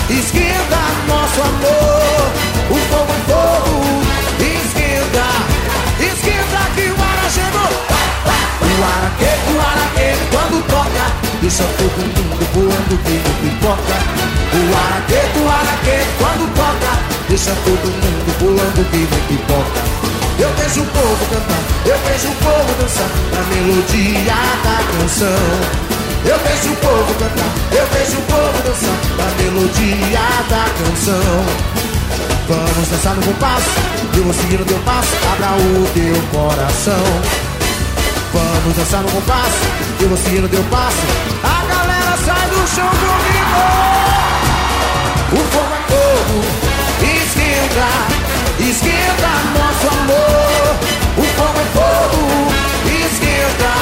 esquenta 0.10 0.82
nosso 1.08 1.42
amor. 1.42 2.26
O 2.72 2.78
fogo 2.90 3.14
é 3.14 3.22
fogo, 3.30 4.02
esquenta, 4.50 5.28
esquenta 6.02 6.62
que 6.74 6.90
o 6.90 6.98
ara 7.06 7.30
chegou. 7.30 7.72
O 8.66 8.82
araquê, 8.82 9.32
o 9.46 9.62
araquê, 9.62 10.10
quando 10.32 10.58
toca, 10.66 11.06
deixa 11.42 11.64
todo 11.64 11.98
mundo 11.98 12.46
pulando 12.54 13.04
que 13.04 13.12
nem 13.12 13.52
pipoca. 13.52 13.98
O 14.54 14.64
araquê, 14.78 15.22
o 15.40 15.50
araquê, 15.50 15.98
quando 16.20 16.46
toca, 16.54 16.94
deixa 17.28 17.52
todo 17.66 17.86
mundo 17.90 18.38
pulando 18.40 18.92
que 18.92 18.98
nem 18.98 19.38
pipoca. 19.38 19.82
Eu 20.40 20.50
vejo 20.56 20.82
o 20.82 20.86
povo 20.86 21.26
cantar, 21.30 21.64
eu 21.86 21.98
vejo 22.06 22.28
o 22.30 22.36
povo 22.36 22.74
dançar 22.82 23.10
na 23.34 23.42
melodia 23.56 24.34
da 24.64 24.78
canção. 24.92 25.92
Eu 26.24 26.38
vejo 26.38 26.74
o 26.74 26.76
povo 26.78 27.14
cantar, 27.16 27.52
eu 27.72 27.88
vejo 27.88 28.18
o 28.18 28.22
povo 28.22 28.58
dançar 28.64 28.98
na 29.18 29.44
melodia 29.44 30.20
da 30.50 30.66
canção. 30.78 31.82
Vamos 32.48 32.88
dançar 32.90 33.16
no 33.16 33.24
compasso, 33.24 33.70
eu 34.16 34.24
vou 34.24 34.34
seguir 34.34 34.62
o 34.62 34.66
teu 34.66 34.80
passo, 34.80 35.10
abra 35.32 35.54
o 35.58 35.88
teu 35.94 36.40
coração. 36.40 37.04
Vamos 38.34 38.78
dançar 38.78 39.02
no 39.02 39.12
compasso, 39.12 39.91
eu 40.02 40.10
vou 40.10 40.18
seguir 40.18 40.44
o 40.44 40.50
teu 40.50 40.64
passo, 40.64 40.98
a 41.44 41.66
galera 41.66 42.18
sai 42.18 42.50
do 42.50 42.68
chão 42.68 42.90
comigo. 42.90 43.62
O 45.32 45.38
fogo 45.52 45.74
é 45.76 45.82
fogo, 45.92 46.38
esquenta, 47.04 47.90
esquenta 48.60 49.30
nosso 49.60 49.88
amor. 50.00 50.76
O 51.18 51.24
fogo 51.38 51.60
é 51.60 51.68
fogo, 51.78 52.22
esquenta, 53.06 53.74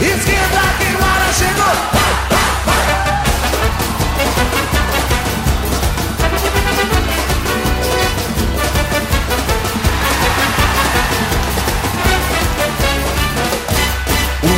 esquenta 0.00 0.62
que 0.78 0.88
o 0.94 1.08
chegou. 1.34 1.76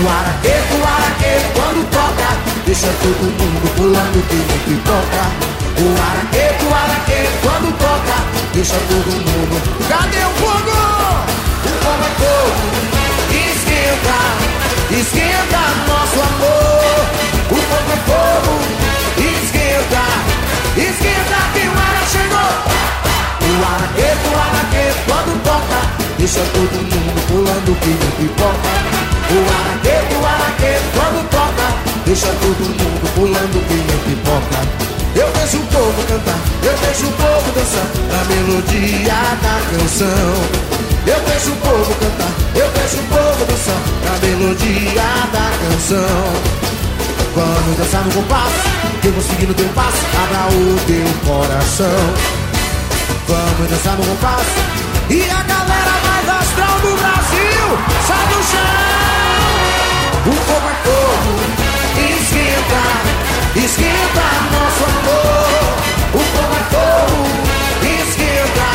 O 0.00 0.08
araquê, 0.08 0.48
o 0.48 0.82
araquê, 0.82 1.44
quando 1.52 1.84
toca, 1.90 2.30
deixa 2.64 2.86
todo 3.02 3.20
mundo 3.20 3.68
pulando 3.76 4.26
que 4.28 4.34
nem 4.34 4.58
pipoca. 4.64 5.24
O 5.76 5.92
araquê, 6.08 6.56
o 6.64 6.72
araquê, 6.72 7.28
quando 7.42 7.68
toca, 7.76 8.16
deixa 8.54 8.76
todo 8.88 9.12
mundo. 9.12 9.60
Cadê 9.90 10.24
o 10.24 10.32
fogo? 10.40 10.72
O 11.64 11.72
fogo 11.84 12.00
é 12.00 12.12
fogo, 12.16 12.64
esquenta, 13.28 14.18
esquenta 14.90 15.60
nosso 15.86 16.18
amor. 16.30 17.04
O 17.50 17.56
fogo 17.68 17.92
é 17.92 18.00
fogo, 18.08 18.56
esquenta, 19.20 20.04
esquenta 20.80 21.38
que 21.52 21.68
o 21.68 21.76
ara 21.76 22.02
chegou. 22.08 22.52
O 23.44 23.60
araquê, 23.68 24.08
o 24.16 24.34
araquê, 24.48 24.96
quando 25.04 25.36
toca, 25.44 25.80
deixa 26.16 26.40
todo 26.54 26.76
mundo 26.88 27.20
pulando 27.28 27.78
que 27.80 27.88
nem 27.88 28.28
pipoca. 28.28 28.99
Deixa 32.10 32.26
todo 32.26 32.58
mundo 32.58 33.06
pulando 33.14 33.58
que 33.68 33.74
nem 33.74 33.98
pipoca. 34.02 34.58
Eu 35.14 35.30
vejo 35.30 35.58
o 35.58 35.66
povo 35.66 36.02
cantar, 36.08 36.40
eu 36.60 36.76
vejo 36.76 37.06
o 37.06 37.12
povo 37.12 37.52
dançar 37.54 37.86
Na 38.10 38.24
melodia 38.24 39.14
da 39.38 39.54
canção. 39.70 40.34
Eu 41.06 41.20
vejo 41.22 41.52
o 41.52 41.56
povo 41.62 41.94
cantar, 41.94 42.32
eu 42.56 42.68
vejo 42.72 42.98
o 42.98 43.06
povo 43.06 43.44
dançar 43.46 43.80
Na 44.02 44.18
melodia 44.26 45.06
da 45.30 45.46
canção. 45.62 46.24
Vamos 47.32 47.78
dançar 47.78 48.02
no 48.04 48.10
compasso 48.10 48.58
Eu 49.04 49.12
vou 49.12 49.22
no 49.22 49.54
teu 49.54 49.68
passo 49.68 50.04
Abra 50.20 50.48
o 50.50 50.80
teu 50.88 51.06
coração. 51.30 52.00
Vamos 53.28 53.70
dançar 53.70 53.96
no 53.96 54.04
compasso 54.04 54.58
E 55.10 55.30
a 55.30 55.42
galera 55.44 55.94
mais 56.08 56.28
astral 56.28 56.80
do 56.80 56.90
Brasil 56.98 57.78
Sai 58.08 58.26
do 58.26 58.42
chão. 58.50 58.90
O 60.26 60.34
povo 60.44 60.66
é 60.66 60.74
povo. 60.82 61.69
Esquenta, 61.96 62.82
esquenta 63.56 64.26
nosso 64.52 64.84
amor. 64.84 65.60
O 66.14 66.18
fogo 66.18 66.54
é 66.54 66.64
fogo. 66.70 67.20
Esquenta, 67.82 68.68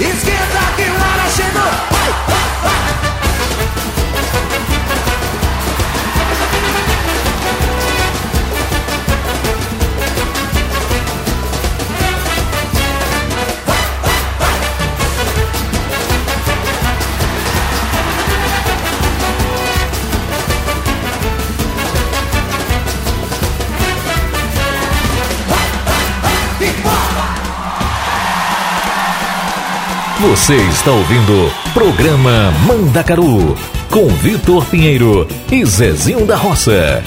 esquenta 0.00 0.62
que 0.76 0.86
o 0.90 0.96
ar 0.96 1.30
chegou. 1.30 1.72
Vai, 1.90 2.10
vai. 2.28 2.47
Você 30.20 30.56
está 30.56 30.90
ouvindo 30.90 31.48
Programa 31.72 32.50
Mandacaru 32.66 33.56
com 33.88 34.08
Vitor 34.08 34.66
Pinheiro 34.66 35.28
e 35.50 35.64
Zezinho 35.64 36.26
da 36.26 36.34
Roça. 36.34 37.04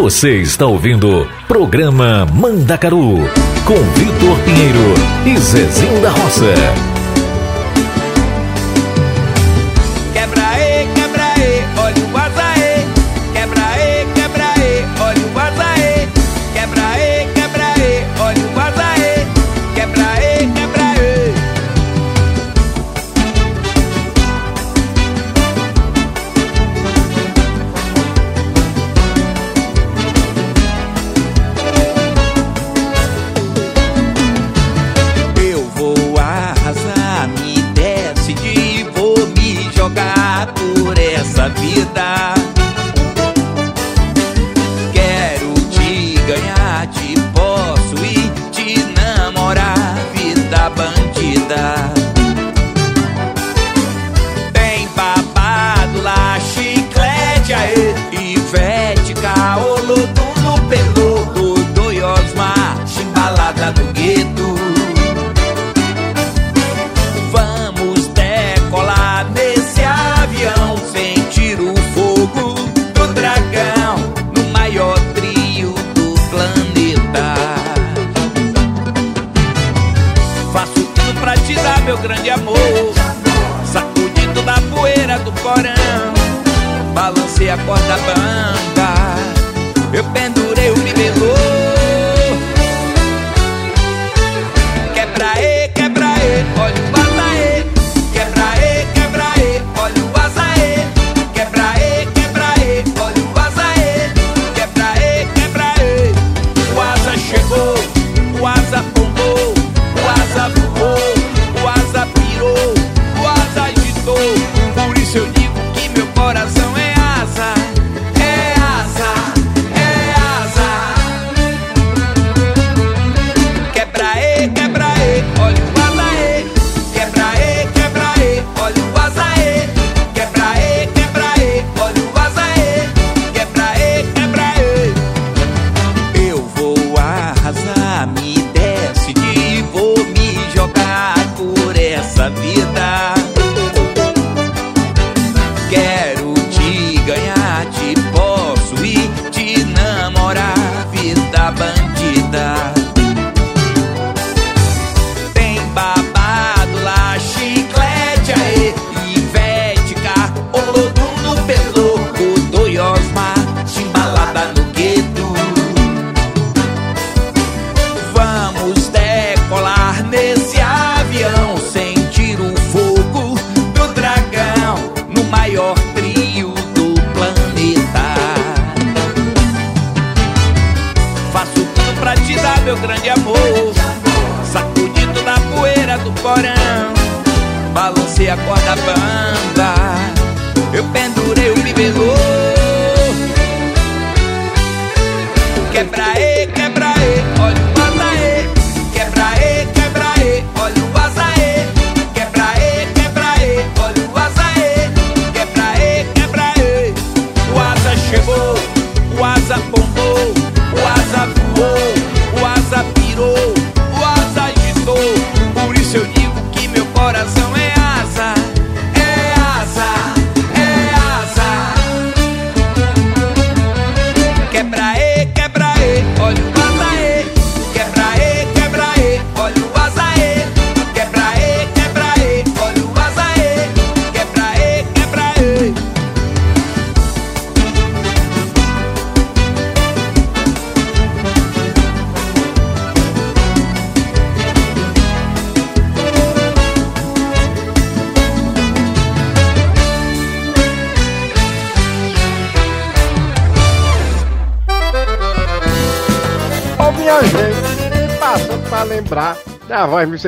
Você 0.00 0.38
está 0.40 0.64
ouvindo 0.64 1.28
programa 1.46 2.24
Mandacaru 2.24 3.18
com 3.66 3.74
Vitor 3.74 4.38
Pinheiro 4.46 4.94
e 5.26 5.38
Zezinho 5.38 6.00
da 6.00 6.08
Roça. 6.08 6.89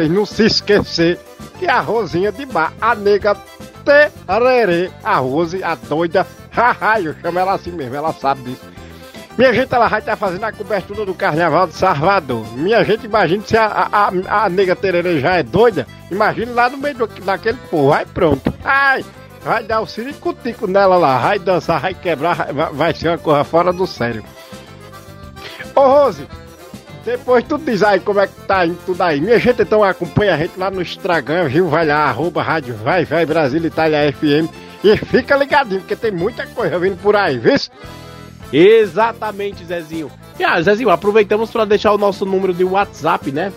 vocês 0.03 0.11
não 0.11 0.27
se 0.27 0.47
esquecer 0.47 1.19
que 1.59 1.69
a 1.69 1.81
Rosinha 1.81 2.33
de 2.33 2.45
Bar, 2.45 2.73
a 2.81 2.95
nega 2.95 3.37
tererê, 3.85 4.91
a 5.03 5.17
Rose, 5.17 5.63
a 5.63 5.75
doida, 5.75 6.27
haha, 6.51 7.01
eu 7.01 7.15
chamo 7.21 7.39
ela 7.39 7.55
assim 7.55 7.71
mesmo, 7.71 7.95
ela 7.95 8.13
sabe 8.13 8.43
disso. 8.43 8.63
Minha 9.39 9.53
gente, 9.55 9.75
ela 9.75 9.89
vai 9.89 10.01
estar 10.01 10.13
tá 10.13 10.17
fazendo 10.17 10.45
a 10.45 10.53
cobertura 10.53 11.07
do 11.07 11.15
Carnaval 11.15 11.67
de 11.67 11.75
Salvador. 11.75 12.45
Minha 12.55 12.85
gente, 12.85 13.07
imagina 13.07 13.43
se 13.47 13.57
a, 13.57 13.67
a, 13.67 14.45
a 14.45 14.49
nega 14.49 14.77
tererê 14.77 15.21
já 15.21 15.37
é 15.37 15.43
doida, 15.43 15.87
imagina 16.11 16.53
lá 16.53 16.69
no 16.69 16.79
meio 16.79 16.95
do, 16.97 17.07
daquele 17.07 17.59
povo, 17.71 17.93
aí 17.93 18.05
pronto. 18.05 18.53
Ai, 18.65 19.05
vai 19.43 19.63
dar 19.63 19.81
o 19.81 19.85
um 19.85 19.87
ciricutico 19.87 20.67
nela 20.67 20.97
lá, 20.97 21.19
vai 21.19 21.39
dançar, 21.39 21.81
vai 21.81 21.95
quebrar, 21.95 22.53
vai, 22.53 22.73
vai 22.73 22.95
ser 22.95 23.09
uma 23.09 23.19
coisa 23.19 23.45
fora 23.45 23.73
do 23.73 23.87
sério. 23.87 24.25
Ô 25.75 25.81
Rose, 25.81 26.27
depois 27.05 27.45
tu 27.45 27.59
diz 27.59 27.83
aí 27.83 28.01
como 28.01 28.21
é 28.21 28.27
que 28.27 28.42
tá 28.53 28.67
indo 28.67 28.79
tudo 28.85 29.01
aí. 29.01 29.21
Minha 29.21 29.39
gente, 29.39 29.63
então 29.63 29.83
acompanha 29.83 30.35
a 30.35 30.37
gente 30.37 30.59
lá 30.59 30.71
no 30.71 30.83
Instagram, 30.83 31.49
viu? 31.49 31.69
Vai 31.69 31.87
lá, 31.87 32.05
arroba 32.09 32.43
Rádio 32.43 32.75
Vai 32.77 33.05
Vai 33.05 33.25
Brasil 33.25 33.65
Itália 33.65 34.13
FM. 34.13 34.53
E 34.85 34.97
fica 34.97 35.37
ligadinho, 35.37 35.81
porque 35.81 35.97
tem 35.97 36.11
muita 36.11 36.47
coisa 36.47 36.79
vindo 36.79 37.01
por 37.01 37.17
aí, 37.17 37.39
viu? 37.39 37.55
Exatamente, 38.53 39.65
Zezinho. 39.65 40.11
E 40.39 40.45
ah, 40.45 40.61
Zezinho, 40.61 40.91
aproveitamos 40.91 41.51
para 41.51 41.65
deixar 41.65 41.93
o 41.93 41.99
nosso 41.99 42.27
número 42.27 42.53
de 42.53 42.65
WhatsApp, 42.65 43.33
né? 43.33 43.51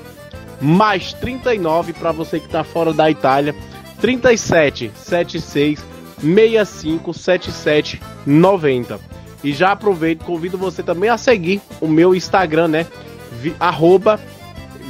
Mais 0.61 1.11
39 1.13 1.91
para 1.91 2.13
você 2.13 2.39
que 2.39 2.47
tá 2.47 2.63
fora 2.63 2.93
da 2.93 3.09
Itália. 3.11 3.53
37 3.99 4.91
76 4.95 5.83
65 6.21 7.13
77 7.13 8.01
90. 8.25 8.99
E 9.43 9.51
já 9.51 9.71
aproveito, 9.71 10.23
convido 10.23 10.57
você 10.57 10.81
também 10.81 11.09
a 11.09 11.17
seguir 11.17 11.61
o 11.81 11.87
meu 11.87 12.15
Instagram, 12.15 12.69
né? 12.69 12.87
Vi, 13.41 13.53
arroba 13.59 14.19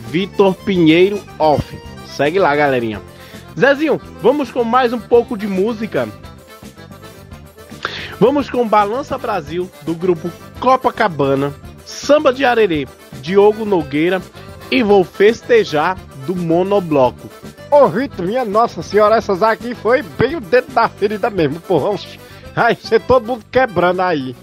Vitor 0.07 0.53
Pinheiro 0.55 1.21
Off. 1.37 1.77
Segue 2.05 2.39
lá, 2.39 2.55
galerinha. 2.55 3.01
Zezinho, 3.57 3.99
vamos 4.21 4.51
com 4.51 4.63
mais 4.63 4.93
um 4.93 4.99
pouco 4.99 5.37
de 5.37 5.47
música. 5.47 6.07
Vamos 8.19 8.49
com 8.49 8.67
Balança 8.67 9.17
Brasil, 9.17 9.69
do 9.81 9.93
grupo 9.93 10.31
Copacabana, 10.59 11.53
Samba 11.85 12.33
de 12.33 12.45
Arerê, 12.45 12.87
Diogo 13.21 13.65
Nogueira 13.65 14.21
e 14.71 14.81
Vou 14.81 15.03
Festejar, 15.03 15.97
do 16.25 16.35
Monobloco. 16.35 17.29
Ô 17.69 17.87
Rito, 17.87 18.15
Vitor, 18.15 18.25
minha 18.25 18.45
nossa 18.45 18.81
senhora, 18.81 19.17
essas 19.17 19.43
aqui 19.43 19.75
foi 19.75 20.01
bem 20.01 20.35
o 20.35 20.41
dedo 20.41 20.71
da 20.71 20.87
ferida 20.87 21.29
mesmo, 21.29 21.59
porra. 21.59 21.99
Ai, 22.55 22.75
você 22.75 22.99
todo 22.99 23.27
mundo 23.27 23.43
quebrando 23.51 24.01
aí. 24.01 24.35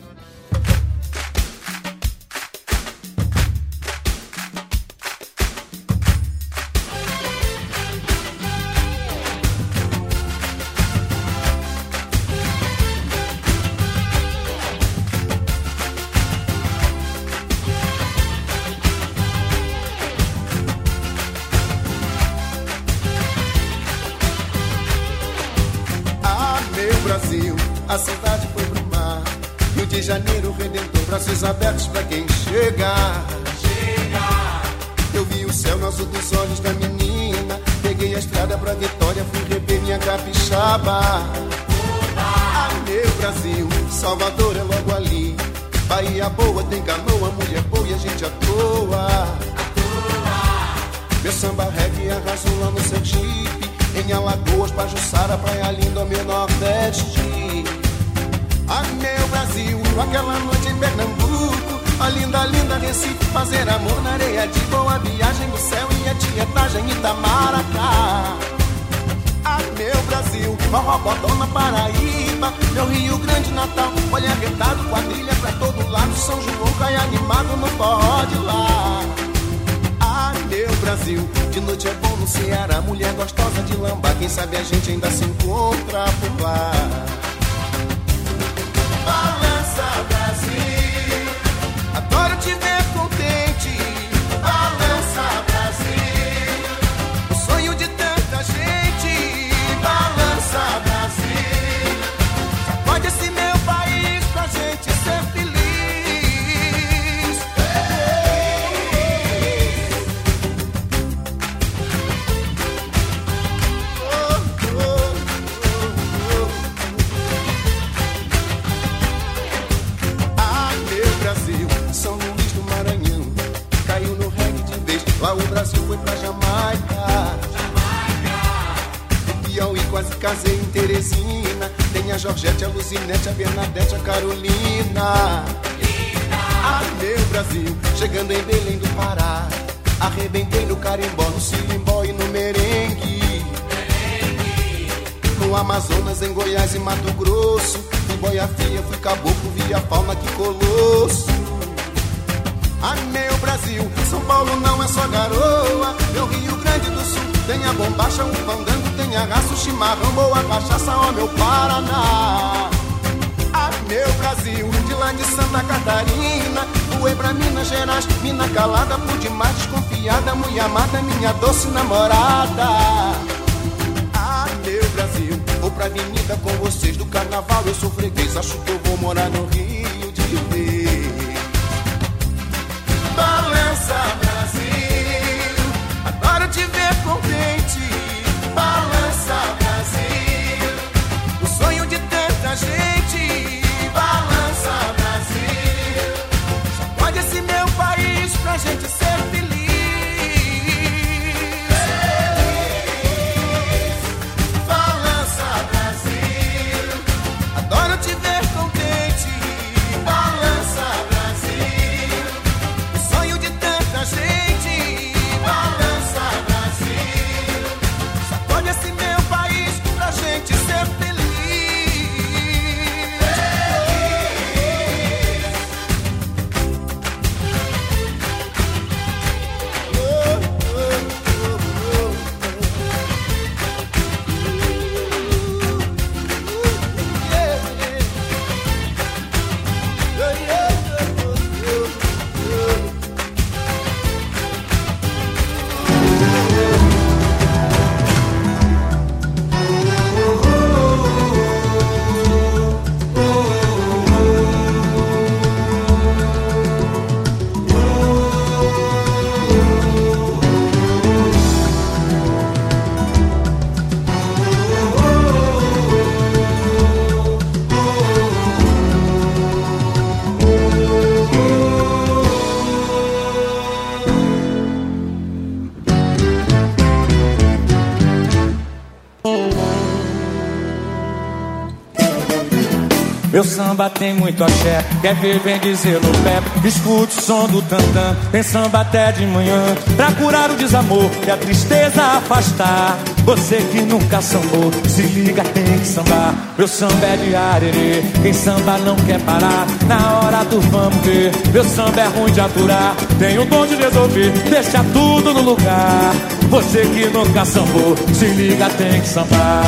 Meu 283.43 283.51
samba 283.51 283.91
tem 283.91 284.15
muito 284.15 284.45
axé, 284.45 284.85
quer 285.01 285.17
ver, 285.17 285.41
vem 285.41 285.59
dizer 285.59 286.01
no 286.01 286.13
pé. 286.23 286.41
Escute 286.65 287.19
o 287.19 287.21
som 287.21 287.49
do 287.49 287.61
tantã, 287.63 288.17
tem 288.31 288.41
samba 288.41 288.83
até 288.83 289.11
de 289.11 289.27
manhã. 289.27 289.61
Pra 289.97 290.13
curar 290.13 290.49
o 290.49 290.55
desamor 290.55 291.11
e 291.27 291.29
a 291.29 291.37
tristeza 291.37 292.05
afastar. 292.05 292.97
Você 293.25 293.57
que 293.73 293.81
nunca 293.81 294.23
sambou, 294.23 294.71
se 294.87 295.03
liga, 295.03 295.43
tem 295.43 295.77
que 295.77 295.85
sambar. 295.85 296.37
Meu 296.57 296.69
samba 296.69 297.05
é 297.05 297.17
de 297.17 297.35
arerê, 297.35 298.05
quem 298.23 298.33
samba 298.33 298.79
não 298.79 298.95
quer 298.95 299.19
parar. 299.23 299.67
Na 299.89 300.21
hora 300.21 300.45
do 300.45 300.61
vamos 300.61 301.05
ver, 301.05 301.33
meu 301.53 301.65
samba 301.65 302.01
é 302.01 302.07
ruim 302.07 302.31
de 302.31 302.41
aturar. 302.41 302.95
Tem 303.19 303.41
o 303.41 303.45
dom 303.45 303.67
de 303.67 303.75
resolver, 303.75 304.31
deixa 304.49 304.85
tudo 304.93 305.35
no 305.35 305.43
lugar. 305.43 306.15
Você 306.49 306.83
que 306.83 307.07
nunca 307.07 307.45
sambou, 307.45 307.97
se 308.15 308.27
liga, 308.27 308.71
tem 308.79 309.01
que 309.01 309.09
sambar. 309.09 309.65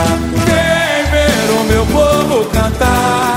Vem 0.47 1.11
ver 1.11 1.61
o 1.61 1.65
meu 1.65 1.87
povo 1.87 2.45
cantar, 2.51 3.34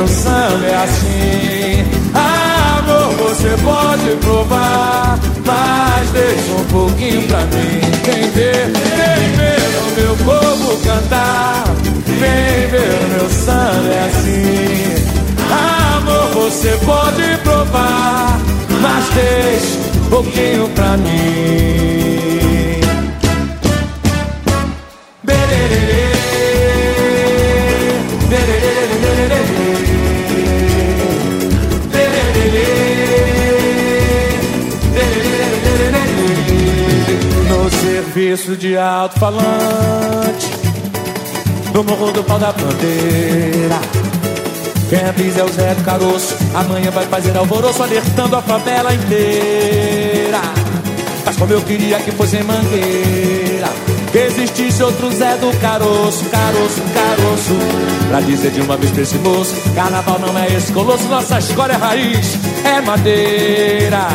meu 0.00 0.08
samba 0.08 0.64
é 0.64 0.74
assim. 0.76 1.84
Amor, 2.14 3.12
você 3.16 3.50
pode 3.62 4.16
provar, 4.16 5.18
mas 5.44 6.10
deixa 6.10 6.52
um 6.52 6.64
pouquinho 6.64 7.22
pra 7.28 7.40
mim. 7.40 7.80
Vem 8.04 8.30
ver, 8.30 8.72
vem 8.72 9.32
ver 9.36 9.60
o 9.76 9.90
meu 10.00 10.16
povo 10.24 10.80
cantar, 10.82 11.64
vem 12.06 12.66
ver 12.70 12.94
o 12.94 13.08
meu 13.10 13.28
samba 13.28 13.88
é 13.92 14.06
assim. 14.06 14.94
Amor, 15.98 16.28
você 16.32 16.70
pode 16.86 17.36
provar, 17.42 18.40
mas 18.80 19.04
deixa 19.14 19.78
um 19.98 20.08
pouquinho 20.08 20.68
pra 20.70 20.96
mim. 20.96 22.80
Serviço 38.36 38.56
de 38.56 38.76
alto-falante 38.76 40.46
No 41.74 41.82
morro 41.82 42.12
do 42.12 42.22
pau 42.22 42.38
da 42.38 42.52
bandeira 42.52 43.80
Quem 44.88 45.00
avisa 45.00 45.40
é 45.40 45.44
o 45.44 45.48
Zé 45.48 45.74
do 45.74 45.84
Caroço. 45.84 46.36
Amanhã 46.54 46.90
vai 46.90 47.06
fazer 47.06 47.36
alvoroço 47.36 47.82
Alertando 47.82 48.36
a 48.36 48.42
favela 48.42 48.94
inteira. 48.94 50.40
Mas 51.24 51.36
como 51.36 51.52
eu 51.52 51.60
queria 51.62 51.98
que 51.98 52.12
fosse 52.12 52.36
em 52.36 52.42
Mangueira 52.44 53.68
Que 54.12 54.18
existisse 54.18 54.82
outro 54.82 55.10
Zé 55.10 55.36
do 55.36 55.50
Caroço 55.60 56.24
Caroço, 56.26 56.82
caroço. 56.94 57.56
Pra 58.08 58.20
dizer 58.20 58.52
de 58.52 58.60
uma 58.60 58.76
vez 58.76 58.92
pra 58.92 59.02
esse 59.02 59.16
moço 59.16 59.54
Carnaval 59.74 60.20
não 60.20 60.38
é 60.38 60.46
esse 60.54 60.72
colosso 60.72 61.08
Nossa 61.08 61.38
escola 61.38 61.72
é 61.72 61.76
raiz, 61.76 62.38
é 62.64 62.80
madeira. 62.80 64.06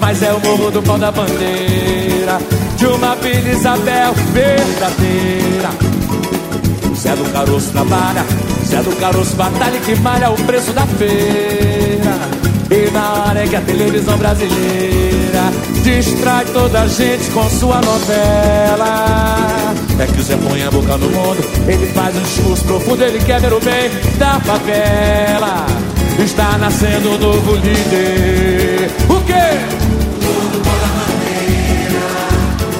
Mas 0.00 0.22
é 0.22 0.32
o 0.32 0.40
morro 0.40 0.70
do 0.72 0.82
pau 0.82 0.98
da 0.98 1.12
bandeira 1.12 2.09
De 2.80 2.86
uma 2.86 3.14
Vila 3.16 3.50
Isabel 3.50 4.14
verdadeira. 4.32 5.68
Zé 6.96 7.14
do 7.14 7.30
Caroço 7.30 7.70
trabalha 7.72 8.24
Zé 8.64 8.82
do 8.82 8.96
Caroço 8.96 9.36
batalha 9.36 9.76
e 9.76 9.80
que 9.80 9.94
malha 9.96 10.30
o 10.30 10.34
preço 10.44 10.72
da 10.72 10.86
feira. 10.86 12.16
E 12.70 12.90
na 12.90 13.12
hora 13.12 13.44
é 13.44 13.46
que 13.46 13.56
a 13.56 13.60
televisão 13.60 14.16
brasileira 14.16 15.42
Distrai 15.82 16.46
toda 16.46 16.80
a 16.80 16.86
gente 16.86 17.30
com 17.32 17.50
sua 17.50 17.82
novela. 17.82 19.74
É 19.98 20.06
que 20.06 20.18
o 20.18 20.22
Zé 20.22 20.38
põe 20.38 20.62
a 20.62 20.70
boca 20.70 20.96
no 20.96 21.10
mundo 21.10 21.44
Ele 21.68 21.86
faz 21.92 22.16
um 22.16 22.22
discurso 22.22 22.64
profundo 22.64 23.04
Ele 23.04 23.18
quer 23.18 23.42
ver 23.42 23.52
o 23.52 23.60
bem 23.60 23.90
da 24.18 24.40
favela. 24.40 25.66
Está 26.18 26.56
nascendo 26.56 27.10
um 27.10 27.18
novo 27.18 27.56
líder. 27.56 28.90
O 29.06 29.20
quê? 29.26 29.79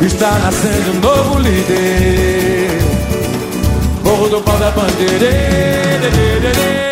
Está 0.02 0.38
nascendo 0.38 0.92
um 0.92 1.00
novo 1.00 1.38
líder. 1.38 2.80
Morro 4.02 4.28
do 4.28 4.40
pau 4.40 4.58
da 4.58 4.70
bandeira 4.70 6.89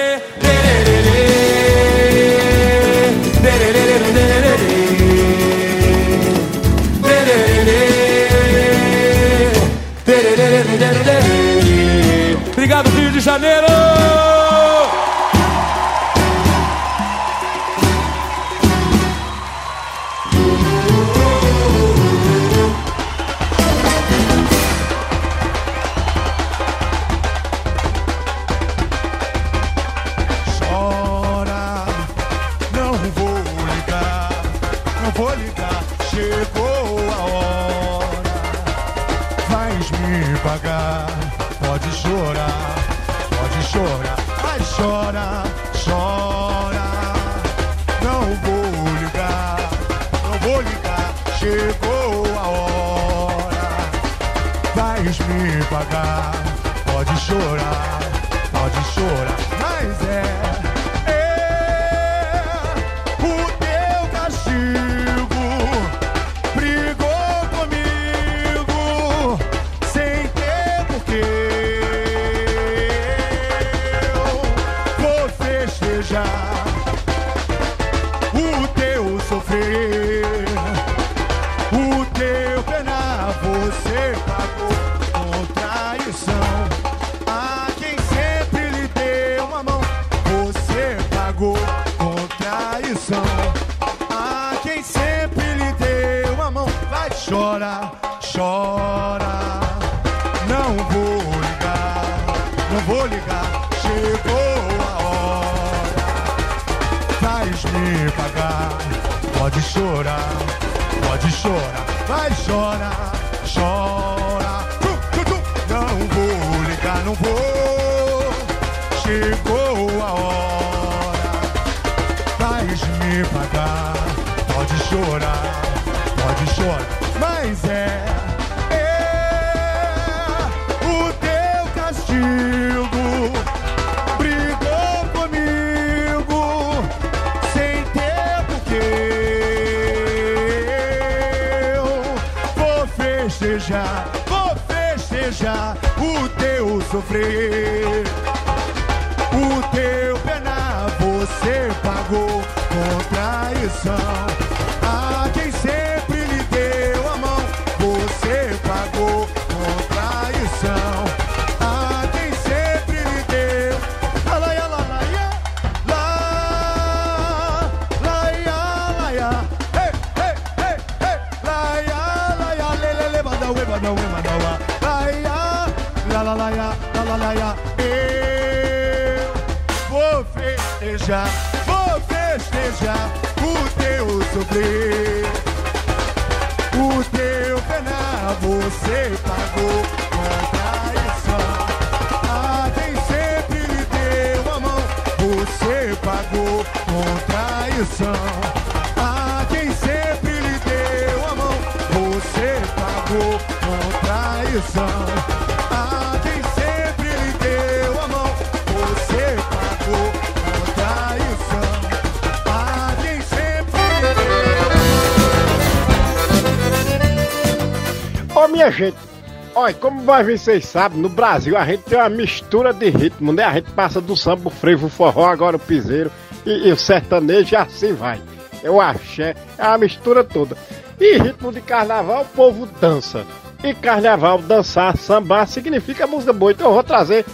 vocês 220.08 220.64
sabem, 220.66 220.98
no 220.98 221.08
Brasil 221.08 221.56
a 221.56 221.64
gente 221.64 221.82
tem 221.84 221.98
uma 221.98 222.08
mistura 222.08 222.72
de 222.72 222.88
ritmo, 222.88 223.32
né? 223.32 223.44
A 223.44 223.52
gente 223.54 223.70
passa 223.72 224.00
do 224.00 224.16
samba, 224.16 224.48
o 224.48 224.50
frevo, 224.50 224.86
o 224.86 224.90
forró, 224.90 225.26
agora 225.26 225.56
o 225.56 225.60
piseiro 225.60 226.10
e, 226.46 226.68
e 226.68 226.72
o 226.72 226.76
sertanejo 226.76 227.54
e 227.54 227.56
assim 227.56 227.92
vai. 227.92 228.20
É 228.62 228.70
o 228.70 228.80
axé, 228.80 229.36
é 229.56 229.62
a 229.62 229.78
mistura 229.78 230.24
toda. 230.24 230.56
E 230.98 231.18
ritmo 231.18 231.52
de 231.52 231.60
carnaval, 231.60 232.22
o 232.22 232.36
povo 232.36 232.66
dança. 232.80 233.24
E 233.62 233.74
carnaval, 233.74 234.38
dançar, 234.38 234.96
sambar, 234.96 235.46
significa 235.46 236.06
música 236.06 236.32
boa. 236.32 236.52
Então 236.52 236.68
eu 236.68 236.74
vou 236.74 236.82
trazer 236.82 237.24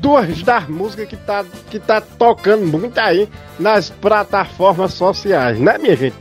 duas 0.00 0.42
das 0.42 0.68
músicas 0.68 1.08
que 1.08 1.16
tá, 1.16 1.44
que 1.70 1.78
tá 1.78 2.00
tocando 2.00 2.66
muito 2.66 2.98
aí 2.98 3.28
nas 3.58 3.90
plataformas 3.90 4.94
sociais, 4.94 5.58
né, 5.58 5.78
minha 5.78 5.96
gente? 5.96 6.16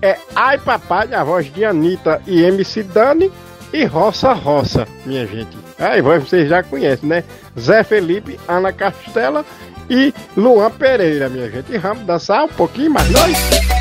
É 0.00 0.16
Ai 0.34 0.58
Papai, 0.58 1.12
a 1.12 1.24
voz 1.24 1.52
de 1.52 1.64
Anitta 1.64 2.22
e 2.26 2.42
MC 2.42 2.82
Dani, 2.82 3.30
e 3.72 3.84
Roça 3.84 4.32
Roça, 4.32 4.86
minha 5.04 5.26
gente. 5.26 5.56
Aí 5.78 6.00
vocês 6.02 6.48
já 6.48 6.62
conhecem, 6.62 7.08
né? 7.08 7.24
Zé 7.58 7.82
Felipe, 7.82 8.38
Ana 8.48 8.72
Castela 8.72 9.44
e 9.88 10.12
Luan 10.36 10.70
Pereira, 10.70 11.28
minha 11.28 11.50
gente. 11.50 11.72
E 11.72 11.78
vamos 11.78 12.04
dançar 12.04 12.44
um 12.44 12.48
pouquinho 12.48 12.90
mais 12.90 13.08
nós. 13.10 13.77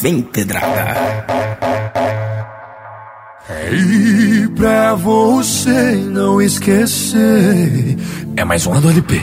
Vem 0.00 0.22
pedrada. 0.22 1.26
E 3.72 4.48
pra 4.48 4.94
você 4.94 5.96
não 5.96 6.40
esquecer. 6.40 7.96
É 8.36 8.44
mais 8.44 8.66
uma 8.66 8.80
do 8.80 8.90
LP. 8.90 9.20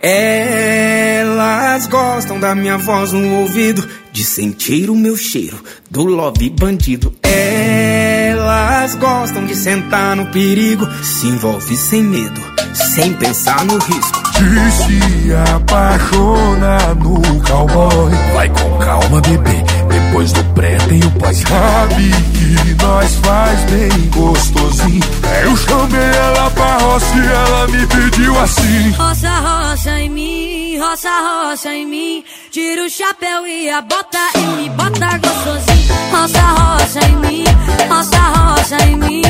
Elas 0.00 1.86
gostam 1.86 2.38
da 2.38 2.54
minha 2.54 2.76
voz 2.76 3.12
no 3.12 3.40
ouvido, 3.40 3.88
de 4.12 4.22
sentir 4.22 4.90
o 4.90 4.94
meu 4.94 5.16
cheiro, 5.16 5.58
do 5.90 6.04
love 6.04 6.50
bandido. 6.50 7.14
Elas 7.22 8.94
gostam 8.96 9.46
de 9.46 9.56
sentar 9.56 10.14
no 10.14 10.26
perigo, 10.26 10.86
se 11.02 11.26
envolve 11.28 11.74
sem 11.76 12.02
medo, 12.02 12.40
sem 12.74 13.14
pensar 13.14 13.64
no 13.64 13.78
risco. 13.78 14.23
De 14.34 14.70
se 14.72 15.32
apaixonar 15.54 16.94
no 16.96 17.22
cowboy. 17.42 18.10
Vai 18.34 18.48
com 18.48 18.78
calma, 18.78 19.20
bebê. 19.20 19.64
Depois 19.88 20.32
do 20.32 20.44
pré 20.54 20.76
tem 20.88 20.98
o 21.00 21.10
pós. 21.12 21.38
Sabe 21.38 22.10
que 22.32 22.84
nós 22.84 23.14
faz 23.22 23.60
bem 23.70 24.10
gostosinho. 24.10 25.00
Eu 25.44 25.56
chamei 25.56 26.00
ela 26.00 26.50
pra 26.50 26.78
roça 26.78 27.14
e 27.16 27.26
ela 27.26 27.68
me 27.68 27.86
pediu 27.86 28.40
assim. 28.40 28.90
Roça, 28.92 29.30
roça 29.30 30.00
em 30.00 30.10
mim, 30.10 30.78
roça, 30.78 31.10
roça 31.10 31.72
em 31.72 31.86
mim. 31.86 32.24
Tira 32.50 32.84
o 32.84 32.90
chapéu 32.90 33.46
e 33.46 33.70
a 33.70 33.80
bota 33.82 34.18
e 34.34 34.40
me 34.56 34.70
bota 34.70 35.18
gostosinho. 35.18 35.94
Roça, 36.12 36.40
roça 36.40 37.00
em 37.06 37.16
mim, 37.16 37.44
roça, 37.88 38.18
roça 38.18 38.84
em 38.84 38.96
mim. 38.96 39.22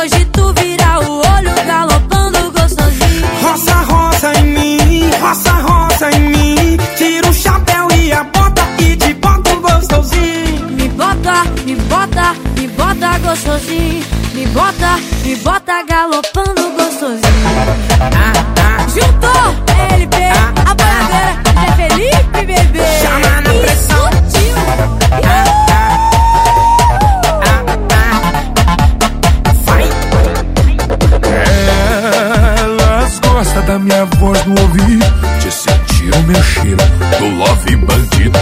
Hoje 0.00 0.24
tu 0.32 0.52
vira 0.54 1.00
o 1.00 1.18
olho 1.18 1.66
galopando 1.66 2.52
gostosinho. 2.52 2.85
Roça, 3.42 3.74
roça 3.74 4.32
em 4.38 4.44
mim, 4.44 5.10
roça, 5.20 5.50
roça 5.52 6.10
em 6.10 6.20
mim. 6.20 6.78
Tira 6.96 7.28
o 7.28 7.32
chapéu 7.32 7.88
e 7.96 8.12
a 8.12 8.24
bota 8.24 8.62
e 8.78 8.96
te 8.96 9.14
bota 9.14 9.54
gostosinho. 9.56 10.70
Me 10.70 10.88
bota, 10.88 11.44
me 11.64 11.74
bota, 11.76 12.34
me 12.58 12.68
bota 12.68 13.18
gostosinho. 13.18 14.04
Me 14.34 14.46
bota, 14.48 14.98
me 15.24 15.36
bota 15.36 15.82
galopando 15.84 16.70
gostosinho. 16.72 17.46
Juntou 18.88 19.54
LP, 19.92 20.16
a 20.16 20.74
bagadeira 20.74 21.40
é 21.66 21.88
Felipe, 21.88 22.46
bebê. 22.46 23.95
força 33.56 33.62
da 33.62 33.78
minha 33.78 34.04
voz 34.18 34.44
no 34.44 34.60
ouvido. 34.60 35.06
Te 35.40 36.06
o 36.06 36.22
meu 36.22 36.42
cheiro 36.42 36.76
do 37.18 37.28
love 37.36 37.76
bandido. 37.76 38.38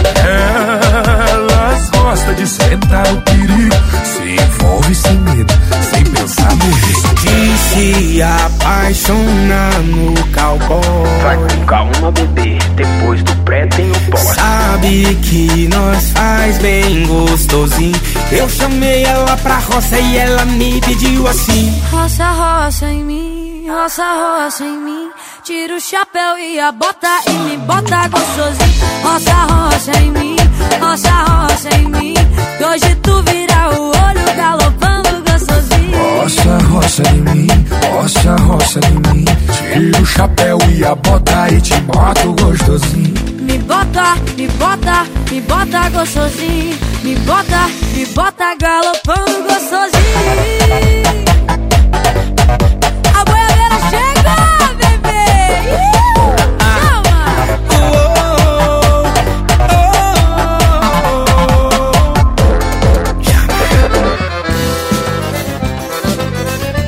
Elas 1.31 1.89
gostam 1.89 2.33
de 2.33 2.47
sentar 2.47 3.07
o 3.13 3.21
perigo. 3.21 3.75
Se 4.03 4.41
envolve 4.41 4.95
sem 4.95 5.13
medo, 5.19 5.53
sem 5.89 6.03
pensar 6.03 6.55
no 6.55 6.65
risco. 6.65 7.15
De 7.15 7.57
se 7.57 8.21
apaixonar 8.21 9.79
no 9.83 10.13
cowboy. 10.33 10.81
Vai 11.23 11.37
com 11.37 11.65
calma, 11.65 12.11
bebê, 12.11 12.57
depois 12.75 13.23
do 13.23 13.35
pré 13.43 13.65
tem 13.67 13.89
o 13.89 14.11
pó 14.11 14.17
Sabe 14.17 15.15
que 15.23 15.67
nós 15.69 16.11
faz 16.11 16.57
bem 16.59 17.05
gostosinho. 17.07 17.99
Eu 18.31 18.49
chamei 18.49 19.03
ela 19.03 19.37
pra 19.37 19.57
roça 19.59 19.97
e 19.99 20.17
ela 20.17 20.45
me 20.45 20.79
pediu 20.81 21.27
assim. 21.27 21.81
Roça, 21.91 22.29
roça 22.31 22.85
em 22.87 23.03
mim 23.03 23.45
roça, 23.67 24.03
roça 24.03 24.63
em 24.63 24.77
mim. 24.77 25.04
Tira 25.45 25.75
o 25.75 25.79
chapéu 25.79 26.39
e 26.39 26.59
a 26.59 26.71
bota 26.71 27.21
e 27.27 27.31
me 27.31 27.57
bota 27.57 28.07
gostosinho. 28.07 28.81
Roça, 29.03 29.31
roça 29.31 29.91
em 30.01 30.09
mim, 30.09 30.35
roça, 30.81 31.11
roça 31.11 31.69
em 31.77 31.87
mim. 31.87 32.13
Que 32.57 32.63
hoje 32.65 32.95
tu 33.03 33.21
vira 33.21 33.69
o 33.79 33.89
olho 33.89 34.35
galopando 34.35 35.23
gostosinho. 35.29 36.19
Roça, 36.19 36.57
roça 36.67 37.03
em 37.09 37.21
mim, 37.21 37.47
roça, 37.91 38.35
roça 38.37 38.79
em 38.87 39.13
mim. 39.13 39.25
Tira 39.71 40.01
o 40.01 40.05
chapéu 40.07 40.57
e 40.75 40.83
a 40.83 40.95
bota 40.95 41.47
e 41.51 41.61
te 41.61 41.75
boto 41.81 42.33
gostosinho. 42.41 43.13
Me 43.41 43.59
bota, 43.59 44.15
me 44.35 44.47
bota, 44.47 45.05
me 45.29 45.41
bota 45.41 45.89
gostosinho. 45.89 46.75
Me 47.03 47.15
bota, 47.17 47.69
me 47.93 48.05
bota 48.07 48.55
galopando 48.55 49.43
gostosinho. 49.43 51.34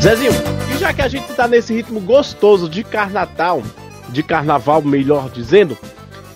Zezinho, 0.02 0.32
e 0.74 0.78
já 0.78 0.94
que 0.94 1.02
a 1.02 1.08
gente 1.08 1.28
tá 1.34 1.48
nesse 1.48 1.74
ritmo 1.74 2.00
gostoso 2.00 2.70
de 2.70 2.84
carnatal, 2.84 3.64
de 4.10 4.22
carnaval, 4.22 4.82
melhor 4.82 5.30
dizendo, 5.30 5.78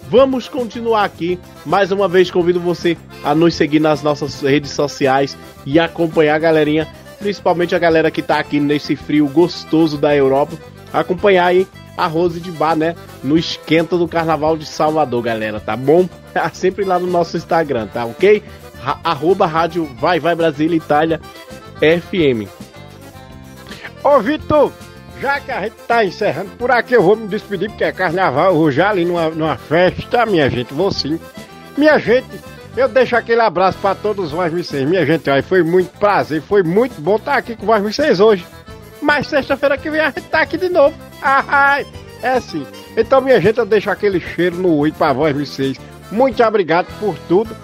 vamos 0.09 0.49
continuar 0.49 1.05
aqui. 1.05 1.39
Mais 1.65 1.91
uma 1.91 2.07
vez 2.07 2.31
convido 2.31 2.59
você 2.59 2.97
a 3.23 3.35
nos 3.35 3.53
seguir 3.53 3.79
nas 3.79 4.01
nossas 4.01 4.41
redes 4.41 4.71
sociais 4.71 5.37
e 5.65 5.79
acompanhar 5.79 6.35
a 6.35 6.39
galerinha, 6.39 6.87
principalmente 7.19 7.75
a 7.75 7.79
galera 7.79 8.09
que 8.09 8.23
tá 8.23 8.39
aqui 8.39 8.59
nesse 8.59 8.95
frio 8.95 9.27
gostoso 9.27 9.97
da 9.97 10.15
Europa, 10.15 10.57
acompanhar 10.91 11.45
aí 11.45 11.67
a 11.95 12.07
Rose 12.07 12.39
de 12.39 12.51
Bar, 12.51 12.75
né? 12.75 12.95
No 13.23 13.37
esquenta 13.37 13.95
do 13.95 14.07
Carnaval 14.07 14.57
de 14.57 14.65
Salvador, 14.65 15.21
galera, 15.21 15.59
tá 15.59 15.77
bom? 15.77 16.09
Sempre 16.51 16.83
lá 16.83 16.97
no 16.97 17.05
nosso 17.05 17.37
Instagram, 17.37 17.87
tá 17.87 18.05
ok? 18.05 18.41
Arroba 19.03 19.45
rádio 19.45 19.87
Vai 19.99 20.19
Vai 20.19 20.33
Brasília 20.33 20.75
Itália 20.75 21.21
FM. 21.79 22.49
Ô 24.03 24.19
Vitor, 24.19 24.71
já 25.19 25.39
que 25.39 25.51
a 25.51 25.61
gente 25.61 25.75
tá 25.87 26.03
encerrando 26.03 26.49
por 26.57 26.71
aqui, 26.71 26.95
eu 26.95 27.03
vou 27.03 27.15
me 27.15 27.27
despedir 27.27 27.69
porque 27.69 27.83
é 27.83 27.91
carnaval, 27.91 28.51
eu 28.51 28.55
vou 28.55 28.71
já 28.71 28.89
ali 28.89 29.05
numa, 29.05 29.29
numa 29.29 29.55
festa, 29.55 30.25
minha 30.25 30.49
gente, 30.49 30.73
vou 30.73 30.91
sim. 30.91 31.19
Minha 31.77 31.99
gente, 31.99 32.27
eu 32.75 32.87
deixo 32.87 33.15
aquele 33.15 33.41
abraço 33.41 33.77
pra 33.77 33.93
todos 33.93 34.31
vós, 34.31 34.51
vocês. 34.51 34.87
Minha 34.87 35.05
gente, 35.05 35.29
olha, 35.29 35.43
foi 35.43 35.61
muito 35.61 35.95
prazer, 35.99 36.41
foi 36.41 36.63
muito 36.63 36.99
bom 36.99 37.17
estar 37.17 37.35
aqui 37.35 37.55
com 37.55 37.65
vós, 37.65 37.81
vocês 37.83 38.19
hoje. 38.19 38.45
Mas 39.01 39.27
sexta-feira 39.27 39.77
que 39.77 39.89
vem 39.89 39.99
a 39.99 40.07
gente 40.07 40.21
tá 40.23 40.41
aqui 40.41 40.57
de 40.57 40.69
novo. 40.69 40.95
Ai, 41.21 41.85
é 42.23 42.29
assim. 42.29 42.65
Então, 42.97 43.21
minha 43.21 43.39
gente, 43.39 43.59
eu 43.59 43.65
deixo 43.65 43.89
aquele 43.89 44.19
cheiro 44.19 44.57
no 44.57 44.75
oi 44.77 44.91
pra 44.91 45.13
vós, 45.13 45.35
vocês. 45.35 45.77
Muito 46.11 46.41
obrigado 46.43 46.87
por 46.99 47.15
tudo. 47.27 47.55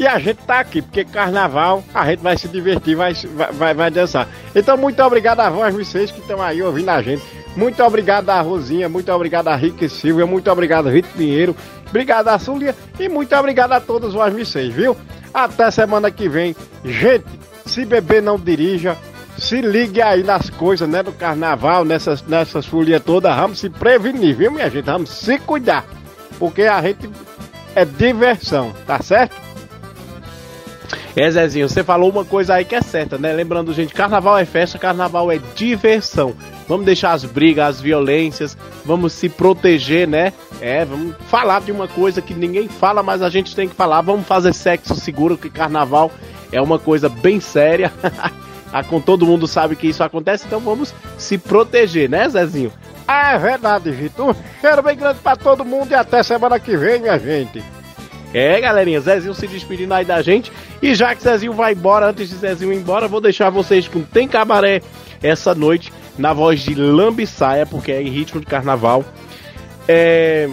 E 0.00 0.06
a 0.06 0.18
gente 0.18 0.38
tá 0.46 0.60
aqui, 0.60 0.80
porque 0.80 1.04
carnaval 1.04 1.84
a 1.92 2.06
gente 2.06 2.20
vai 2.20 2.34
se 2.34 2.48
divertir, 2.48 2.96
vai, 2.96 3.12
vai, 3.52 3.74
vai, 3.74 3.90
dançar. 3.90 4.26
Então, 4.54 4.74
muito 4.74 5.02
obrigado 5.02 5.40
a 5.40 5.50
vós, 5.50 5.74
vocês 5.74 6.10
que 6.10 6.20
estão 6.20 6.40
aí 6.40 6.62
ouvindo 6.62 6.88
a 6.88 7.02
gente. 7.02 7.22
Muito 7.54 7.84
obrigado 7.84 8.30
a 8.30 8.40
Rosinha, 8.40 8.88
muito 8.88 9.12
obrigado 9.12 9.48
a 9.48 9.54
Rick 9.54 9.86
Silva, 9.90 10.24
muito 10.24 10.50
obrigado 10.50 10.88
a 10.88 10.90
Vitor 10.90 11.10
Pinheiro, 11.10 11.54
obrigado 11.86 12.28
a 12.28 12.38
Sulia 12.38 12.74
e 12.98 13.10
muito 13.10 13.36
obrigado 13.36 13.72
a 13.72 13.80
todos 13.80 14.14
vós, 14.14 14.32
vocês, 14.32 14.72
viu? 14.72 14.96
Até 15.34 15.70
semana 15.70 16.10
que 16.10 16.30
vem. 16.30 16.56
Gente, 16.82 17.26
se 17.66 17.84
beber 17.84 18.22
não 18.22 18.38
dirija, 18.38 18.96
se 19.36 19.60
ligue 19.60 20.00
aí 20.00 20.22
nas 20.22 20.48
coisas, 20.48 20.88
né, 20.88 21.02
do 21.02 21.12
carnaval, 21.12 21.84
nessas, 21.84 22.22
nessas 22.22 22.64
folias 22.64 23.02
todas, 23.04 23.36
vamos 23.36 23.58
se 23.58 23.68
prevenir, 23.68 24.34
viu, 24.34 24.50
minha 24.50 24.70
gente? 24.70 24.86
Vamos 24.86 25.10
se 25.10 25.38
cuidar, 25.40 25.84
porque 26.38 26.62
a 26.62 26.80
gente 26.80 27.10
é 27.74 27.84
diversão, 27.84 28.72
tá 28.86 29.02
certo? 29.02 29.49
É, 31.16 31.30
Zezinho, 31.30 31.68
você 31.68 31.82
falou 31.82 32.10
uma 32.10 32.24
coisa 32.24 32.54
aí 32.54 32.64
que 32.64 32.74
é 32.74 32.82
certa, 32.82 33.18
né? 33.18 33.32
Lembrando, 33.32 33.72
gente, 33.72 33.94
carnaval 33.94 34.38
é 34.38 34.44
festa, 34.44 34.78
carnaval 34.78 35.30
é 35.30 35.38
diversão. 35.54 36.34
Vamos 36.68 36.86
deixar 36.86 37.12
as 37.12 37.24
brigas, 37.24 37.76
as 37.76 37.80
violências, 37.80 38.56
vamos 38.84 39.12
se 39.12 39.28
proteger, 39.28 40.06
né? 40.06 40.32
É, 40.60 40.84
vamos 40.84 41.14
falar 41.28 41.60
de 41.60 41.72
uma 41.72 41.88
coisa 41.88 42.22
que 42.22 42.34
ninguém 42.34 42.68
fala, 42.68 43.02
mas 43.02 43.22
a 43.22 43.30
gente 43.30 43.54
tem 43.56 43.68
que 43.68 43.74
falar. 43.74 44.00
Vamos 44.02 44.26
fazer 44.26 44.52
sexo 44.52 44.94
seguro, 44.94 45.36
que 45.36 45.50
carnaval 45.50 46.10
é 46.52 46.60
uma 46.60 46.78
coisa 46.78 47.08
bem 47.08 47.40
séria. 47.40 47.92
Ah, 48.72 48.84
Com 48.84 49.00
todo 49.00 49.26
mundo 49.26 49.48
sabe 49.48 49.74
que 49.74 49.88
isso 49.88 50.00
acontece, 50.04 50.44
então 50.46 50.60
vamos 50.60 50.94
se 51.18 51.36
proteger, 51.36 52.08
né, 52.08 52.28
Zezinho? 52.28 52.72
É 53.08 53.36
verdade, 53.36 53.90
Vitor. 53.90 54.30
Um 54.30 54.60
cheiro 54.60 54.80
bem 54.80 54.96
grande 54.96 55.18
pra 55.18 55.34
todo 55.34 55.64
mundo 55.64 55.90
e 55.90 55.94
até 55.96 56.22
semana 56.22 56.60
que 56.60 56.76
vem, 56.76 57.00
minha 57.00 57.18
gente. 57.18 57.60
É, 58.32 58.60
galerinha, 58.60 59.00
Zezinho 59.00 59.34
se 59.34 59.46
despedindo 59.46 59.92
aí 59.92 60.04
da 60.04 60.22
gente. 60.22 60.52
E 60.80 60.94
já 60.94 61.14
que 61.14 61.22
Zezinho 61.22 61.52
vai 61.52 61.72
embora, 61.72 62.06
antes 62.06 62.28
de 62.28 62.36
Zezinho 62.36 62.72
ir 62.72 62.76
embora, 62.76 63.08
vou 63.08 63.20
deixar 63.20 63.50
vocês 63.50 63.88
com 63.88 64.02
Tem 64.02 64.28
Cabaré 64.28 64.82
essa 65.22 65.54
noite, 65.54 65.92
na 66.16 66.32
voz 66.32 66.60
de 66.60 66.74
Lambisaia, 66.74 67.66
porque 67.66 67.92
é 67.92 68.02
em 68.02 68.08
ritmo 68.08 68.40
de 68.40 68.46
carnaval. 68.46 69.04
É. 69.88 70.48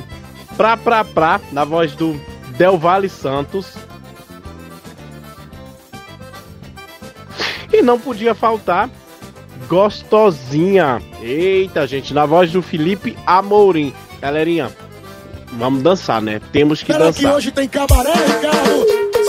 Pra 0.56 0.76
Pra 0.76 1.04
Pra, 1.04 1.40
na 1.52 1.64
voz 1.64 1.94
do 1.94 2.20
Del 2.58 2.78
Valle 2.78 3.10
Santos. 3.10 3.76
E 7.72 7.82
não 7.82 8.00
podia 8.00 8.34
faltar 8.34 8.90
Gostosinha. 9.68 11.02
Eita, 11.22 11.86
gente, 11.86 12.14
na 12.14 12.26
voz 12.26 12.52
do 12.52 12.62
Felipe 12.62 13.16
Amorim. 13.26 13.94
Galerinha, 14.20 14.72
vamos 15.54 15.82
dançar, 15.84 16.22
né? 16.22 16.40
Temos 16.52 16.82
que 16.82 16.92
Será 16.92 17.12
que 17.12 17.22
dançar. 17.24 17.36
hoje 17.38 17.52
tem 17.52 17.68
cabaré, 17.68 18.12
Ricardo? 18.14 18.86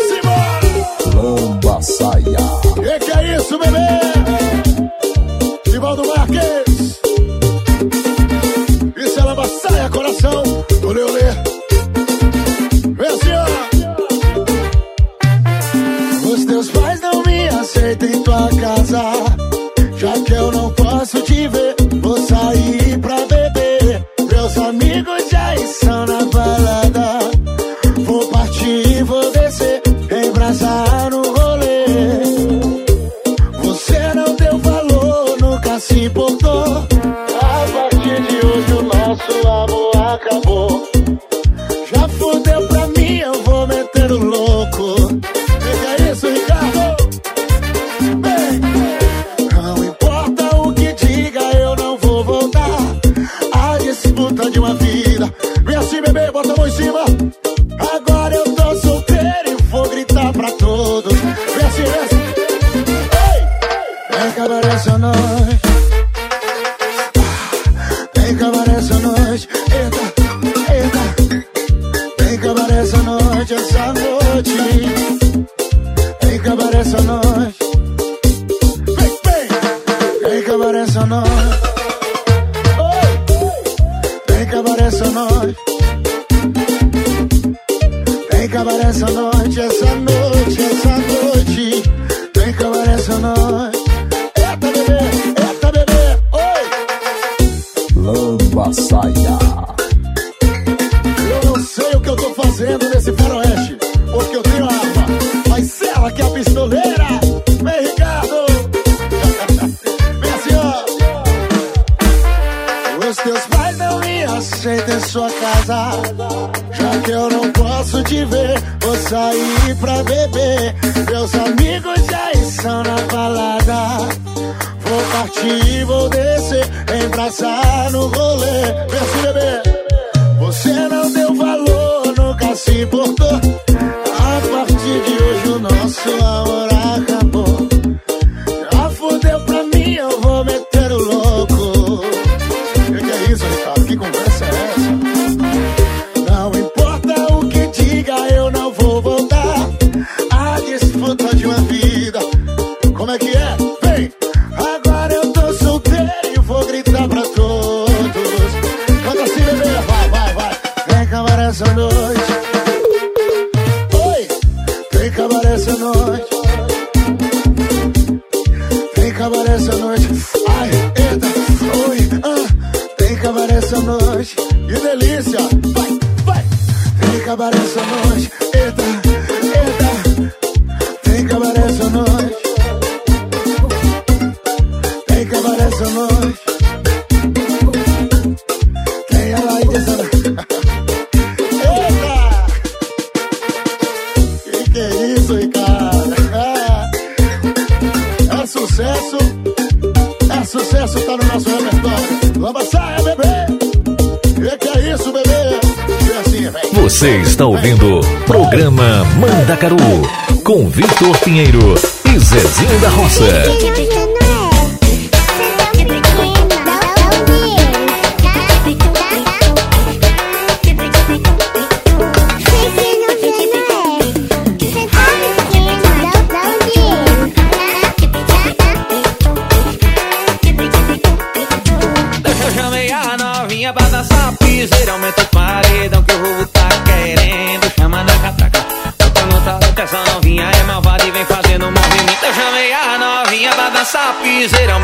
Simbora! 0.08 1.22
Lomba 1.22 1.82
saia. 1.82 2.38
Que 2.74 3.04
que 3.04 3.10
é 3.18 3.36
isso, 3.36 3.58
bebê? 3.58 3.78
Divaldo 5.70 6.02
Marques. 6.06 6.98
Isso 8.96 9.20
é 9.20 9.22
lamba 9.24 9.46
saia, 9.48 9.88
coração. 9.90 10.42
Olê, 10.84 11.02
olê. 11.02 11.17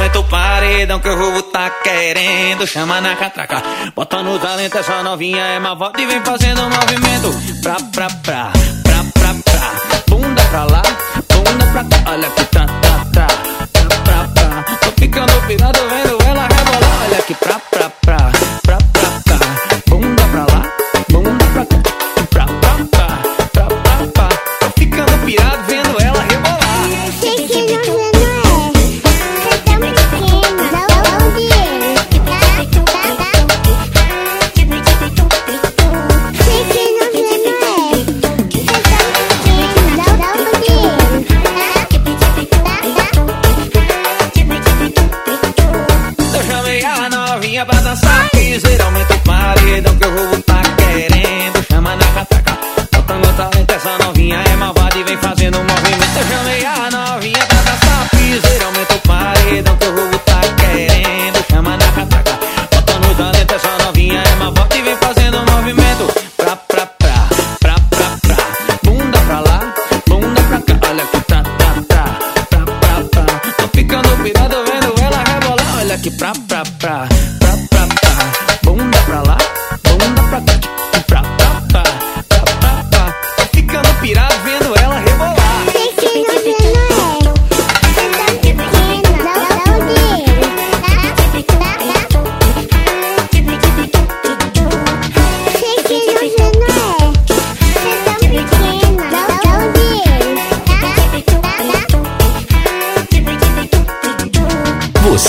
É 0.05 0.07
Aumenta 0.07 0.21
o 0.21 0.25
paredão 0.25 1.01
que 1.01 1.09
o 1.09 1.17
roubo 1.17 1.43
tá 1.45 1.71
querendo. 1.83 2.67
Chama 2.67 3.01
na 3.01 3.17
catraca, 3.17 3.63
bota 3.97 4.23
no 4.23 4.39
talento. 4.39 4.77
Essa 4.77 5.03
novinha 5.03 5.43
é 5.43 5.59
uma 5.59 5.75
volta 5.75 5.99
e 5.99 6.05
vem 6.05 6.21
fazendo 6.23 6.61
movimento. 6.61 7.33
Pra, 7.63 7.77
pra, 7.91 8.09
pra, 8.23 8.53
pra, 8.83 9.05
pra, 9.15 9.35
pra. 9.43 10.03
Bunda 10.07 10.43
pra 10.51 10.65
lá, 10.65 10.83
bunda 11.33 11.67
pra 11.73 11.85
cá. 11.85 12.13
Olha 12.13 12.29
que 12.29 12.45
tá, 12.45 12.67
tá, 12.67 13.07
tá. 13.15 13.27
Pra, 13.73 13.89
pra, 14.05 14.29
pra. 14.29 14.77
Tô 14.77 14.91
ficando 15.01 15.47
pirado 15.47 15.79
vendo 15.89 16.23
ela 16.29 16.49
rebolar. 16.49 17.05
Olha 17.07 17.23
que 17.23 17.35
pra, 17.37 17.59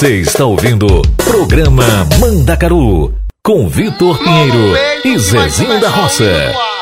Você 0.05 0.19
está 0.19 0.45
ouvindo 0.45 0.85
o 0.85 1.01
Programa 1.23 1.83
Mandacaru 2.19 3.11
com 3.43 3.67
Vitor 3.67 4.19
Pinheiro 4.19 4.77
e 5.03 5.17
Zezinho 5.17 5.81
da 5.81 5.89
Roça. 5.89 6.74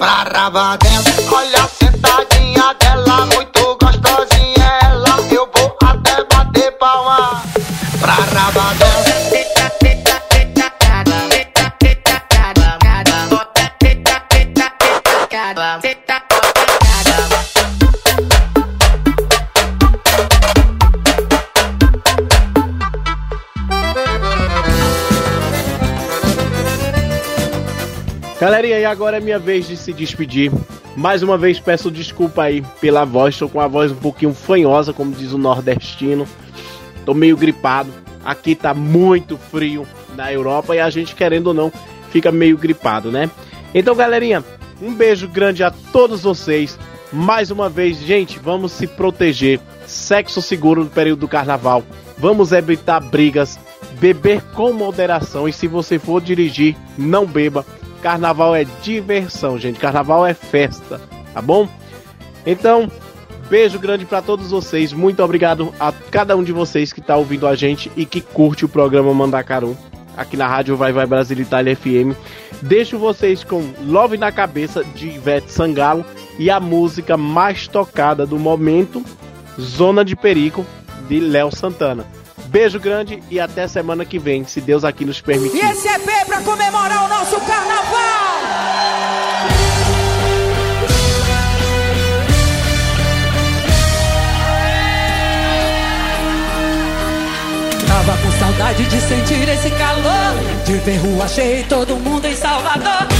Pra 0.00 0.24
raba 0.32 0.78
dela. 0.78 1.04
Olha 1.30 1.68
Galerinha, 28.40 28.78
e 28.78 28.86
agora 28.86 29.18
é 29.18 29.20
minha 29.20 29.38
vez 29.38 29.68
de 29.68 29.76
se 29.76 29.92
despedir. 29.92 30.50
Mais 30.96 31.22
uma 31.22 31.36
vez 31.36 31.60
peço 31.60 31.90
desculpa 31.90 32.44
aí 32.44 32.64
pela 32.80 33.04
voz, 33.04 33.36
tô 33.36 33.50
com 33.50 33.60
a 33.60 33.68
voz 33.68 33.92
um 33.92 33.96
pouquinho 33.96 34.32
fanhosa, 34.32 34.94
como 34.94 35.12
diz 35.12 35.34
o 35.34 35.38
nordestino. 35.38 36.26
Tô 37.04 37.12
meio 37.12 37.36
gripado. 37.36 37.92
Aqui 38.24 38.54
tá 38.54 38.72
muito 38.72 39.36
frio 39.36 39.86
na 40.16 40.32
Europa 40.32 40.74
e 40.74 40.80
a 40.80 40.88
gente, 40.88 41.14
querendo 41.14 41.48
ou 41.48 41.54
não, 41.54 41.70
fica 42.10 42.32
meio 42.32 42.56
gripado, 42.56 43.12
né? 43.12 43.30
Então, 43.74 43.94
galerinha, 43.94 44.42
um 44.80 44.94
beijo 44.94 45.28
grande 45.28 45.62
a 45.62 45.70
todos 45.70 46.22
vocês. 46.22 46.78
Mais 47.12 47.50
uma 47.50 47.68
vez, 47.68 47.98
gente, 47.98 48.38
vamos 48.38 48.72
se 48.72 48.86
proteger. 48.86 49.60
Sexo 49.86 50.40
seguro 50.40 50.84
no 50.84 50.90
período 50.90 51.20
do 51.20 51.28
carnaval. 51.28 51.82
Vamos 52.16 52.52
evitar 52.52 53.00
brigas, 53.00 53.58
beber 53.98 54.40
com 54.54 54.72
moderação 54.72 55.46
e 55.46 55.52
se 55.52 55.66
você 55.66 55.98
for 55.98 56.22
dirigir, 56.22 56.74
não 56.96 57.26
beba. 57.26 57.66
Carnaval 58.02 58.54
é 58.54 58.64
diversão, 58.82 59.58
gente. 59.58 59.78
Carnaval 59.78 60.26
é 60.26 60.34
festa, 60.34 61.00
tá 61.32 61.42
bom? 61.42 61.68
Então, 62.44 62.90
beijo 63.48 63.78
grande 63.78 64.04
pra 64.04 64.22
todos 64.22 64.50
vocês. 64.50 64.92
Muito 64.92 65.22
obrigado 65.22 65.72
a 65.78 65.92
cada 65.92 66.36
um 66.36 66.42
de 66.42 66.52
vocês 66.52 66.92
que 66.92 67.00
tá 67.00 67.16
ouvindo 67.16 67.46
a 67.46 67.54
gente 67.54 67.90
e 67.96 68.04
que 68.04 68.20
curte 68.20 68.64
o 68.64 68.68
programa 68.68 69.12
Mandacaru 69.12 69.76
aqui 70.16 70.36
na 70.36 70.46
Rádio 70.46 70.76
Vai 70.76 70.92
Vai 70.92 71.06
Brasil 71.06 71.38
Itália 71.38 71.74
FM. 71.74 72.14
Deixo 72.62 72.98
vocês 72.98 73.42
com 73.42 73.72
Love 73.82 74.18
na 74.18 74.30
Cabeça 74.30 74.84
de 74.84 75.08
Ivete 75.08 75.50
Sangalo 75.50 76.04
e 76.38 76.50
a 76.50 76.60
música 76.60 77.16
mais 77.16 77.66
tocada 77.66 78.26
do 78.26 78.38
momento, 78.38 79.02
Zona 79.58 80.04
de 80.04 80.14
Perico 80.14 80.64
de 81.08 81.20
Léo 81.20 81.54
Santana. 81.54 82.04
Beijo 82.50 82.80
grande 82.80 83.22
e 83.30 83.38
até 83.38 83.68
semana 83.68 84.04
que 84.04 84.18
vem, 84.18 84.44
se 84.44 84.60
Deus 84.60 84.82
aqui 84.82 85.04
nos 85.04 85.20
permitir. 85.20 85.56
E 85.56 85.60
esse 85.60 85.86
EP 85.86 86.26
pra 86.26 86.40
comemorar 86.40 87.04
o 87.04 87.08
nosso 87.08 87.36
carnaval! 87.42 88.40
Tava 97.86 98.16
com 98.18 98.32
saudade 98.32 98.84
de 98.84 99.00
sentir 99.00 99.48
esse 99.48 99.70
calor 99.70 100.64
De 100.64 100.72
ver 100.78 100.96
rua 100.96 101.28
cheia 101.28 101.60
e 101.60 101.64
todo 101.64 101.96
mundo 101.96 102.24
em 102.24 102.34
Salvador 102.34 103.19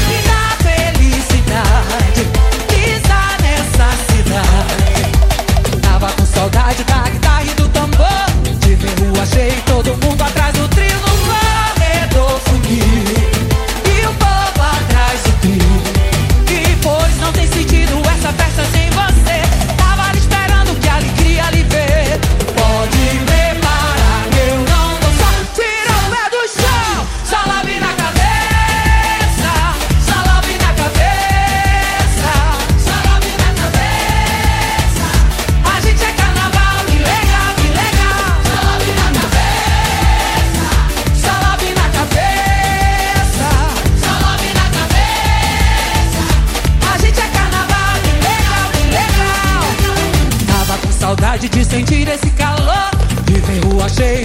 rua 9.00 9.26
cheia 9.26 9.52
e 9.52 9.62
todo 9.62 9.96
mundo 9.96 10.22
atrás 10.22 10.39
ver 53.98 54.19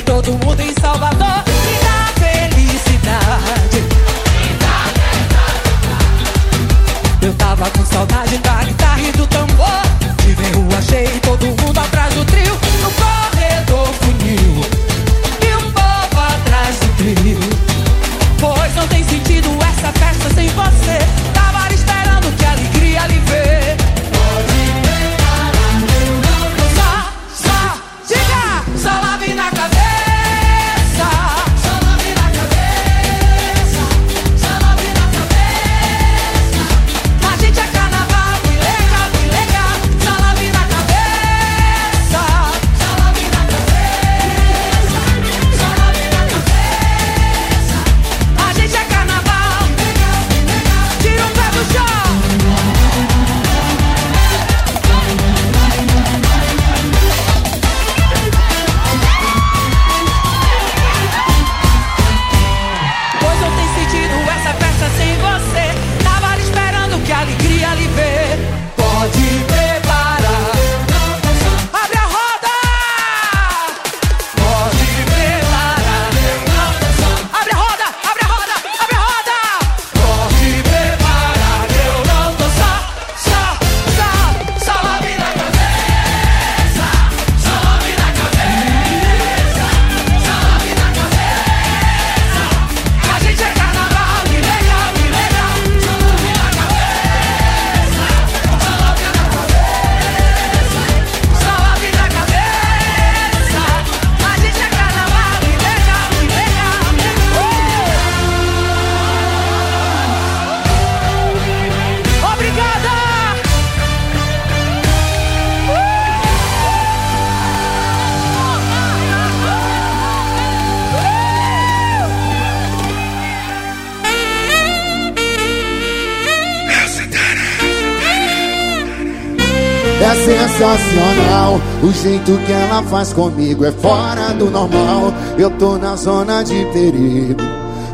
O 131.86 131.92
jeito 131.92 132.36
que 132.48 132.52
ela 132.52 132.82
faz 132.82 133.14
comigo 133.14 133.64
é 133.64 133.72
fora 133.72 134.34
do 134.34 134.50
normal. 134.50 135.14
Eu 135.38 135.52
tô 135.52 135.78
na 135.78 135.96
zona 135.96 136.42
de 136.42 136.66
perigo. 136.74 137.40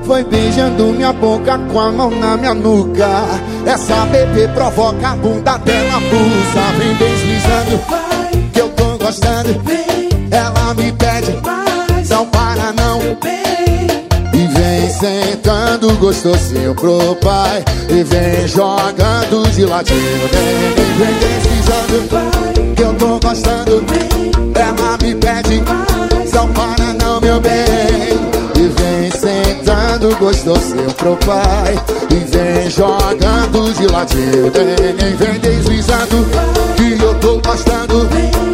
Foi 0.06 0.24
beijando 0.24 0.86
minha 0.94 1.12
boca 1.12 1.60
com 1.70 1.78
a 1.78 1.92
mão 1.92 2.10
na 2.10 2.38
minha 2.38 2.54
nuca. 2.54 3.10
Essa 3.66 4.06
bebê 4.06 4.48
provoca 4.48 5.10
a 5.10 5.16
bunda 5.18 5.58
dela 5.58 6.00
pulsa 6.10 6.78
Vem 6.78 6.96
deslizando 6.96 7.80
Que 8.54 8.62
eu 8.62 8.70
tô 8.70 8.98
gostando. 8.98 9.62
Ela 10.32 10.74
me 10.74 10.90
pede 10.94 11.38
Não 12.10 12.26
para 12.28 12.72
não. 12.72 13.02
E 14.34 14.48
vem 14.48 14.90
sentando 14.90 15.94
gostosinho 15.98 16.74
pro 16.76 17.14
pai 17.18 17.62
E 17.94 18.04
vem 18.04 18.48
jogando 18.48 19.52
de 19.52 19.66
ladinho 19.66 20.00
Vem, 20.32 20.74
vem, 20.76 20.94
vem 20.96 21.14
deslizando 21.20 22.74
Que 22.74 22.84
eu 22.84 22.94
tô 22.94 23.20
gostando. 23.20 23.84
Ela 24.56 24.98
me 25.02 25.14
pede 25.16 25.62
Não 26.34 26.48
para 26.54 26.94
não, 26.94 27.20
meu 27.20 27.42
bem. 27.42 27.52
E 28.56 28.68
vem 28.70 29.12
sentando 29.12 30.16
gostosinho 30.18 30.94
pro 30.94 31.18
pai 31.18 31.76
E 32.10 32.16
vem 32.16 32.70
jogando 32.70 33.74
de 33.74 33.88
ladinho 33.88 34.50
Vem, 34.52 34.96
vem, 34.96 35.16
vem 35.18 35.40
deslizando 35.40 36.26
Que 36.78 37.04
eu 37.04 37.14
tô 37.16 37.42
gostando. 37.42 38.08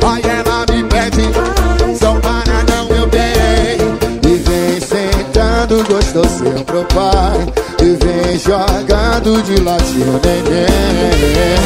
Ai, 0.04 0.22
ela 0.24 0.66
me 0.72 0.84
pede 0.86 1.67
sentando 5.68 5.84
gostosinho 5.84 6.64
pro 6.64 6.84
pai 6.86 7.46
E 7.82 7.96
vem 8.04 8.40
jogando 8.40 9.44
de 9.44 9.62
ladinho, 9.62 10.20
neném. 10.24 11.58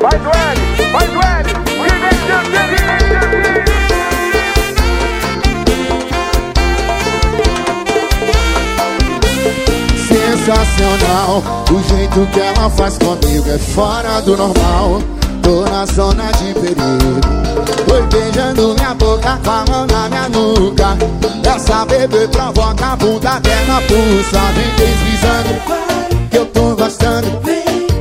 Faz 0.00 0.14
o 0.14 0.30
L, 0.30 0.60
faz 0.92 1.10
o 1.10 1.20
L. 1.20 1.28
Sensacional 10.08 11.42
O 11.70 11.82
jeito 11.88 12.26
que 12.32 12.40
ela 12.40 12.70
faz 12.70 12.96
comigo 12.98 13.50
é 13.50 13.58
fora 13.58 14.20
do 14.22 14.36
normal 14.36 15.02
Tô 15.48 15.62
na 15.62 15.86
zona 15.86 16.30
de 16.32 16.52
perigo. 16.52 17.20
Foi 17.88 18.02
beijando 18.08 18.74
minha 18.74 18.92
boca 18.92 19.40
com 19.42 19.50
a 19.50 19.64
mão 19.70 19.86
na 19.86 20.06
minha 20.10 20.28
nuca. 20.28 20.88
Essa 21.42 21.86
bebê 21.86 22.28
provoca 22.28 22.92
a 22.92 22.96
bunda 22.96 23.40
dela 23.40 23.80
pulsa 23.88 24.40
Vem 24.54 24.68
deslizando 24.76 26.28
Que 26.30 26.36
eu 26.36 26.44
tô 26.44 26.76
gostando. 26.76 27.28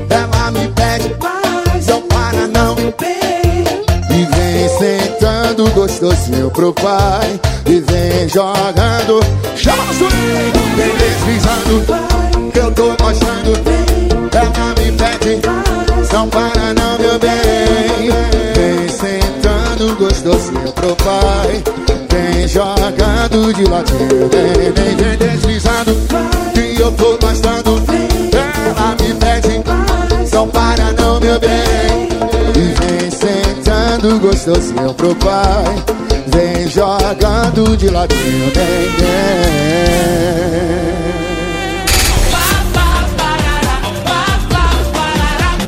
Ela 0.09 0.51
me 0.51 0.67
pede 0.67 1.15
Não 1.87 2.01
para 2.01 2.47
não. 2.49 2.75
E 4.09 4.25
vem 4.25 4.69
sentando 4.77 5.71
gostosinho 5.71 6.51
pro 6.51 6.73
pai. 6.73 7.39
E 7.65 7.79
vem 7.79 8.27
jogando. 8.27 9.23
Chama 9.55 9.85
no 9.85 10.09
Vem 10.75 10.91
deslizando 10.97 12.51
Que 12.51 12.59
eu 12.59 12.71
tô 12.73 12.87
gostando. 13.01 13.53
Ela 14.33 14.69
me 14.77 14.91
pede 14.91 15.41
Não 16.13 16.27
para 16.29 16.73
não, 16.73 16.86
pro 20.77 20.95
pai. 20.95 21.63
Vem 22.09 22.47
jogando 22.47 23.53
de 23.53 23.63
ladinho 23.65 24.29
Vem, 24.29 24.71
vem, 24.71 24.95
vem 24.95 25.17
deslizando 25.17 25.95
Que 26.53 26.81
eu 26.81 26.91
tô 26.93 27.17
gostando 27.17 27.81
Ela 28.33 28.95
me 29.01 29.13
pede 29.15 29.63
Não 30.33 30.47
para 30.47 30.93
não, 30.93 31.19
meu 31.19 31.39
bem 31.39 32.09
E 32.55 32.73
vem 32.79 33.11
sentando 33.11 34.19
gostosinho 34.19 34.93
pro 34.93 35.15
pai. 35.15 35.83
Vem 36.27 36.67
jogando 36.67 37.75
de 37.77 37.89
ladinho 37.89 38.51
Vem, 38.53 38.89
vem 38.97 40.46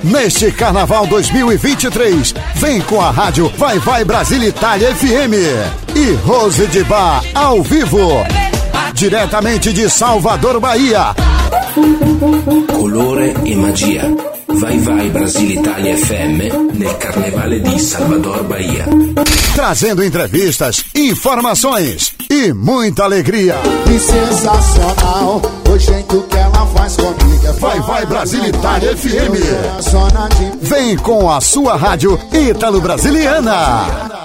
Neste 0.10 0.52
Carnaval 0.52 1.06
2023, 1.06 2.34
vem 2.56 2.82
com 2.82 3.00
a 3.00 3.12
rádio 3.12 3.48
Vai 3.56 3.78
Vai 3.78 4.04
Brasília 4.04 4.50
Itália 4.50 4.94
FM 4.96 5.36
e 5.96 6.14
Rose 6.26 6.66
de 6.66 6.84
Bar 6.84 7.24
ao 7.36 7.62
vivo, 7.62 8.26
diretamente 8.94 9.72
de 9.72 9.88
Salvador, 9.88 10.60
Bahia. 10.60 11.14
Colore 12.76 13.36
e 13.46 13.56
magia. 13.56 14.02
Vai 14.48 14.80
vai 14.80 15.10
Brasile 15.12 15.60
Italia 15.60 15.96
FM 15.96 16.74
nel 16.74 16.94
Carnevale 16.96 17.60
di 17.60 17.80
Salvador 17.80 18.44
Bahia. 18.46 18.86
Trazendo 19.54 20.04
entrevistas, 20.04 20.84
informações 20.96 22.16
e 22.30 22.52
muita 22.52 23.04
alegria. 23.04 23.56
E 23.86 24.00
sensacional 24.00 25.59
O 25.80 25.82
jeito 25.82 26.22
que 26.24 26.36
ela 26.36 26.66
faz 26.76 26.98
comigo 26.98 27.48
é 27.48 27.54
Vai 27.54 27.80
Vai 27.80 28.06
Brasília 28.06 28.50
Itália 28.50 28.98
FM. 28.98 30.60
Vem 30.62 30.98
com 30.98 31.32
a 31.32 31.40
sua 31.40 31.78
rádio 31.78 32.20
Ítalo 32.34 32.82
Brasiliana. 32.82 34.19